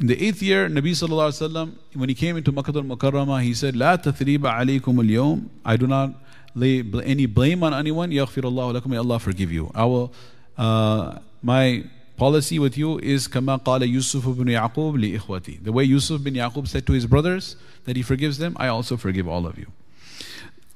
In 0.00 0.06
the 0.06 0.26
eighth 0.26 0.42
year, 0.42 0.66
Nabi 0.66 0.92
sallallahu 0.92 1.28
alaihi 1.28 1.50
wasallam, 1.50 1.72
when 1.92 2.08
he 2.08 2.14
came 2.14 2.38
into 2.38 2.50
Makkah 2.50 2.74
al-Mukarramah, 2.74 3.42
he 3.42 3.52
said, 3.52 3.76
"La 3.76 3.98
tathriba 3.98 4.50
alaykum 4.50 4.98
al-yawm." 4.98 5.50
I 5.62 5.76
do 5.76 5.86
not 5.86 6.14
lay 6.54 6.82
any 7.04 7.26
blame 7.26 7.62
on 7.62 7.74
anyone. 7.74 8.10
Yaghfir 8.10 8.44
Allah 8.44 8.80
lakum. 8.80 8.86
May 8.86 8.96
Allah 8.96 9.18
forgive 9.18 9.52
you. 9.52 9.70
I 9.74 9.84
will. 9.84 10.10
Uh, 10.56 11.18
my 11.42 11.84
policy 12.16 12.58
with 12.58 12.78
you 12.78 12.98
is 12.98 13.28
qala 13.28 13.86
Yusuf 13.86 14.26
ibn 14.26 14.46
Yaqub 14.46 14.98
li 14.98 15.18
ikhwati. 15.18 15.62
The 15.62 15.70
way 15.70 15.84
Yusuf 15.84 16.24
bin 16.24 16.32
Yaqub 16.32 16.66
said 16.66 16.86
to 16.86 16.92
his 16.92 17.04
brothers 17.04 17.56
that 17.84 17.96
he 17.96 18.02
forgives 18.02 18.38
them, 18.38 18.56
I 18.58 18.68
also 18.68 18.96
forgive 18.96 19.28
all 19.28 19.46
of 19.46 19.58
you. 19.58 19.66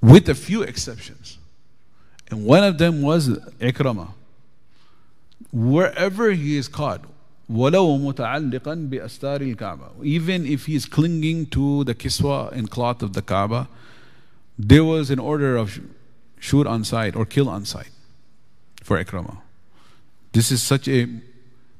With 0.02 0.28
a 0.28 0.34
few 0.34 0.62
exceptions. 0.62 1.38
And 2.30 2.44
one 2.44 2.62
of 2.62 2.76
them 2.76 3.00
was 3.00 3.28
Ikrama. 3.58 4.08
Wherever 5.50 6.30
he 6.32 6.56
is 6.56 6.68
caught, 6.68 7.04
وَلَوْ 7.49 8.13
مُتَعَلِّقًا 8.13 8.89
بِأَسْتَارِ 8.89 9.55
الْكَعْبَةِ 9.55 10.05
Even 10.05 10.45
if 10.45 10.67
he 10.67 10.75
is 10.75 10.85
clinging 10.85 11.47
to 11.47 11.83
the 11.83 11.95
kiswa 11.95 12.51
and 12.51 12.69
cloth 12.69 13.01
of 13.01 13.13
the 13.13 13.23
Kaaba, 13.23 13.67
there 14.57 14.83
was 14.83 15.09
an 15.09 15.17
order 15.17 15.57
of 15.57 15.79
shoot 16.39 16.67
on 16.67 16.83
sight 16.83 17.15
or 17.15 17.25
kill 17.25 17.49
on 17.49 17.65
sight 17.65 17.89
for 18.83 19.03
Ikrama. 19.03 19.39
This 20.33 20.51
is 20.51 20.61
such 20.61 20.87
a 20.87 21.07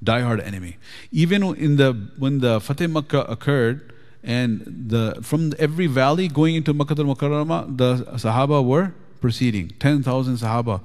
die-hard 0.04 0.40
enemy. 0.42 0.78
Even 1.12 1.44
in 1.56 1.76
the 1.76 1.94
when 2.18 2.40
the 2.40 2.60
Fateh 2.60 2.88
Makkah 2.88 3.26
occurred, 3.30 3.94
and 4.24 4.62
the 4.66 5.20
from 5.22 5.54
every 5.60 5.88
valley 5.88 6.28
going 6.28 6.56
into 6.56 6.74
Makkah 6.74 6.96
al-Mukarramah, 6.98 7.78
the 7.78 7.98
Sahaba 8.18 8.66
were 8.66 8.94
proceeding. 9.22 9.70
10,000 9.80 10.38
Sahaba 10.38 10.82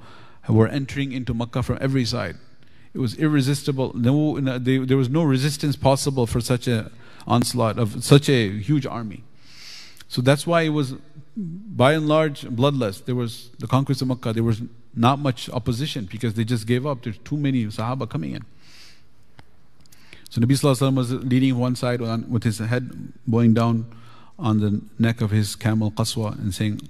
were 0.47 0.67
entering 0.67 1.11
into 1.11 1.33
Makkah 1.33 1.63
from 1.63 1.77
every 1.81 2.05
side. 2.05 2.37
It 2.92 2.98
was 2.98 3.16
irresistible. 3.16 3.92
No, 3.94 4.40
there 4.40 4.96
was 4.96 5.08
no 5.08 5.22
resistance 5.22 5.76
possible 5.76 6.26
for 6.26 6.40
such 6.40 6.66
an 6.66 6.90
onslaught 7.26 7.78
of 7.78 8.02
such 8.04 8.28
a 8.28 8.48
huge 8.58 8.86
army. 8.86 9.22
So 10.08 10.20
that's 10.20 10.44
why 10.46 10.62
it 10.62 10.70
was, 10.70 10.94
by 11.36 11.92
and 11.92 12.08
large, 12.08 12.48
bloodless. 12.48 13.00
There 13.00 13.14
was 13.14 13.50
the 13.60 13.68
conquest 13.68 14.02
of 14.02 14.08
Makkah. 14.08 14.32
There 14.32 14.42
was 14.42 14.62
not 14.94 15.20
much 15.20 15.48
opposition 15.50 16.08
because 16.10 16.34
they 16.34 16.44
just 16.44 16.66
gave 16.66 16.84
up. 16.84 17.04
There's 17.04 17.18
too 17.18 17.36
many 17.36 17.64
Sahaba 17.66 18.08
coming 18.08 18.32
in. 18.32 18.44
So 20.30 20.40
Nabi 20.40 20.52
Sallallahu 20.52 20.96
was 20.96 21.12
leading 21.12 21.58
one 21.58 21.76
side 21.76 22.02
on, 22.02 22.28
with 22.28 22.42
his 22.42 22.58
head 22.58 23.12
bowing 23.26 23.54
down 23.54 23.86
on 24.38 24.58
the 24.58 24.80
neck 24.98 25.20
of 25.20 25.30
his 25.30 25.54
camel 25.54 25.92
Qaswa 25.92 26.38
and 26.38 26.54
saying 26.54 26.88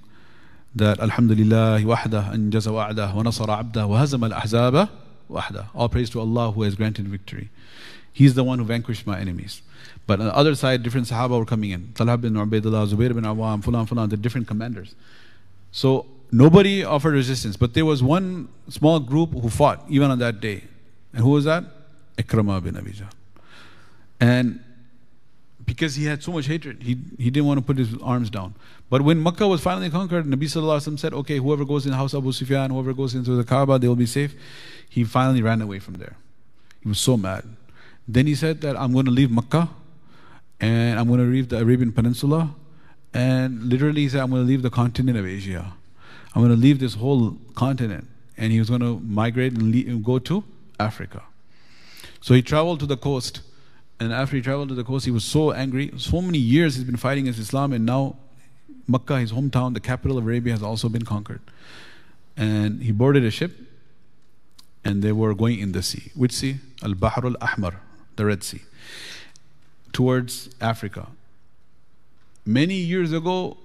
that 0.75 0.99
Alhamdulillah 0.99 1.81
wahdah 1.81 2.33
anjaza 2.33 2.71
wa'dah 2.71 3.13
wa 3.13 3.23
nasara 3.23 3.63
abdah 3.63 3.87
wa 3.87 3.97
hazama 3.97 4.31
al-ahzaba 4.31 4.89
wahda. 5.31 5.67
All 5.73 5.89
praise 5.89 6.09
to 6.11 6.19
Allah 6.19 6.51
who 6.51 6.63
has 6.63 6.75
granted 6.75 7.07
victory. 7.07 7.49
He's 8.13 8.33
the 8.33 8.43
one 8.43 8.59
who 8.59 8.65
vanquished 8.65 9.07
my 9.07 9.19
enemies. 9.19 9.61
But 10.05 10.19
on 10.19 10.25
the 10.25 10.35
other 10.35 10.55
side, 10.55 10.83
different 10.83 11.07
Sahaba 11.07 11.39
were 11.39 11.45
coming 11.45 11.71
in. 11.71 11.93
Talha 11.93 12.17
bin 12.17 12.33
Ubaidullah, 12.33 12.87
Zubair 12.87 13.13
bin 13.13 13.23
Awam, 13.23 13.63
Fulan, 13.63 13.87
Fulan, 13.87 14.09
the 14.09 14.17
different 14.17 14.47
commanders. 14.47 14.95
So 15.71 16.05
nobody 16.31 16.83
offered 16.83 17.13
resistance. 17.13 17.55
But 17.55 17.73
there 17.73 17.85
was 17.85 18.03
one 18.03 18.49
small 18.69 18.99
group 18.99 19.31
who 19.31 19.49
fought, 19.49 19.85
even 19.89 20.11
on 20.11 20.19
that 20.19 20.41
day. 20.41 20.65
And 21.13 21.23
who 21.23 21.29
was 21.29 21.45
that? 21.45 21.63
Ikrama 22.17 22.63
bin 22.63 22.75
Abi 22.75 22.93
And 24.19 24.59
because 25.71 25.95
he 25.95 26.03
had 26.03 26.21
so 26.21 26.33
much 26.33 26.47
hatred, 26.47 26.83
he, 26.83 26.97
he 27.17 27.29
didn't 27.29 27.45
want 27.45 27.57
to 27.57 27.65
put 27.65 27.77
his 27.77 27.95
arms 28.01 28.29
down. 28.29 28.53
But 28.89 29.03
when 29.03 29.23
Makkah 29.23 29.47
was 29.47 29.61
finally 29.61 29.89
conquered, 29.89 30.25
Nabi 30.25 30.47
Sallallahu 30.53 30.99
said, 30.99 31.13
okay, 31.13 31.37
whoever 31.37 31.63
goes 31.63 31.85
in 31.85 31.91
the 31.91 31.97
house 31.97 32.13
of 32.13 32.23
Abu 32.23 32.33
Sufyan, 32.33 32.71
whoever 32.71 32.91
goes 32.91 33.15
into 33.15 33.31
the 33.37 33.45
Kaaba, 33.45 33.79
they 33.79 33.87
will 33.87 33.95
be 33.95 34.05
safe. 34.05 34.35
He 34.89 35.05
finally 35.05 35.41
ran 35.41 35.61
away 35.61 35.79
from 35.79 35.93
there. 35.93 36.17
He 36.83 36.89
was 36.89 36.99
so 36.99 37.15
mad. 37.15 37.45
Then 38.05 38.27
he 38.27 38.35
said 38.35 38.59
that 38.61 38.75
I'm 38.75 38.91
going 38.91 39.05
to 39.05 39.11
leave 39.11 39.31
Makkah 39.31 39.69
and 40.59 40.99
I'm 40.99 41.07
going 41.07 41.21
to 41.21 41.25
leave 41.25 41.47
the 41.47 41.59
Arabian 41.59 41.93
Peninsula. 41.93 42.53
And 43.13 43.63
literally 43.69 44.01
he 44.01 44.09
said, 44.09 44.19
I'm 44.19 44.29
going 44.29 44.41
to 44.41 44.47
leave 44.47 44.63
the 44.63 44.69
continent 44.69 45.17
of 45.17 45.25
Asia. 45.25 45.71
I'm 46.35 46.41
going 46.41 46.53
to 46.53 46.61
leave 46.61 46.79
this 46.79 46.95
whole 46.95 47.37
continent. 47.55 48.09
And 48.35 48.51
he 48.51 48.59
was 48.59 48.67
going 48.67 48.81
to 48.81 48.99
migrate 48.99 49.53
and, 49.53 49.71
leave, 49.71 49.87
and 49.87 50.03
go 50.03 50.19
to 50.19 50.43
Africa. 50.81 51.23
So 52.19 52.33
he 52.33 52.41
traveled 52.41 52.81
to 52.81 52.85
the 52.85 52.97
coast. 52.97 53.39
And 54.01 54.11
after 54.11 54.35
he 54.35 54.41
traveled 54.41 54.69
to 54.69 54.73
the 54.73 54.83
coast, 54.83 55.05
he 55.05 55.11
was 55.11 55.23
so 55.23 55.51
angry. 55.51 55.91
So 55.97 56.23
many 56.23 56.39
years 56.39 56.73
he's 56.73 56.83
been 56.83 56.97
fighting 56.97 57.25
against 57.25 57.39
Islam, 57.39 57.71
and 57.71 57.85
now 57.85 58.15
Makkah, 58.87 59.19
his 59.19 59.31
hometown, 59.31 59.75
the 59.75 59.79
capital 59.79 60.17
of 60.17 60.23
Arabia, 60.23 60.53
has 60.53 60.63
also 60.63 60.89
been 60.89 61.05
conquered. 61.05 61.41
And 62.35 62.81
he 62.81 62.91
boarded 62.91 63.23
a 63.23 63.29
ship 63.29 63.55
and 64.83 65.03
they 65.03 65.11
were 65.11 65.35
going 65.35 65.59
in 65.59 65.73
the 65.73 65.83
sea. 65.83 66.11
Which 66.15 66.31
sea? 66.31 66.57
Al 66.81 66.95
Bahr 66.95 67.23
al 67.23 67.35
Ahmar, 67.49 67.75
the 68.15 68.25
Red 68.25 68.43
Sea, 68.43 68.61
towards 69.93 70.49
Africa. 70.59 71.05
Many 72.43 72.77
years 72.77 73.13
ago, 73.13 73.57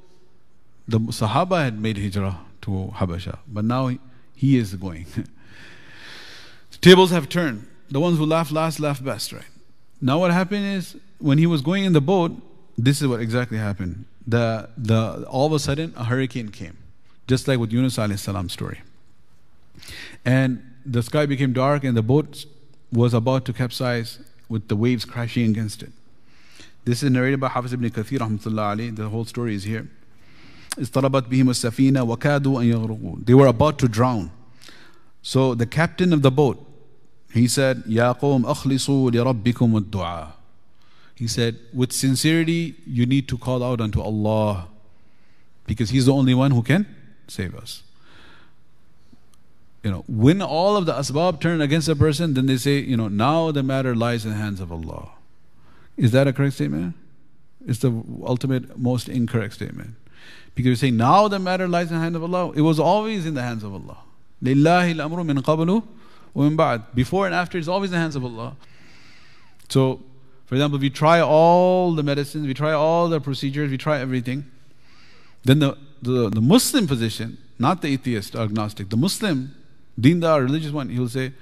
the 0.87 1.01
Sahaba 1.01 1.65
had 1.65 1.81
made 1.81 1.97
hijrah 1.97 2.41
to 2.61 2.93
Habasha, 2.95 3.39
but 3.49 3.65
now 3.65 3.91
he 4.35 4.59
is 4.59 4.75
going. 4.75 5.07
Tables 6.83 7.11
have 7.11 7.31
turned. 7.31 7.67
The 7.91 8.01
ones 8.01 8.19
who 8.19 8.27
laugh 8.27 8.53
last 8.53 8.81
laugh 8.81 9.03
best, 9.03 9.33
right? 9.33 9.56
Now 10.01 10.19
what 10.19 10.31
happened 10.31 10.65
is 10.65 10.97
when 11.19 11.39
he 11.39 11.47
was 11.47 11.63
going 11.63 11.85
in 11.85 11.93
the 11.93 12.01
boat, 12.01 12.33
this 12.77 13.01
is 13.01 13.09
what 13.09 13.21
exactly 13.21 13.59
happened. 13.59 14.05
The, 14.27 14.69
the, 14.77 15.25
all 15.29 15.47
of 15.47 15.53
a 15.53 15.59
sudden, 15.59 15.95
a 15.97 16.05
hurricane 16.05 16.51
came, 16.51 16.77
just 17.27 17.49
like 17.49 17.59
with 17.59 17.73
Yunus 17.73 17.95
salam 17.95 18.49
story. 18.49 18.81
And 20.25 20.63
the 20.85 21.03
sky 21.03 21.27
became 21.27 21.53
dark 21.53 21.85
and 21.85 21.97
the 21.97 22.03
boat 22.03 22.45
was 22.93 23.15
about 23.15 23.45
to 23.47 23.53
capsize 23.53 24.19
with 24.49 24.69
the 24.69 24.77
waves 24.77 25.05
crashing 25.05 25.51
against 25.51 25.83
it. 25.83 25.91
This 26.85 27.03
is 27.03 27.11
narrated 27.11 27.41
by 27.41 27.49
Hafiz 27.49 27.73
ibn 27.73 27.91
Kathir 27.91 28.97
The 28.97 29.09
whole 29.09 29.25
story 29.25 29.57
is 29.57 29.65
here. 29.65 29.89
They 30.77 30.85
were 33.35 33.47
about 33.47 33.79
to 33.79 33.89
drown. 33.89 34.31
So 35.23 35.55
the 35.55 35.67
captain 35.67 36.13
of 36.13 36.23
the 36.23 36.31
boat, 36.31 36.65
he 37.36 37.48
said, 37.48 37.84
يَا 37.88 38.20
قَوْمْ 38.20 38.44
أَخْلِصُوا 38.44 39.12
لِرَبِّكُمُ 39.12 39.80
الدُّعَاء 39.82 40.32
He 41.16 41.28
said, 41.28 41.58
with 41.74 41.92
sincerity, 41.92 42.76
you 42.86 43.06
need 43.06 43.28
to 43.30 43.38
call 43.38 43.64
out 43.64 43.80
unto 43.80 44.02
Allah 44.02 44.68
because 45.66 45.92
He's 45.92 46.08
the 46.08 46.14
only 46.14 46.34
one 46.34 46.52
who 46.52 46.62
can 46.62 46.86
save 47.28 47.56
us 47.56 47.84
you 49.84 49.90
know, 49.90 50.04
when 50.08 50.42
all 50.42 50.78
of 50.78 50.86
the 50.86 50.94
asbab 50.94 51.42
turn 51.42 51.60
against 51.60 51.88
a 51.88 51.96
person, 51.96 52.36
then 52.36 52.46
they 52.46 52.58
say, 52.58 52.80
you 52.80 52.96
know, 52.96 53.08
now 53.08 53.52
the 53.52 53.64
matter 53.64 53.96
lies 53.96 54.26
in 54.26 54.32
the 54.32 54.38
hands 54.38 54.60
of 54.60 54.72
Allah. 54.72 55.10
Is 55.98 56.12
that 56.12 56.28
a 56.28 56.34
correct 56.34 56.56
statement? 56.56 56.96
It's 57.66 57.80
the 57.80 58.04
ultimate, 58.24 58.78
most 58.78 59.10
incorrect 59.10 59.56
statement. 59.56 59.96
Because 60.54 60.70
you 60.70 60.76
say, 60.76 60.92
now 60.92 61.28
the 61.28 61.40
matter 61.40 61.68
lies 61.68 61.90
in 61.90 61.96
the 61.96 62.02
hands 62.02 62.16
of 62.16 62.24
Allah. 62.24 62.52
It 62.52 62.62
was 62.62 62.80
always 62.80 63.26
in 63.26 63.34
the 63.34 63.42
hands 63.42 63.64
of 63.64 63.74
Allah. 63.74 63.98
لِلَّهِ 64.44 64.96
الْأَمْرُ 64.96 65.26
مِنْ 65.26 65.40
قَبْلُ 65.40 65.84
وَمِنْ 66.36 66.56
بَعْدُ 66.56 66.84
Before 66.94 67.26
and 67.26 67.36
after, 67.36 67.58
it's 67.58 67.68
always 67.68 67.90
in 67.90 67.94
the 67.94 68.00
hands 68.00 68.16
of 68.16 68.24
Allah. 68.24 68.56
So, 69.70 70.02
for 70.46 70.56
example, 70.56 70.80
we 70.80 70.90
try 70.90 71.20
all 71.22 71.94
the 71.94 72.04
medicines, 72.04 72.48
we 72.48 72.54
try 72.54 72.72
all 72.74 73.10
the 73.10 73.22
procedures, 73.22 73.72
we 73.72 73.78
try 73.78 74.00
everything. 74.00 74.46
Then 75.44 75.60
the, 75.60 75.78
the, 76.02 76.30
the 76.30 76.42
Muslim 76.42 76.88
position, 76.88 77.38
not 77.58 77.82
the 77.82 77.90
atheist, 77.90 78.36
agnostic, 78.36 78.90
the 78.90 78.98
Muslim 78.98 79.56
Deendar, 80.00 80.42
religious 80.44 80.72
one, 80.72 80.90
he'll 80.90 81.10
say, 81.10 81.34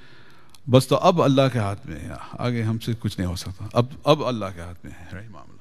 बस 0.69 0.87
तो 0.87 0.95
अब 0.95 1.21
अल्लाह 1.21 1.47
के 1.49 1.59
हाथ 1.59 1.85
में 1.89 1.97
है 1.99 2.17
आगे 2.45 2.61
हमसे 2.61 2.93
कुछ 3.01 3.17
नहीं 3.19 3.27
हो 3.27 3.35
सकता 3.35 3.69
अब 3.79 3.89
अब 4.05 4.21
अल्लाह 4.31 4.51
के 4.53 4.61
हाथ 4.61 4.85
में 4.85 4.91
है 4.91 5.09
रही 5.13 5.29
मामला 5.29 5.57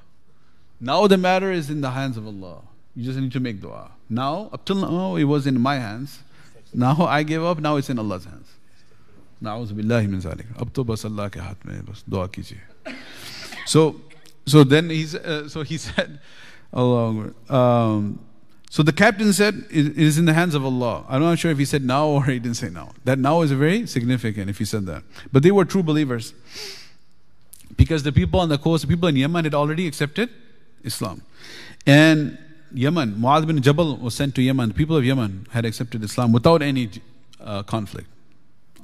now 0.81 1.07
the 1.07 1.17
matter 1.17 1.51
is 1.51 1.71
in 1.71 1.81
the 1.81 1.91
hands 1.91 2.19
of 2.19 2.27
Allah 2.27 2.57
you 2.95 3.05
just 3.05 3.19
need 3.19 3.33
to 3.33 3.41
make 3.41 3.61
dua 3.63 3.91
now 4.11 4.51
up 4.53 4.67
till 4.67 4.83
now 4.83 5.17
it 5.17 5.25
was 5.25 5.47
in 5.47 5.61
my 5.61 5.77
hands 5.77 6.19
now 6.75 7.07
I 7.07 7.23
gave 7.23 7.43
up 7.43 7.63
now 7.69 7.77
it's 7.77 7.89
in 7.89 7.99
Allah's 7.99 8.27
hands 8.27 8.53
नाउज़ 9.43 9.73
बिल्लाहि 9.75 10.07
मिन 10.07 10.21
ज़ालिक 10.21 10.57
अब 10.61 10.71
तो 10.75 10.85
बस 10.85 11.07
अल्लाह 11.07 11.29
के 11.35 11.41
हाथ 11.41 11.67
में 11.67 11.85
बस 11.87 12.05
दुआ 12.11 12.27
कीजिए 12.35 12.95
so 13.67 14.01
so 14.47 14.65
then 14.65 14.89
he's 14.91 15.15
uh, 15.15 15.49
so 15.49 15.63
he 15.63 15.77
said 15.77 16.19
Allah 16.73 17.33
um, 17.51 18.19
so 18.71 18.83
the 18.83 18.93
captain 18.93 19.33
said, 19.33 19.65
it 19.71 19.97
is 19.97 20.19
in 20.19 20.27
the 20.27 20.35
hands 20.35 20.55
of 20.55 20.65
Allah. 20.65 21.05
I'm 21.09 21.23
not 21.23 21.39
sure 21.39 21.51
if 21.51 21.59
he 21.59 21.65
said 21.65 21.83
now 21.83 22.07
or 22.07 22.25
he 22.25 22.39
didn't 22.39 22.59
say 22.59 22.69
now. 22.69 22.91
That 23.05 23.19
now 23.19 23.41
is 23.41 23.51
very 23.51 23.87
significant 23.87 24.51
if 24.51 24.59
he 24.59 24.67
said 24.67 24.85
that. 24.87 25.03
But 25.33 25.43
they 25.43 25.51
were 25.51 25.65
true 25.65 25.83
believers. 25.83 26.35
Because 27.77 28.03
the 28.03 28.13
people 28.13 28.41
on 28.41 28.51
the 28.51 28.59
coast, 28.59 28.83
the 28.83 28.89
people 28.89 29.09
in 29.09 29.17
Yemen 29.17 29.45
had 29.45 29.55
already 29.55 29.87
accepted 29.87 30.29
Islam. 30.85 31.23
And 31.87 32.37
Yemen, 32.75 33.15
Mu'adh 33.15 33.47
bin 33.47 33.63
Jabal 33.63 33.97
was 33.97 34.15
sent 34.15 34.35
to 34.35 34.43
Yemen. 34.43 34.69
The 34.69 34.75
people 34.75 34.97
of 34.97 35.05
Yemen 35.05 35.47
had 35.51 35.65
accepted 35.65 36.05
Islam 36.05 36.33
without 36.33 36.61
any 36.61 36.91
uh, 37.41 37.63
conflict 37.63 38.09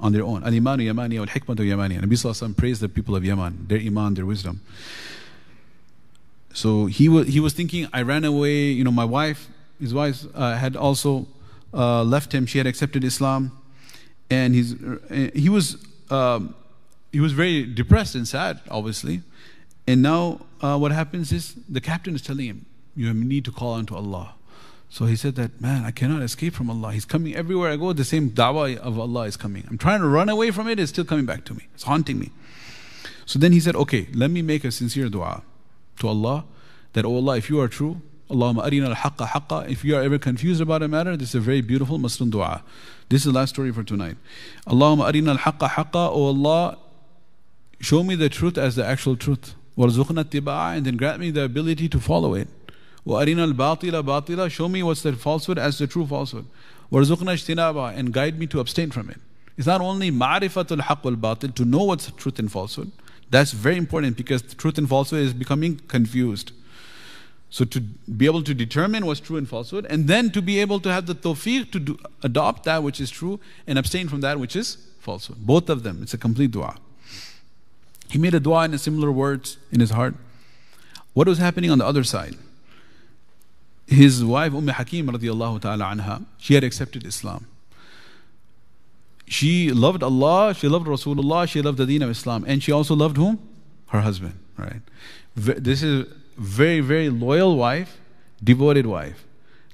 on 0.00 0.12
their 0.12 0.24
own. 0.24 0.42
Al-Imanu 0.42 0.82
Yamani 0.82 1.16
or 1.16 1.20
al 1.20 1.26
Hikmatu 1.26 1.58
Yamani. 1.58 2.00
Nabi 2.00 2.12
Sallallahu 2.12 2.56
praised 2.56 2.80
the 2.80 2.88
people 2.88 3.14
of 3.14 3.24
Yemen, 3.24 3.66
their 3.68 3.78
Iman, 3.78 4.14
their 4.14 4.26
wisdom. 4.26 4.60
So 6.52 6.86
he 6.86 7.08
was, 7.08 7.28
he 7.28 7.38
was 7.38 7.52
thinking, 7.52 7.88
I 7.92 8.02
ran 8.02 8.24
away, 8.24 8.64
you 8.64 8.82
know, 8.82 8.90
my 8.90 9.04
wife 9.04 9.48
his 9.80 9.94
wife 9.94 10.24
uh, 10.34 10.56
had 10.56 10.76
also 10.76 11.26
uh, 11.72 12.04
left 12.04 12.32
him. 12.32 12.46
She 12.46 12.58
had 12.58 12.66
accepted 12.66 13.02
Islam, 13.02 13.58
and 14.28 14.54
he's, 14.54 14.74
uh, 14.82 15.30
he 15.34 15.48
was 15.48 15.84
um, 16.10 16.54
he 17.12 17.20
was 17.20 17.32
very 17.32 17.64
depressed 17.64 18.14
and 18.14 18.28
sad, 18.28 18.60
obviously. 18.70 19.22
And 19.86 20.02
now 20.02 20.40
uh, 20.60 20.78
what 20.78 20.92
happens 20.92 21.32
is 21.32 21.54
the 21.68 21.80
captain 21.80 22.14
is 22.14 22.22
telling 22.22 22.46
him, 22.46 22.66
"You 22.94 23.12
need 23.14 23.44
to 23.46 23.52
call 23.52 23.74
unto 23.74 23.94
Allah." 23.96 24.34
So 24.92 25.06
he 25.06 25.14
said 25.14 25.36
that, 25.36 25.60
man, 25.60 25.84
I 25.84 25.92
cannot 25.92 26.20
escape 26.22 26.52
from 26.52 26.68
Allah. 26.68 26.92
He's 26.92 27.04
coming 27.04 27.34
everywhere 27.36 27.70
I 27.70 27.76
go. 27.76 27.92
The 27.92 28.04
same 28.04 28.30
dawah 28.30 28.76
of 28.76 28.98
Allah 28.98 29.22
is 29.22 29.36
coming. 29.36 29.64
I'm 29.70 29.78
trying 29.78 30.00
to 30.00 30.08
run 30.08 30.28
away 30.28 30.50
from 30.50 30.66
it. 30.68 30.80
It's 30.80 30.90
still 30.90 31.04
coming 31.04 31.26
back 31.26 31.44
to 31.44 31.54
me. 31.54 31.68
It's 31.74 31.84
haunting 31.84 32.18
me. 32.18 32.32
So 33.24 33.38
then 33.38 33.52
he 33.52 33.60
said, 33.60 33.76
okay, 33.76 34.08
let 34.12 34.32
me 34.32 34.42
make 34.42 34.64
a 34.64 34.72
sincere 34.72 35.08
dua 35.08 35.42
to 36.00 36.08
Allah 36.08 36.44
that, 36.94 37.04
oh 37.04 37.14
Allah, 37.14 37.36
if 37.36 37.48
you 37.48 37.60
are 37.60 37.68
true, 37.68 38.02
Allahumma 38.28 38.64
arina 38.66 38.88
al-haqqa 38.88 39.28
haqqa. 39.28 39.70
If 39.70 39.84
you 39.84 39.94
are 39.94 40.02
ever 40.02 40.18
confused 40.18 40.60
about 40.60 40.82
a 40.82 40.88
matter, 40.88 41.16
this 41.16 41.30
is 41.30 41.34
a 41.36 41.40
very 41.40 41.60
beautiful 41.60 41.98
Muslim 41.98 42.30
dua. 42.30 42.64
This 43.08 43.20
is 43.20 43.32
the 43.32 43.38
last 43.38 43.50
story 43.50 43.72
for 43.72 43.84
tonight. 43.84 44.16
Allahumma 44.66 45.06
arina 45.08 45.32
al-haqqa 45.32 45.68
haqqa. 45.68 46.10
Oh 46.12 46.26
Allah, 46.26 46.78
show 47.80 48.02
me 48.02 48.16
the 48.16 48.28
truth 48.28 48.58
as 48.58 48.74
the 48.74 48.84
actual 48.84 49.16
truth. 49.16 49.54
Warzuqna 49.78 50.24
tiba'a 50.24 50.76
and 50.76 50.84
then 50.84 50.96
grant 50.96 51.20
me 51.20 51.30
the 51.30 51.44
ability 51.44 51.88
to 51.88 52.00
follow 52.00 52.34
it. 52.34 52.48
Arina 53.06 53.42
al-batila 53.42 54.02
batila. 54.02 54.50
Show 54.50 54.68
me 54.68 54.82
what's 54.82 55.02
the 55.02 55.12
falsehood 55.12 55.58
as 55.58 55.78
the 55.78 55.86
true 55.86 56.06
falsehood. 56.06 56.46
Warzuqna 56.92 57.34
ijtinaba 57.34 57.96
and 57.96 58.12
guide 58.12 58.38
me 58.38 58.46
to 58.48 58.60
abstain 58.60 58.90
from 58.90 59.10
it. 59.10 59.18
It's 59.56 59.66
not 59.66 59.80
only 59.80 60.10
ma'rifatul 60.10 60.80
haqq 60.80 61.04
wal 61.04 61.14
batil, 61.14 61.54
to 61.54 61.64
know 61.64 61.84
what's 61.84 62.10
truth 62.12 62.38
and 62.38 62.50
falsehood. 62.50 62.90
That's 63.30 63.52
very 63.52 63.76
important 63.76 64.16
because 64.16 64.42
truth 64.42 64.78
and 64.78 64.88
falsehood 64.88 65.20
is 65.20 65.32
becoming 65.32 65.76
confused. 65.88 66.52
So 67.50 67.64
to 67.64 67.80
be 67.80 68.26
able 68.26 68.42
to 68.42 68.54
determine 68.54 69.06
what's 69.06 69.20
true 69.20 69.36
and 69.36 69.48
falsehood, 69.48 69.84
and 69.86 70.06
then 70.06 70.30
to 70.30 70.40
be 70.40 70.60
able 70.60 70.80
to 70.80 70.92
have 70.92 71.06
the 71.06 71.14
tawfiq 71.14 71.72
to 71.72 71.80
do, 71.80 71.98
adopt 72.22 72.64
that 72.64 72.82
which 72.82 73.00
is 73.00 73.10
true 73.10 73.40
and 73.66 73.78
abstain 73.78 74.08
from 74.08 74.20
that 74.20 74.38
which 74.38 74.54
is 74.54 74.76
falsehood. 75.00 75.38
Both 75.40 75.68
of 75.68 75.82
them, 75.82 76.00
it's 76.02 76.14
a 76.14 76.18
complete 76.18 76.52
dua. 76.52 76.76
He 78.08 78.18
made 78.18 78.34
a 78.34 78.40
dua 78.40 78.64
in 78.64 78.78
similar 78.78 79.10
words 79.10 79.56
in 79.70 79.80
his 79.80 79.90
heart. 79.90 80.14
What 81.12 81.26
was 81.26 81.38
happening 81.38 81.70
on 81.70 81.78
the 81.78 81.86
other 81.86 82.04
side? 82.04 82.36
His 83.90 84.24
wife 84.24 84.54
Umm 84.54 84.68
Hakim 84.68 85.08
radiallahu 85.08 85.60
ta'ala 85.62 85.84
anha, 85.86 86.24
she 86.38 86.54
had 86.54 86.62
accepted 86.62 87.04
Islam. 87.04 87.48
She 89.26 89.72
loved 89.72 90.04
Allah, 90.04 90.54
she 90.54 90.68
loved 90.68 90.86
Rasulullah, 90.86 91.48
she 91.48 91.60
loved 91.60 91.78
the 91.78 91.86
deen 91.86 92.02
of 92.02 92.10
Islam, 92.10 92.44
and 92.46 92.62
she 92.62 92.70
also 92.70 92.94
loved 92.94 93.16
whom? 93.16 93.40
Her 93.88 94.00
husband, 94.00 94.38
right? 94.56 94.80
This 95.34 95.82
is 95.82 96.06
very, 96.36 96.78
very 96.78 97.10
loyal 97.10 97.56
wife, 97.56 97.98
devoted 98.42 98.86
wife. 98.86 99.24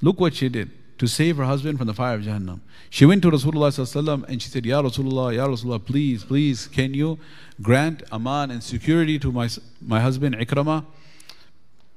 Look 0.00 0.18
what 0.18 0.34
she 0.34 0.48
did 0.48 0.70
to 0.96 1.06
save 1.06 1.36
her 1.36 1.44
husband 1.44 1.76
from 1.76 1.86
the 1.86 1.92
fire 1.94 2.14
of 2.14 2.22
Jahannam. 2.22 2.60
She 2.88 3.04
went 3.04 3.20
to 3.20 3.30
Rasulullah 3.30 4.24
and 4.28 4.40
she 4.40 4.48
said, 4.48 4.64
Ya 4.64 4.80
Rasulullah, 4.80 5.34
Ya 5.34 5.46
Rasulullah, 5.46 5.84
please, 5.84 6.24
please, 6.24 6.68
can 6.68 6.94
you 6.94 7.18
grant 7.60 8.02
aman 8.10 8.50
and 8.50 8.62
security 8.62 9.18
to 9.18 9.30
my, 9.30 9.50
my 9.82 10.00
husband 10.00 10.36
Ikrama? 10.36 10.86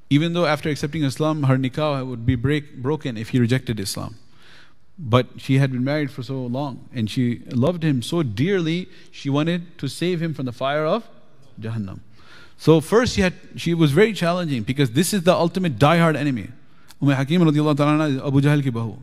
Even 0.09 0.33
though 0.33 0.45
after 0.45 0.69
accepting 0.69 1.03
Islam, 1.03 1.43
her 1.43 1.57
nikah 1.57 2.05
would 2.05 2.25
be 2.25 2.35
break, 2.35 2.77
broken 2.77 3.17
if 3.17 3.29
he 3.29 3.39
rejected 3.39 3.79
Islam. 3.79 4.15
But 4.97 5.27
she 5.37 5.59
had 5.59 5.71
been 5.71 5.83
married 5.83 6.11
for 6.11 6.23
so 6.23 6.45
long 6.45 6.89
and 6.93 7.09
she 7.09 7.43
loved 7.51 7.83
him 7.83 8.01
so 8.01 8.23
dearly, 8.23 8.89
she 9.11 9.29
wanted 9.29 9.77
to 9.77 9.87
save 9.87 10.21
him 10.21 10.33
from 10.33 10.45
the 10.45 10.51
fire 10.51 10.85
of 10.85 11.07
Jahannam. 11.61 11.99
So 12.57 12.81
first 12.81 13.15
she 13.15 13.21
had 13.21 13.33
she 13.55 13.73
was 13.73 13.91
very 13.91 14.11
challenging 14.11 14.63
because 14.63 14.91
this 14.91 15.13
is 15.13 15.23
the 15.23 15.33
ultimate 15.33 15.79
die-hard 15.79 16.17
enemy. 16.17 16.49
Umm 17.01 17.09
Hakim 17.09 17.41
ta'ala 17.75 18.09
is 18.09 18.17
Abu 18.17 18.41
Jahl 18.41 18.61
ki 18.61 18.71
bahu. 18.71 18.97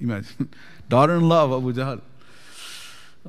Imagine. 0.00 0.48
Daughter-in-law 0.88 1.44
of 1.44 1.52
Abu 1.52 1.74
Jahl. 1.74 2.00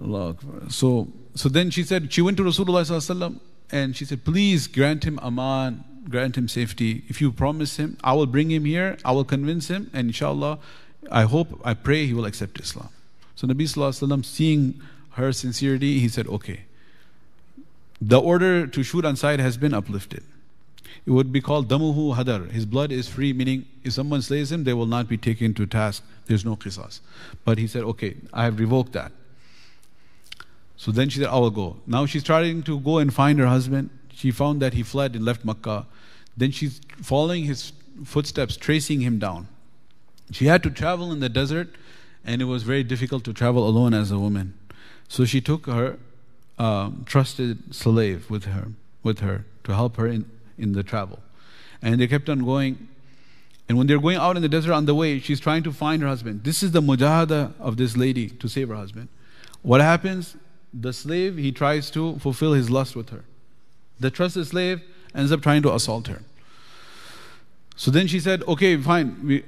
Allah 0.01 0.35
So 0.69 1.09
so 1.35 1.49
then 1.49 1.71
she 1.71 1.83
said 1.83 2.13
she 2.13 2.21
went 2.21 2.37
to 2.37 2.43
Rasulullah 2.43 3.39
and 3.71 3.95
she 3.95 4.05
said, 4.05 4.23
please 4.23 4.67
grant 4.67 5.03
him 5.03 5.19
aman, 5.19 5.83
grant 6.09 6.37
him 6.37 6.47
safety. 6.47 7.03
If 7.07 7.21
you 7.21 7.31
promise 7.31 7.77
him, 7.77 7.97
I 8.03 8.13
will 8.13 8.25
bring 8.25 8.51
him 8.51 8.65
here, 8.65 8.97
I 9.05 9.11
will 9.11 9.23
convince 9.23 9.69
him, 9.69 9.89
and 9.93 10.07
inshallah, 10.07 10.59
I 11.11 11.23
hope, 11.23 11.59
I 11.63 11.73
pray 11.73 12.05
he 12.05 12.13
will 12.13 12.25
accept 12.25 12.59
Islam. 12.59 12.89
So 13.35 13.47
Nabi 13.47 13.63
Sallallahu 13.63 14.23
seeing 14.23 14.81
her 15.11 15.31
sincerity, 15.31 15.99
he 15.99 16.07
said, 16.07 16.27
okay 16.27 16.65
the 18.09 18.19
order 18.19 18.67
to 18.67 18.83
shoot 18.83 19.05
on 19.05 19.15
sight 19.15 19.39
has 19.39 19.55
been 19.57 19.73
uplifted. 19.73 20.23
It 21.05 21.11
would 21.11 21.31
be 21.31 21.41
called 21.41 21.69
damuhu 21.69 22.15
hadar. 22.15 22.49
His 22.51 22.65
blood 22.65 22.91
is 22.91 23.07
free, 23.07 23.33
meaning 23.33 23.65
if 23.83 23.93
someone 23.93 24.21
slays 24.21 24.51
him, 24.51 24.63
they 24.63 24.73
will 24.73 24.85
not 24.85 25.07
be 25.07 25.17
taken 25.17 25.53
to 25.55 25.65
task. 25.65 26.03
There's 26.25 26.45
no 26.45 26.55
qisas. 26.55 26.99
But 27.45 27.57
he 27.57 27.67
said, 27.67 27.83
okay, 27.83 28.15
I 28.33 28.43
have 28.45 28.59
revoked 28.59 28.93
that. 28.93 29.11
So 30.75 30.91
then 30.91 31.09
she 31.09 31.19
said, 31.19 31.29
I 31.29 31.37
will 31.37 31.49
go. 31.49 31.77
Now 31.87 32.05
she's 32.05 32.23
trying 32.23 32.63
to 32.63 32.79
go 32.79 32.97
and 32.97 33.13
find 33.13 33.39
her 33.39 33.47
husband. 33.47 33.89
She 34.13 34.31
found 34.31 34.61
that 34.61 34.73
he 34.73 34.83
fled 34.83 35.15
and 35.15 35.25
left 35.25 35.43
Makkah. 35.43 35.85
Then 36.35 36.51
she's 36.51 36.81
following 37.01 37.45
his 37.45 37.73
footsteps, 38.03 38.57
tracing 38.57 39.01
him 39.01 39.19
down. 39.19 39.47
She 40.31 40.45
had 40.45 40.63
to 40.63 40.69
travel 40.69 41.11
in 41.11 41.19
the 41.19 41.29
desert, 41.29 41.69
and 42.25 42.41
it 42.41 42.45
was 42.45 42.63
very 42.63 42.83
difficult 42.83 43.23
to 43.25 43.33
travel 43.33 43.67
alone 43.67 43.93
as 43.93 44.11
a 44.11 44.19
woman. 44.19 44.53
So 45.07 45.25
she 45.25 45.41
took 45.41 45.65
her 45.65 45.99
um, 46.57 47.03
trusted 47.05 47.73
slave 47.73 48.29
with 48.29 48.45
her, 48.45 48.69
with 49.03 49.19
her 49.19 49.45
to 49.65 49.75
help 49.75 49.97
her 49.97 50.07
in, 50.07 50.29
in 50.57 50.73
the 50.73 50.83
travel. 50.83 51.19
And 51.81 51.99
they 51.99 52.07
kept 52.07 52.29
on 52.29 52.45
going. 52.45 52.87
And 53.67 53.77
when 53.77 53.87
they're 53.87 53.99
going 53.99 54.17
out 54.17 54.35
in 54.35 54.41
the 54.41 54.49
desert 54.49 54.73
on 54.73 54.85
the 54.85 54.95
way, 54.95 55.19
she's 55.19 55.39
trying 55.39 55.63
to 55.63 55.71
find 55.71 56.01
her 56.01 56.07
husband. 56.07 56.43
This 56.43 56.63
is 56.63 56.71
the 56.71 56.81
mujahada 56.81 57.53
of 57.59 57.77
this 57.77 57.95
lady 57.95 58.29
to 58.29 58.47
save 58.47 58.69
her 58.69 58.75
husband. 58.75 59.09
What 59.61 59.81
happens? 59.81 60.35
The 60.73 60.91
slave, 60.91 61.37
he 61.37 61.51
tries 61.51 61.91
to 61.91 62.17
fulfill 62.19 62.53
his 62.53 62.69
lust 62.69 62.95
with 62.95 63.09
her. 63.09 63.23
The 63.99 64.11
trusted 64.11 64.47
slave 64.47 64.81
ends 65.15 65.31
up 65.31 65.41
trying 65.41 65.61
to 65.63 65.73
assault 65.73 66.07
her. 66.07 66.21
So 67.75 67.91
then 67.91 68.07
she 68.07 68.19
said, 68.19 68.43
Okay, 68.47 68.77
fine, 68.77 69.17
we, 69.25 69.43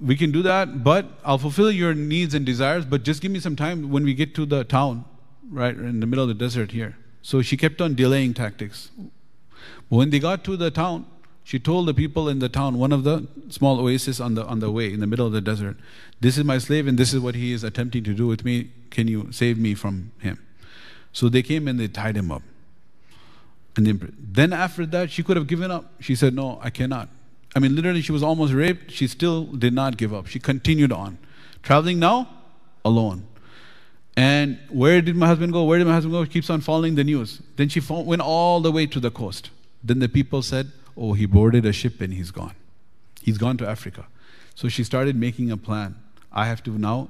we 0.00 0.16
can 0.16 0.30
do 0.30 0.42
that, 0.42 0.82
but 0.82 1.06
I'll 1.24 1.38
fulfill 1.38 1.70
your 1.70 1.94
needs 1.94 2.34
and 2.34 2.44
desires, 2.44 2.84
but 2.84 3.02
just 3.02 3.20
give 3.20 3.30
me 3.30 3.40
some 3.40 3.56
time 3.56 3.90
when 3.90 4.04
we 4.04 4.14
get 4.14 4.34
to 4.36 4.46
the 4.46 4.64
town 4.64 5.04
right 5.50 5.74
in 5.74 6.00
the 6.00 6.06
middle 6.06 6.24
of 6.24 6.28
the 6.28 6.34
desert 6.34 6.72
here. 6.72 6.96
So 7.22 7.42
she 7.42 7.56
kept 7.56 7.80
on 7.80 7.94
delaying 7.94 8.34
tactics. 8.34 8.90
When 9.88 10.10
they 10.10 10.18
got 10.18 10.44
to 10.44 10.56
the 10.56 10.70
town, 10.70 11.06
she 11.44 11.58
told 11.58 11.86
the 11.86 11.94
people 11.94 12.28
in 12.28 12.38
the 12.38 12.48
town, 12.48 12.78
one 12.78 12.92
of 12.92 13.04
the 13.04 13.26
small 13.48 13.80
oases 13.80 14.20
on 14.20 14.34
the 14.36 14.46
on 14.46 14.60
the 14.60 14.70
way 14.70 14.92
in 14.92 15.00
the 15.00 15.06
middle 15.06 15.26
of 15.26 15.32
the 15.32 15.40
desert, 15.40 15.76
this 16.20 16.38
is 16.38 16.44
my 16.44 16.58
slave 16.58 16.86
and 16.86 16.98
this 16.98 17.12
is 17.12 17.20
what 17.20 17.34
he 17.34 17.52
is 17.52 17.64
attempting 17.64 18.04
to 18.04 18.14
do 18.14 18.26
with 18.26 18.44
me. 18.44 18.70
Can 18.90 19.08
you 19.08 19.32
save 19.32 19.58
me 19.58 19.74
from 19.74 20.12
him? 20.18 20.38
So 21.12 21.28
they 21.28 21.42
came 21.42 21.66
and 21.66 21.78
they 21.78 21.88
tied 21.88 22.16
him 22.16 22.30
up. 22.30 22.42
And 23.76 23.86
then, 23.86 24.16
then 24.18 24.52
after 24.52 24.84
that, 24.86 25.10
she 25.10 25.22
could 25.22 25.36
have 25.36 25.46
given 25.46 25.70
up. 25.70 25.92
She 26.00 26.14
said, 26.14 26.34
No, 26.34 26.58
I 26.62 26.70
cannot. 26.70 27.08
I 27.54 27.58
mean, 27.58 27.74
literally, 27.74 28.02
she 28.02 28.12
was 28.12 28.22
almost 28.22 28.52
raped. 28.52 28.90
She 28.90 29.06
still 29.06 29.44
did 29.44 29.72
not 29.72 29.96
give 29.96 30.14
up. 30.14 30.26
She 30.26 30.38
continued 30.38 30.92
on. 30.92 31.18
Traveling 31.62 31.98
now, 31.98 32.28
alone. 32.84 33.26
And 34.16 34.58
where 34.70 35.00
did 35.00 35.16
my 35.16 35.26
husband 35.26 35.52
go? 35.52 35.64
Where 35.64 35.78
did 35.78 35.86
my 35.86 35.94
husband 35.94 36.12
go? 36.12 36.24
Keeps 36.26 36.50
on 36.50 36.60
following 36.60 36.94
the 36.94 37.04
news. 37.04 37.40
Then 37.56 37.68
she 37.68 37.80
went 37.88 38.22
all 38.22 38.60
the 38.60 38.70
way 38.70 38.86
to 38.86 39.00
the 39.00 39.10
coast. 39.10 39.50
Then 39.82 39.98
the 39.98 40.08
people 40.08 40.42
said, 40.42 40.72
Oh, 40.96 41.12
he 41.12 41.26
boarded 41.26 41.64
a 41.64 41.72
ship 41.72 42.00
and 42.00 42.12
he's 42.12 42.30
gone. 42.30 42.54
He's 43.22 43.38
gone 43.38 43.56
to 43.58 43.68
Africa. 43.68 44.06
So 44.54 44.68
she 44.68 44.84
started 44.84 45.16
making 45.16 45.50
a 45.50 45.56
plan. 45.56 45.96
I 46.32 46.46
have 46.46 46.62
to 46.64 46.70
now 46.70 47.08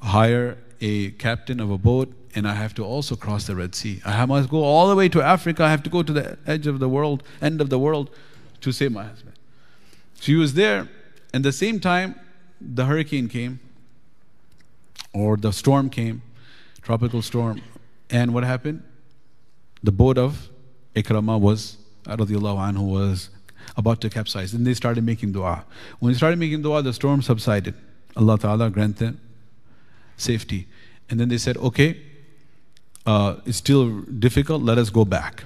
hire 0.00 0.58
a 0.82 1.12
captain 1.12 1.60
of 1.60 1.70
a 1.70 1.78
boat 1.78 2.12
and 2.34 2.46
I 2.48 2.54
have 2.54 2.74
to 2.74 2.84
also 2.84 3.14
cross 3.14 3.46
the 3.46 3.54
Red 3.54 3.74
Sea. 3.74 4.00
I 4.04 4.24
must 4.26 4.48
go 4.48 4.62
all 4.64 4.88
the 4.88 4.96
way 4.96 5.08
to 5.10 5.22
Africa. 5.22 5.64
I 5.64 5.70
have 5.70 5.82
to 5.84 5.90
go 5.90 6.02
to 6.02 6.12
the 6.12 6.38
edge 6.46 6.66
of 6.66 6.80
the 6.80 6.88
world, 6.88 7.22
end 7.40 7.60
of 7.60 7.70
the 7.70 7.78
world, 7.78 8.10
to 8.62 8.72
save 8.72 8.92
my 8.92 9.04
husband. 9.04 9.34
She 10.20 10.34
was 10.34 10.54
there, 10.54 10.88
and 11.32 11.44
the 11.44 11.52
same 11.52 11.78
time, 11.78 12.18
the 12.60 12.86
hurricane 12.86 13.28
came, 13.28 13.60
or 15.12 15.36
the 15.36 15.52
storm 15.52 15.90
came, 15.90 16.22
tropical 16.80 17.22
storm, 17.22 17.60
and 18.08 18.32
what 18.32 18.44
happened? 18.44 18.82
The 19.82 19.92
boat 19.92 20.16
of 20.16 20.48
Ikrama 20.94 21.40
was, 21.40 21.76
radiallahu 22.04 22.72
anhu, 22.72 22.88
was 22.88 23.30
about 23.76 24.00
to 24.02 24.10
capsize. 24.10 24.54
And 24.54 24.66
they 24.66 24.74
started 24.74 25.04
making 25.04 25.32
dua. 25.32 25.64
When 25.98 26.12
they 26.12 26.16
started 26.16 26.38
making 26.38 26.62
dua, 26.62 26.82
the 26.82 26.92
storm 26.92 27.20
subsided. 27.20 27.74
Allah 28.16 28.38
Ta'ala 28.38 28.70
granted 28.70 29.18
safety. 30.16 30.66
And 31.08 31.18
then 31.18 31.28
they 31.28 31.38
said, 31.38 31.56
okay, 31.56 32.00
uh, 33.04 33.36
it's 33.44 33.58
still 33.58 34.00
difficult, 34.00 34.62
let 34.62 34.78
us 34.78 34.90
go 34.90 35.04
back. 35.04 35.44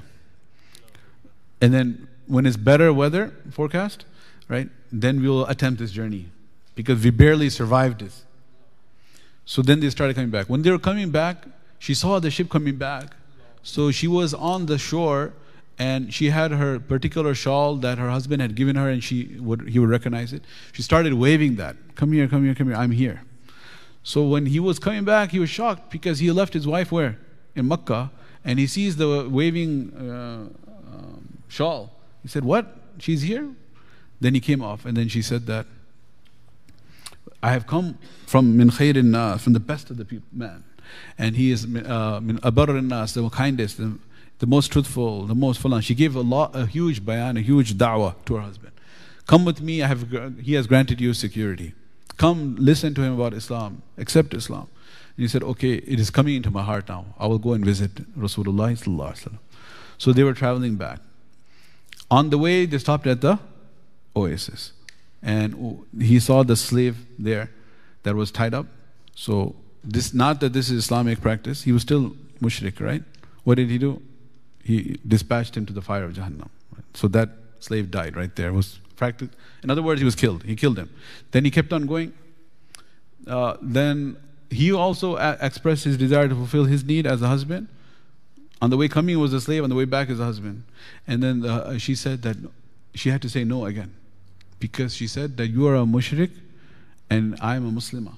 And 1.60 1.72
then 1.72 2.08
when 2.26 2.46
it's 2.46 2.56
better 2.56 2.92
weather 2.92 3.32
forecast, 3.50 4.04
right, 4.48 4.68
then 4.92 5.22
we'll 5.22 5.46
attempt 5.46 5.80
this 5.80 5.90
journey 5.90 6.26
because 6.74 7.02
we 7.02 7.10
barely 7.10 7.50
survived 7.50 8.00
this. 8.00 8.24
So 9.44 9.62
then 9.62 9.80
they 9.80 9.90
started 9.90 10.14
coming 10.14 10.30
back. 10.30 10.48
When 10.48 10.62
they 10.62 10.70
were 10.70 10.78
coming 10.78 11.10
back, 11.10 11.46
she 11.78 11.94
saw 11.94 12.18
the 12.18 12.30
ship 12.30 12.50
coming 12.50 12.76
back. 12.76 13.14
So 13.62 13.90
she 13.90 14.06
was 14.06 14.34
on 14.34 14.66
the 14.66 14.78
shore 14.78 15.32
and 15.78 16.12
she 16.12 16.30
had 16.30 16.52
her 16.52 16.78
particular 16.78 17.34
shawl 17.34 17.76
that 17.76 17.98
her 17.98 18.10
husband 18.10 18.42
had 18.42 18.54
given 18.54 18.76
her 18.76 18.88
and 18.88 19.02
she 19.02 19.36
would 19.38 19.68
he 19.68 19.78
would 19.78 19.90
recognize 19.90 20.32
it. 20.32 20.42
She 20.72 20.82
started 20.82 21.14
waving 21.14 21.56
that. 21.56 21.76
Come 21.94 22.12
here, 22.12 22.28
come 22.28 22.44
here, 22.44 22.54
come 22.54 22.68
here, 22.68 22.76
I'm 22.76 22.90
here. 22.90 23.22
So 24.06 24.22
when 24.22 24.46
he 24.46 24.60
was 24.60 24.78
coming 24.78 25.04
back, 25.04 25.32
he 25.32 25.40
was 25.40 25.50
shocked 25.50 25.90
because 25.90 26.20
he 26.20 26.30
left 26.30 26.54
his 26.54 26.64
wife 26.64 26.92
where? 26.92 27.18
In 27.56 27.66
Makkah, 27.66 28.12
and 28.44 28.56
he 28.56 28.68
sees 28.68 28.94
the 28.94 29.28
waving 29.28 29.92
uh, 29.96 30.46
um, 30.94 31.38
shawl. 31.48 31.90
He 32.22 32.28
said, 32.28 32.44
What? 32.44 32.72
She's 33.00 33.22
here? 33.22 33.50
Then 34.20 34.34
he 34.34 34.38
came 34.38 34.62
off, 34.62 34.84
and 34.86 34.96
then 34.96 35.08
she 35.08 35.22
said 35.22 35.46
that 35.46 35.66
I 37.42 37.50
have 37.50 37.66
come 37.66 37.98
from 38.28 38.56
min 38.56 38.70
khairin 38.70 39.06
nas, 39.06 39.42
from 39.42 39.54
the 39.54 39.60
best 39.72 39.90
of 39.90 39.96
the 39.96 40.04
people, 40.04 40.28
man. 40.30 40.62
And 41.18 41.34
he 41.34 41.50
is 41.50 41.64
uh, 41.64 42.20
min 42.22 42.38
abar 42.44 42.80
nas, 42.80 43.14
the 43.14 43.28
kindest, 43.28 43.78
the, 43.78 43.98
the 44.38 44.46
most 44.46 44.70
truthful, 44.70 45.26
the 45.26 45.34
most 45.34 45.58
full. 45.58 45.80
She 45.80 45.96
gave 45.96 46.14
a 46.14 46.20
lot, 46.20 46.54
a 46.54 46.66
huge 46.66 47.04
bayan, 47.04 47.36
a 47.38 47.40
huge 47.40 47.74
da'wah 47.74 48.14
to 48.26 48.36
her 48.36 48.42
husband. 48.42 48.72
Come 49.26 49.44
with 49.44 49.60
me, 49.60 49.82
I 49.82 49.88
have, 49.88 50.38
he 50.40 50.54
has 50.54 50.68
granted 50.68 51.00
you 51.00 51.12
security. 51.12 51.74
Come 52.16 52.56
listen 52.58 52.94
to 52.94 53.02
him 53.02 53.14
about 53.14 53.34
Islam, 53.34 53.82
accept 53.98 54.34
Islam. 54.34 54.68
And 55.16 55.22
he 55.24 55.28
said, 55.28 55.42
okay, 55.42 55.74
it 55.74 56.00
is 56.00 56.10
coming 56.10 56.34
into 56.34 56.50
my 56.50 56.62
heart 56.62 56.88
now. 56.88 57.06
I 57.18 57.26
will 57.26 57.38
go 57.38 57.52
and 57.52 57.64
visit 57.64 58.18
Rasulullah 58.18 59.38
So 59.98 60.12
they 60.12 60.22
were 60.22 60.34
traveling 60.34 60.76
back. 60.76 61.00
On 62.10 62.30
the 62.30 62.38
way, 62.38 62.66
they 62.66 62.78
stopped 62.78 63.06
at 63.06 63.20
the 63.20 63.38
oasis. 64.14 64.72
And 65.22 65.84
he 65.98 66.20
saw 66.20 66.42
the 66.42 66.56
slave 66.56 66.96
there 67.18 67.50
that 68.04 68.14
was 68.14 68.30
tied 68.30 68.54
up. 68.54 68.66
So 69.14 69.56
this 69.82 70.14
not 70.14 70.40
that 70.40 70.52
this 70.52 70.70
is 70.70 70.84
Islamic 70.84 71.20
practice. 71.20 71.62
He 71.64 71.72
was 71.72 71.82
still 71.82 72.14
mushrik, 72.40 72.80
right? 72.80 73.02
What 73.44 73.56
did 73.56 73.70
he 73.70 73.78
do? 73.78 74.02
He 74.62 74.98
dispatched 75.06 75.56
him 75.56 75.66
to 75.66 75.72
the 75.72 75.82
fire 75.82 76.04
of 76.04 76.12
Jahannam. 76.12 76.48
So 76.94 77.08
that 77.08 77.30
slave 77.60 77.90
died 77.90 78.16
right 78.16 78.34
there. 78.36 78.52
Was 78.52 78.78
practice. 78.96 79.28
In 79.62 79.70
other 79.70 79.82
words, 79.82 80.00
he 80.00 80.04
was 80.04 80.14
killed. 80.14 80.42
He 80.42 80.56
killed 80.56 80.78
him. 80.78 80.90
Then 81.30 81.44
he 81.44 81.50
kept 81.50 81.72
on 81.72 81.86
going. 81.86 82.12
Uh, 83.26 83.56
then 83.60 84.16
he 84.50 84.72
also 84.72 85.16
a- 85.16 85.38
expressed 85.40 85.84
his 85.84 85.96
desire 85.96 86.28
to 86.28 86.34
fulfill 86.34 86.64
his 86.64 86.84
need 86.84 87.06
as 87.06 87.22
a 87.22 87.28
husband. 87.28 87.68
On 88.62 88.70
the 88.70 88.76
way 88.76 88.88
coming 88.88 89.18
was 89.18 89.32
a 89.32 89.40
slave, 89.40 89.62
on 89.64 89.70
the 89.70 89.76
way 89.76 89.84
back 89.84 90.08
is 90.08 90.18
a 90.18 90.24
husband. 90.24 90.64
And 91.06 91.22
then 91.22 91.40
the, 91.40 91.52
uh, 91.52 91.78
she 91.78 91.94
said 91.94 92.22
that 92.22 92.36
she 92.94 93.10
had 93.10 93.20
to 93.22 93.28
say 93.28 93.44
no 93.44 93.66
again. 93.66 93.94
Because 94.58 94.94
she 94.94 95.06
said 95.06 95.36
that 95.36 95.48
you 95.48 95.66
are 95.66 95.76
a 95.76 95.80
mushrik 95.80 96.30
and 97.10 97.36
I 97.40 97.56
am 97.56 97.68
a 97.68 97.70
Muslimah. 97.70 98.14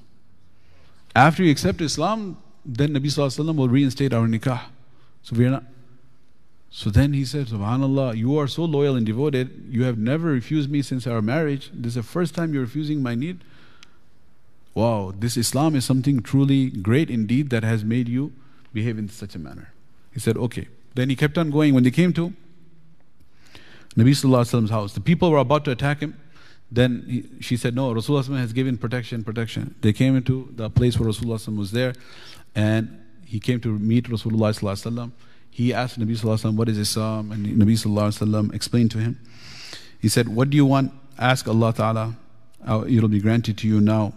After 1.16 1.42
you 1.42 1.50
accept 1.50 1.80
Islam, 1.80 2.38
then 2.64 2.90
Nabi 2.90 3.06
Sallallahu 3.06 3.56
will 3.56 3.68
reinstate 3.68 4.12
our 4.12 4.26
nikah. 4.26 4.60
So 5.22 5.36
we 5.36 5.46
are 5.46 5.50
not. 5.50 5.64
So 6.70 6.90
then 6.90 7.12
he 7.12 7.24
said, 7.24 7.46
Subhanallah, 7.46 8.16
you 8.16 8.38
are 8.38 8.46
so 8.46 8.64
loyal 8.64 8.94
and 8.94 9.06
devoted. 9.06 9.66
You 9.70 9.84
have 9.84 9.98
never 9.98 10.28
refused 10.28 10.70
me 10.70 10.82
since 10.82 11.06
our 11.06 11.22
marriage. 11.22 11.70
This 11.72 11.90
is 11.90 11.94
the 11.94 12.02
first 12.02 12.34
time 12.34 12.52
you're 12.52 12.62
refusing 12.62 13.02
my 13.02 13.14
need. 13.14 13.40
Wow, 14.74 15.12
this 15.18 15.36
Islam 15.36 15.74
is 15.74 15.84
something 15.84 16.20
truly 16.20 16.70
great 16.70 17.10
indeed 17.10 17.50
that 17.50 17.64
has 17.64 17.84
made 17.84 18.08
you 18.08 18.32
behave 18.72 18.98
in 18.98 19.08
such 19.08 19.34
a 19.34 19.38
manner. 19.38 19.72
He 20.12 20.20
said, 20.20 20.36
okay. 20.36 20.68
Then 20.94 21.10
he 21.10 21.16
kept 21.16 21.38
on 21.38 21.50
going. 21.50 21.74
When 21.74 21.84
they 21.84 21.90
came 21.90 22.12
to 22.14 22.32
Nabi 23.96 24.10
Sallallahu 24.10 24.70
house, 24.70 24.92
the 24.94 25.00
people 25.00 25.30
were 25.30 25.38
about 25.38 25.64
to 25.66 25.70
attack 25.70 26.00
him. 26.00 26.18
Then 26.70 27.04
he, 27.08 27.24
she 27.40 27.56
said, 27.56 27.74
No, 27.74 27.94
Rasulullah 27.94 28.38
has 28.38 28.52
given 28.52 28.76
protection, 28.76 29.24
protection. 29.24 29.74
They 29.80 29.92
came 29.92 30.16
into 30.16 30.48
the 30.54 30.68
place 30.68 30.98
where 30.98 31.08
Rasulullah 31.08 31.56
was 31.56 31.70
there, 31.70 31.94
and 32.54 33.00
he 33.24 33.40
came 33.40 33.60
to 33.60 33.78
meet 33.78 34.04
Rasulullah. 34.04 35.12
He 35.58 35.74
asked 35.74 35.98
Nabi 35.98 36.16
Sallallahu 36.16 36.54
What 36.54 36.68
is 36.68 36.78
Islam? 36.78 37.32
And 37.32 37.44
Nabi 37.44 37.72
Sallallahu 37.72 38.10
Alaihi 38.10 38.28
Wasallam 38.28 38.54
explained 38.54 38.92
to 38.92 38.98
him. 38.98 39.18
He 39.98 40.08
said, 40.08 40.28
What 40.28 40.50
do 40.50 40.56
you 40.56 40.64
want? 40.64 40.92
Ask 41.18 41.48
Allah 41.48 41.74
Ta'ala. 41.74 42.14
It'll 42.86 43.08
be 43.08 43.18
granted 43.18 43.58
to 43.58 43.66
you 43.66 43.80
now. 43.80 44.12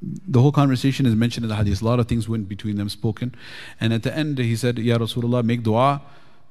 The 0.00 0.40
whole 0.40 0.52
conversation 0.52 1.06
is 1.06 1.16
mentioned 1.16 1.42
in 1.42 1.48
the 1.48 1.56
hadith. 1.56 1.82
A 1.82 1.84
lot 1.84 1.98
of 1.98 2.06
things 2.06 2.28
went 2.28 2.48
between 2.48 2.76
them 2.76 2.88
spoken. 2.88 3.34
And 3.80 3.92
at 3.92 4.04
the 4.04 4.16
end, 4.16 4.38
he 4.38 4.54
said, 4.54 4.78
Ya 4.78 4.96
Rasulullah, 4.96 5.42
make 5.42 5.64
dua 5.64 6.02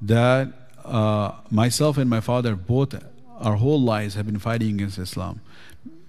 that 0.01 0.51
uh, 0.83 1.31
myself 1.49 1.97
and 1.97 2.09
my 2.09 2.19
father 2.19 2.57
both 2.57 3.01
our 3.39 3.55
whole 3.55 3.81
lives 3.81 4.15
have 4.15 4.25
been 4.25 4.39
fighting 4.39 4.71
against 4.75 4.97
Islam. 4.97 5.39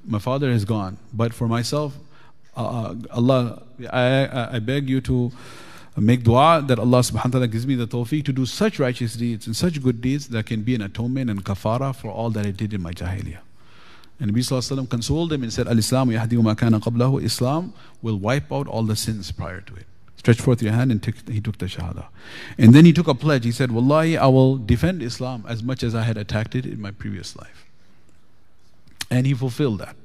My 0.04 0.18
father 0.18 0.50
is 0.50 0.64
gone, 0.64 0.98
but 1.12 1.32
for 1.32 1.46
myself, 1.46 1.96
uh, 2.56 2.88
uh 2.88 2.94
Allah, 3.12 3.62
I, 3.92 4.56
I 4.56 4.58
beg 4.58 4.90
you 4.90 5.00
to 5.02 5.30
make 6.00 6.24
dua 6.24 6.64
that 6.66 6.78
Allah 6.78 7.00
subhanahu 7.00 7.24
wa 7.24 7.30
ta'ala 7.30 7.46
gives 7.48 7.66
me 7.66 7.76
the 7.76 7.86
tawfiq 7.86 8.24
to 8.24 8.32
do 8.32 8.46
such 8.46 8.78
righteous 8.78 9.14
deeds 9.14 9.46
and 9.46 9.54
such 9.54 9.80
good 9.82 10.00
deeds 10.00 10.28
that 10.28 10.46
can 10.46 10.62
be 10.62 10.74
an 10.74 10.82
atonement 10.82 11.30
and 11.30 11.44
kafara 11.44 11.94
for 11.94 12.10
all 12.10 12.30
that 12.30 12.44
I 12.44 12.50
did 12.50 12.74
in 12.74 12.82
my 12.82 12.92
jahiliyyah. 12.92 13.38
And 14.20 14.32
Nabi 14.32 14.38
Sallallahu 14.38 14.88
consoled 14.88 15.30
them 15.30 15.42
and 15.42 15.52
said, 15.52 15.66
Al-Islam 15.68 16.10
yahdi 16.10 16.40
ma 16.42 16.54
kana 16.54 16.80
qablahu. 16.80 17.22
Islam 17.22 17.72
will 18.02 18.18
wipe 18.18 18.52
out 18.52 18.66
all 18.68 18.82
the 18.82 18.96
sins 18.96 19.30
prior 19.32 19.60
to 19.60 19.74
it. 19.74 19.86
Stretch 20.16 20.40
forth 20.40 20.62
your 20.62 20.72
hand 20.72 20.90
and 20.90 21.02
took, 21.02 21.28
he 21.28 21.40
took 21.40 21.58
the 21.58 21.66
shahada. 21.66 22.06
And 22.56 22.74
then 22.74 22.84
he 22.84 22.92
took 22.92 23.08
a 23.08 23.14
pledge. 23.14 23.44
He 23.44 23.52
said, 23.52 23.70
Wallahi, 23.70 24.16
I 24.16 24.26
will 24.26 24.56
defend 24.56 25.02
Islam 25.02 25.44
as 25.48 25.62
much 25.62 25.82
as 25.82 25.94
I 25.94 26.02
had 26.02 26.16
attacked 26.16 26.54
it 26.54 26.64
in 26.64 26.80
my 26.80 26.92
previous 26.92 27.36
life. 27.36 27.66
And 29.10 29.26
he 29.26 29.34
fulfilled 29.34 29.80
that. 29.80 29.96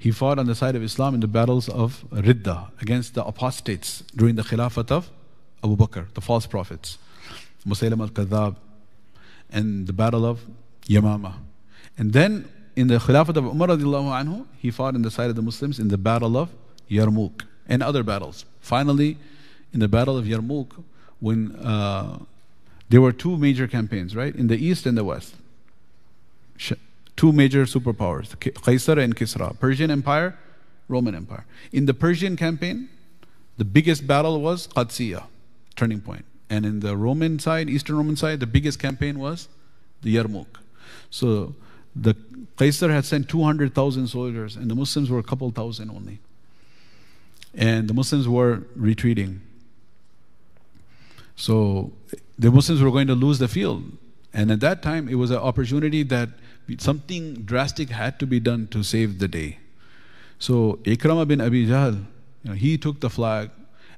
He 0.00 0.10
fought 0.10 0.38
on 0.38 0.46
the 0.46 0.54
side 0.54 0.76
of 0.76 0.82
Islam 0.82 1.12
in 1.12 1.20
the 1.20 1.28
battles 1.28 1.68
of 1.68 2.04
Ridda 2.10 2.70
against 2.80 3.14
the 3.14 3.22
apostates 3.22 4.02
during 4.16 4.34
the 4.34 4.42
Khilafat 4.42 4.90
of 4.90 5.10
Abu 5.62 5.76
Bakr, 5.76 6.06
the 6.14 6.22
false 6.22 6.46
prophets, 6.46 6.96
Musaylim 7.66 8.00
al 8.00 8.08
Kadhab, 8.08 8.56
and 9.50 9.86
the 9.86 9.92
battle 9.92 10.24
of 10.24 10.40
Yamama. 10.88 11.34
And 11.98 12.14
then 12.14 12.48
in 12.76 12.86
the 12.86 12.96
Khilafat 12.96 13.36
of 13.36 13.44
Umar, 13.44 13.68
anhu, 13.68 14.46
he 14.58 14.70
fought 14.70 14.94
in 14.94 15.02
the 15.02 15.10
side 15.10 15.28
of 15.28 15.36
the 15.36 15.42
Muslims 15.42 15.78
in 15.78 15.88
the 15.88 15.98
battle 15.98 16.34
of 16.38 16.48
Yarmouk 16.90 17.42
and 17.68 17.82
other 17.82 18.02
battles. 18.02 18.46
Finally, 18.62 19.18
in 19.74 19.80
the 19.80 19.88
Battle 19.88 20.16
of 20.16 20.24
Yarmouk, 20.24 20.82
when 21.18 21.54
uh, 21.56 22.20
there 22.88 23.02
were 23.02 23.12
two 23.12 23.36
major 23.36 23.68
campaigns, 23.68 24.16
right, 24.16 24.34
in 24.34 24.46
the 24.46 24.56
east 24.56 24.86
and 24.86 24.96
the 24.96 25.04
west. 25.04 25.34
Two 27.16 27.32
major 27.32 27.64
superpowers, 27.64 28.36
Qaisar 28.36 29.02
and 29.02 29.14
Kisra, 29.14 29.58
Persian 29.58 29.90
Empire, 29.90 30.38
Roman 30.88 31.14
Empire. 31.14 31.44
In 31.72 31.86
the 31.86 31.94
Persian 31.94 32.36
campaign, 32.36 32.88
the 33.58 33.64
biggest 33.64 34.06
battle 34.06 34.40
was 34.40 34.66
Qadsiya, 34.68 35.24
turning 35.76 36.00
point. 36.00 36.24
And 36.48 36.64
in 36.64 36.80
the 36.80 36.96
Roman 36.96 37.38
side, 37.38 37.68
Eastern 37.68 37.96
Roman 37.96 38.16
side, 38.16 38.40
the 38.40 38.46
biggest 38.46 38.78
campaign 38.78 39.18
was 39.18 39.48
the 40.02 40.16
Yarmouk. 40.16 40.46
So 41.10 41.54
the 41.94 42.14
Qaisar 42.56 42.90
had 42.90 43.04
sent 43.04 43.28
200,000 43.28 44.08
soldiers, 44.08 44.56
and 44.56 44.70
the 44.70 44.74
Muslims 44.74 45.10
were 45.10 45.18
a 45.18 45.22
couple 45.22 45.50
thousand 45.50 45.90
only 45.90 46.20
and 47.54 47.88
the 47.88 47.94
Muslims 47.94 48.28
were 48.28 48.62
retreating. 48.76 49.40
So 51.36 51.92
the 52.38 52.50
Muslims 52.50 52.82
were 52.82 52.90
going 52.90 53.06
to 53.08 53.14
lose 53.14 53.38
the 53.38 53.48
field. 53.48 53.84
And 54.32 54.50
at 54.52 54.60
that 54.60 54.82
time, 54.82 55.08
it 55.08 55.16
was 55.16 55.30
an 55.30 55.38
opportunity 55.38 56.02
that 56.04 56.28
something 56.78 57.34
drastic 57.42 57.90
had 57.90 58.18
to 58.20 58.26
be 58.26 58.40
done 58.40 58.68
to 58.68 58.82
save 58.82 59.18
the 59.18 59.28
day. 59.28 59.58
So 60.38 60.78
Ikrama 60.84 61.28
bin 61.28 61.40
Abi 61.40 61.66
Jahl, 61.66 62.04
you 62.42 62.50
know, 62.50 62.54
he 62.54 62.78
took 62.78 63.00
the 63.00 63.10
flag 63.10 63.50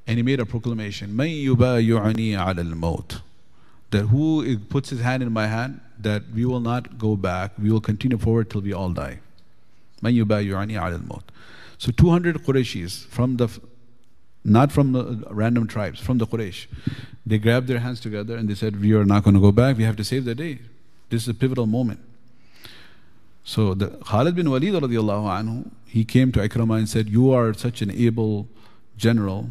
and 0.06 0.16
he 0.16 0.22
made 0.22 0.40
a 0.40 0.46
proclamation, 0.46 1.14
May 1.14 1.28
Yuba 1.28 1.80
Yohany 1.80 2.32
Adalmood 2.32 3.20
that 3.92 4.06
who 4.06 4.58
puts 4.58 4.90
his 4.90 5.00
hand 5.00 5.22
in 5.22 5.32
my 5.32 5.46
hand, 5.46 5.80
that 5.98 6.22
we 6.34 6.44
will 6.44 6.60
not 6.60 6.98
go 6.98 7.14
back, 7.14 7.52
we 7.58 7.70
will 7.70 7.80
continue 7.80 8.18
forward 8.18 8.50
till 8.50 8.62
we 8.62 8.72
all 8.72 8.90
die. 8.90 9.20
So 10.02 10.10
200 10.10 12.42
Qurayshis 12.42 13.06
from 13.06 13.36
the 13.36 13.48
not 14.44 14.72
from 14.72 14.92
the 14.92 15.24
random 15.30 15.68
tribes, 15.68 16.00
from 16.00 16.18
the 16.18 16.26
Quraysh. 16.26 16.66
They 17.24 17.38
grabbed 17.38 17.68
their 17.68 17.78
hands 17.78 18.00
together 18.00 18.36
and 18.36 18.48
they 18.48 18.56
said, 18.56 18.80
We 18.80 18.92
are 18.94 19.04
not 19.04 19.22
going 19.22 19.34
to 19.34 19.40
go 19.40 19.52
back, 19.52 19.76
we 19.76 19.84
have 19.84 19.94
to 19.96 20.04
save 20.04 20.24
the 20.24 20.34
day. 20.34 20.58
This 21.10 21.22
is 21.22 21.28
a 21.28 21.34
pivotal 21.34 21.66
moment. 21.66 22.00
So 23.44 23.74
the 23.74 23.88
Khalid 24.06 24.36
bin 24.36 24.50
Walid 24.50 24.74
radiallahu 24.74 25.26
anhu, 25.40 25.70
he 25.86 26.04
came 26.04 26.32
to 26.32 26.40
Ikramah 26.40 26.78
and 26.78 26.88
said, 26.88 27.08
You 27.08 27.32
are 27.32 27.52
such 27.52 27.82
an 27.82 27.90
able 27.90 28.48
general. 28.96 29.50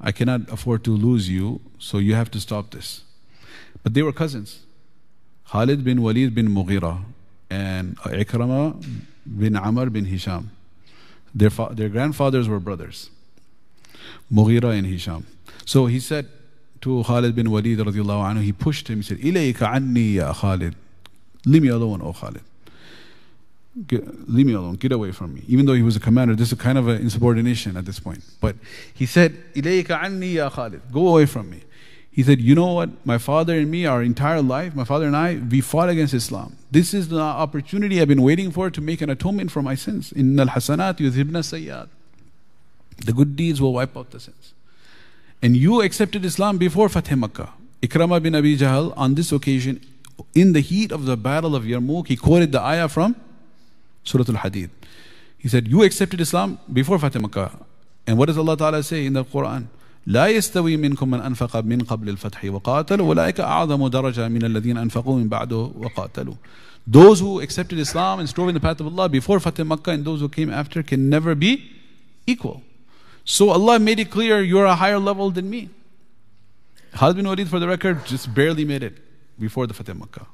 I 0.00 0.12
cannot 0.12 0.52
afford 0.52 0.84
to 0.84 0.90
lose 0.90 1.28
you, 1.30 1.60
so 1.78 1.98
you 1.98 2.14
have 2.14 2.30
to 2.32 2.40
stop 2.40 2.70
this. 2.70 3.02
But 3.82 3.94
they 3.94 4.02
were 4.02 4.12
cousins. 4.12 4.60
Khalid 5.50 5.82
bin 5.84 6.02
Walid 6.02 6.34
bin 6.34 6.48
Mughira 6.48 7.02
and 7.48 7.96
Ikramah 7.98 8.84
bin 9.38 9.56
Amr 9.56 9.90
bin 9.90 10.04
Hisham. 10.04 10.50
Their, 11.34 11.50
fa- 11.50 11.70
their 11.72 11.88
grandfathers 11.88 12.48
were 12.48 12.60
brothers, 12.60 13.10
Mughira 14.32 14.76
and 14.76 14.86
Hisham. 14.86 15.26
So 15.64 15.86
he 15.86 16.00
said 16.00 16.28
to 16.82 17.02
Khalid 17.04 17.34
bin 17.34 17.50
Walid 17.50 17.78
radiallahu 17.78 18.34
anhu, 18.34 18.42
he 18.42 18.52
pushed 18.52 18.88
him, 18.88 18.98
he 18.98 19.02
said, 19.02 19.18
Ilayka 19.18 19.72
anni 19.72 20.16
ya 20.16 20.32
Khalid. 20.32 20.74
Leave 21.46 21.62
me 21.62 21.68
alone, 21.68 22.02
O 22.02 22.12
Khalid. 22.12 22.42
Get, 23.86 24.28
leave 24.28 24.46
me 24.46 24.54
alone, 24.54 24.76
get 24.76 24.90
away 24.92 25.12
from 25.12 25.34
me. 25.34 25.42
Even 25.48 25.66
though 25.66 25.74
he 25.74 25.82
was 25.82 25.96
a 25.96 26.00
commander, 26.00 26.34
this 26.34 26.50
is 26.50 26.58
kind 26.58 26.78
of 26.78 26.88
an 26.88 26.98
insubordination 27.00 27.76
at 27.76 27.84
this 27.84 28.00
point. 28.00 28.24
But 28.40 28.56
he 28.94 29.04
said, 29.04 29.36
anni 29.54 30.28
ya 30.28 30.48
Khalid. 30.48 30.80
Go 30.90 31.08
away 31.08 31.26
from 31.26 31.50
me. 31.50 31.60
He 32.16 32.22
said, 32.22 32.40
You 32.40 32.54
know 32.54 32.72
what? 32.72 33.04
My 33.04 33.18
father 33.18 33.58
and 33.58 33.70
me, 33.70 33.84
our 33.84 34.02
entire 34.02 34.40
life, 34.40 34.74
my 34.74 34.84
father 34.84 35.04
and 35.04 35.14
I, 35.14 35.36
we 35.36 35.60
fought 35.60 35.90
against 35.90 36.14
Islam. 36.14 36.56
This 36.70 36.94
is 36.94 37.08
the 37.08 37.20
opportunity 37.20 38.00
I've 38.00 38.08
been 38.08 38.22
waiting 38.22 38.50
for 38.50 38.70
to 38.70 38.80
make 38.80 39.02
an 39.02 39.10
atonement 39.10 39.50
for 39.50 39.60
my 39.60 39.74
sins. 39.74 40.12
In 40.12 40.40
al 40.40 40.46
hasanat 40.46 40.96
yudhibna 40.96 41.42
sayyad. 41.44 41.88
The 43.04 43.12
good 43.12 43.36
deeds 43.36 43.60
will 43.60 43.74
wipe 43.74 43.94
out 43.94 44.12
the 44.12 44.20
sins. 44.20 44.54
And 45.42 45.58
you 45.58 45.82
accepted 45.82 46.24
Islam 46.24 46.56
before 46.56 46.88
Fatih 46.88 47.18
Makkah. 47.18 47.52
Ikramah 47.82 48.22
bin 48.22 48.34
Abi 48.34 48.56
Jahl, 48.56 48.94
on 48.96 49.14
this 49.14 49.30
occasion, 49.30 49.82
in 50.34 50.54
the 50.54 50.60
heat 50.60 50.92
of 50.92 51.04
the 51.04 51.18
battle 51.18 51.54
of 51.54 51.64
Yarmouk, 51.64 52.08
he 52.08 52.16
quoted 52.16 52.50
the 52.50 52.62
ayah 52.62 52.88
from 52.88 53.14
Surah 54.05 54.25
Al 54.27 54.35
Hadid. 54.35 54.69
He 55.37 55.47
said, 55.47 55.67
You 55.67 55.83
accepted 55.83 56.21
Islam 56.21 56.59
before 56.71 56.97
Fatih 56.97 57.21
Makkah. 57.21 57.51
And 58.07 58.17
what 58.17 58.27
does 58.27 58.37
Allah 58.37 58.57
Ta'ala 58.57 58.83
say 58.83 59.05
in 59.05 59.13
the 59.13 59.23
Quran? 59.23 59.67
لا 60.07 60.27
يستوي 60.27 60.77
منكم 60.77 61.11
من 61.11 61.21
أنفق 61.21 61.55
من 61.57 61.79
قبل 61.83 62.09
الفتح 62.09 62.45
وقاتل 62.45 62.99
أولئك 62.99 63.39
أعظم 63.39 63.87
درجة 63.87 64.27
من 64.27 64.45
الذين 64.45 64.77
أنفقوا 64.77 65.19
من 65.19 65.29
بعده 65.29 65.71
وقاتلوا 65.77 66.35
Those 66.87 67.19
who 67.19 67.39
accepted 67.39 67.77
Islam 67.77 68.19
and 68.19 68.27
strove 68.27 68.49
in 68.49 68.55
the 68.55 68.59
path 68.59 68.79
of 68.79 68.87
Allah 68.87 69.07
before 69.07 69.37
Fatih 69.37 69.65
Makkah 69.65 69.91
and 69.91 70.03
those 70.03 70.19
who 70.19 70.27
came 70.27 70.51
after 70.51 70.81
can 70.81 71.09
never 71.09 71.35
be 71.35 71.71
equal. 72.25 72.63
So 73.23 73.51
Allah 73.51 73.77
made 73.77 73.99
it 73.99 74.09
clear 74.09 74.41
you're 74.41 74.65
a 74.65 74.75
higher 74.75 74.97
level 74.97 75.29
than 75.29 75.47
me. 75.47 75.69
Khalid 76.95 77.17
bin 77.17 77.27
Walid, 77.27 77.49
for 77.49 77.59
the 77.59 77.67
record, 77.67 78.03
just 78.05 78.33
barely 78.33 78.65
made 78.65 78.81
it 78.81 78.97
before 79.39 79.67
the 79.67 79.75
Fatih 79.75 79.97
Makkah. 79.97 80.25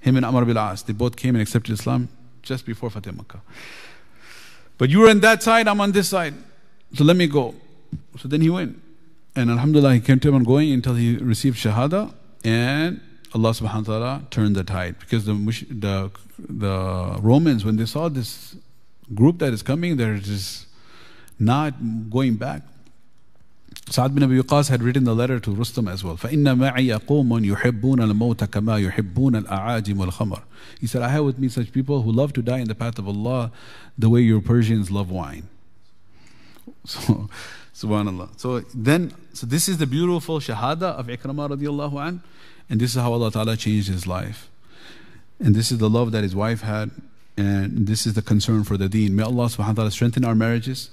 Him 0.00 0.16
and 0.16 0.26
Amr 0.26 0.44
bil 0.44 0.58
As, 0.58 0.82
they 0.82 0.92
both 0.92 1.16
came 1.16 1.34
and 1.34 1.40
accepted 1.40 1.72
Islam 1.72 2.10
just 2.41 2.65
before 2.65 2.89
Fatih 2.89 3.15
Makkah. 3.15 3.41
But 4.77 4.89
you 4.89 4.99
were 4.99 5.09
on 5.09 5.19
that 5.19 5.43
side, 5.43 5.67
I'm 5.67 5.79
on 5.79 5.91
this 5.91 6.09
side. 6.09 6.33
So 6.95 7.03
let 7.03 7.15
me 7.15 7.27
go. 7.27 7.55
So 8.17 8.27
then 8.27 8.41
he 8.41 8.49
went. 8.49 8.81
And 9.35 9.49
Alhamdulillah, 9.49 9.93
he 9.93 9.99
kept 9.99 10.25
on 10.25 10.43
going 10.43 10.71
until 10.71 10.95
he 10.95 11.17
received 11.17 11.57
Shahada. 11.57 12.13
And 12.43 12.99
Allah 13.33 13.51
subhanahu 13.51 13.87
wa 13.87 13.93
ta'ala 13.93 14.23
turned 14.29 14.55
the 14.55 14.63
tide. 14.63 14.99
Because 14.99 15.25
the, 15.25 15.33
the, 15.69 16.11
the 16.37 17.17
Romans, 17.21 17.63
when 17.63 17.77
they 17.77 17.85
saw 17.85 18.09
this 18.09 18.55
group 19.13 19.39
that 19.39 19.53
is 19.53 19.61
coming, 19.61 19.97
they're 19.97 20.17
just 20.17 20.65
not 21.39 21.73
going 22.09 22.35
back. 22.35 22.63
Sa'ad 23.90 24.14
bin 24.14 24.24
Abi 24.24 24.38
Waqqas 24.40 24.68
had 24.68 24.82
written 24.82 25.04
the 25.04 25.14
letter 25.14 25.38
to 25.38 25.54
Rustam 25.54 25.86
as 25.86 26.02
well. 26.02 26.16
فَإِنَّ 26.16 26.42
مَعِيَ 26.42 26.98
قَوْمٌ 27.06 27.28
يُحِبُّونَ 27.28 28.00
الْمَوْتَ 28.00 28.48
كَمَا 28.48 28.90
يُحِبُّونَ 28.90 29.44
الْأَعَاجِمُ 29.44 29.94
وَالْخَمَرِ 29.94 30.42
He 30.80 30.88
said, 30.88 31.02
I 31.02 31.08
have 31.08 31.24
with 31.24 31.38
me 31.38 31.48
such 31.48 31.72
people 31.72 32.02
who 32.02 32.10
love 32.10 32.32
to 32.32 32.42
die 32.42 32.58
in 32.58 32.66
the 32.66 32.74
path 32.74 32.98
of 32.98 33.06
Allah 33.06 33.52
the 33.96 34.08
way 34.08 34.22
your 34.22 34.40
Persians 34.40 34.90
love 34.90 35.10
wine. 35.10 35.48
So, 36.84 37.28
subhanallah. 37.74 38.38
So 38.40 38.60
then, 38.74 39.12
so 39.32 39.46
this 39.46 39.68
is 39.68 39.78
the 39.78 39.86
beautiful 39.86 40.40
shahada 40.40 40.94
of 40.98 41.06
Ikramah 41.06 41.50
radiallahu 41.50 42.08
an, 42.08 42.22
and 42.68 42.80
this 42.80 42.96
is 42.96 43.00
how 43.00 43.12
Allah 43.12 43.30
Ta'ala 43.30 43.56
changed 43.56 43.88
his 43.88 44.06
life. 44.06 44.50
And 45.38 45.54
this 45.54 45.70
is 45.70 45.78
the 45.78 45.90
love 45.90 46.12
that 46.12 46.24
his 46.24 46.34
wife 46.34 46.62
had, 46.62 46.90
and 47.36 47.86
this 47.86 48.06
is 48.06 48.14
the 48.14 48.22
concern 48.22 48.64
for 48.64 48.76
the 48.76 48.88
deen. 48.88 49.14
May 49.14 49.22
Allah 49.22 49.46
subhanahu 49.46 49.68
wa 49.68 49.72
ta'ala 49.74 49.90
strengthen 49.90 50.24
our 50.24 50.34
marriages 50.34 50.90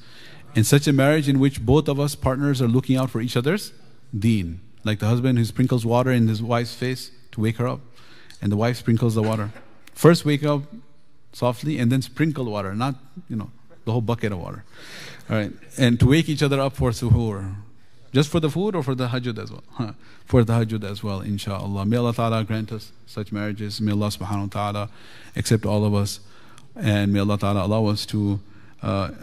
in 0.55 0.65
such 0.65 0.87
a 0.87 0.93
marriage 0.93 1.29
in 1.29 1.39
which 1.39 1.65
both 1.65 1.89
of 1.89 2.01
us 2.01 2.15
partners 2.15 2.61
are 2.61 2.69
looking 2.69 2.97
out 2.97 3.11
for 3.11 3.21
each 3.21 3.37
other's 3.37 3.73
deen. 4.17 4.61
Like 4.85 4.99
the 5.01 5.07
husband 5.07 5.39
who 5.39 5.45
sprinkles 5.45 5.85
water 5.85 6.11
in 6.11 6.29
his 6.29 6.43
wife's 6.43 6.75
face 6.75 7.11
to 7.33 7.41
wake 7.41 7.57
her 7.57 7.69
up, 7.69 7.81
and 8.41 8.51
the 8.51 8.57
wife 8.57 8.77
sprinkles 8.77 9.15
the 9.15 9.23
water. 9.23 9.51
First 9.95 10.25
wake 10.25 10.45
up 10.45 10.63
softly 11.33 11.79
and 11.79 11.91
then 11.93 12.03
sprinkle 12.03 12.45
water, 12.47 12.75
not, 12.75 12.95
you 13.29 13.37
know, 13.37 13.51
the 13.85 13.93
whole 13.93 14.01
bucket 14.01 14.33
of 14.33 14.39
water. 14.39 14.65
All 15.31 15.37
right. 15.37 15.53
And 15.77 15.99
to 16.01 16.07
wake 16.07 16.29
each 16.29 16.43
other 16.43 16.61
up 16.61 16.75
for 16.75 16.91
suhoor. 16.91 17.55
Just 18.13 18.31
for 18.31 18.41
the 18.41 18.49
food 18.49 18.75
or 18.75 18.83
for 18.83 18.95
tahajjud 18.95 19.39
as 19.39 19.53
well? 19.53 19.95
for 20.25 20.43
tahajjud 20.43 20.83
as 20.85 21.03
well, 21.03 21.21
inshallah. 21.21 21.85
May 21.85 21.97
Allah 21.97 22.15
Ta'ala 22.15 22.45
grant 22.45 22.73
us 22.73 22.93
such 23.07 23.33
marriages. 23.33 23.81
May 23.81 23.93
Allah 23.93 24.09
subhanahu 24.09 24.55
wa 24.55 24.73
ta'ala 24.73 24.91
accept 25.37 25.67
all 25.67 25.85
of 25.85 25.95
us. 25.95 26.21
And 26.75 27.13
may 27.13 27.21
Allah 27.21 27.39
Ta'ala 27.39 27.67
allow 27.67 27.87
us 27.87 28.07
to 28.07 28.41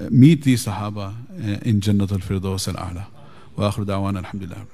meet 0.10 0.44
these 0.44 0.66
Sahaba 0.66 1.14
in 1.64 1.80
Jannat 1.80 2.12
al-Firdaus 2.12 2.68
al-A'la. 2.68 3.08
Wa 3.56 3.70
akhiru 3.70 3.86
da'wana 3.86 4.20
alhamdulillah. 4.20 4.66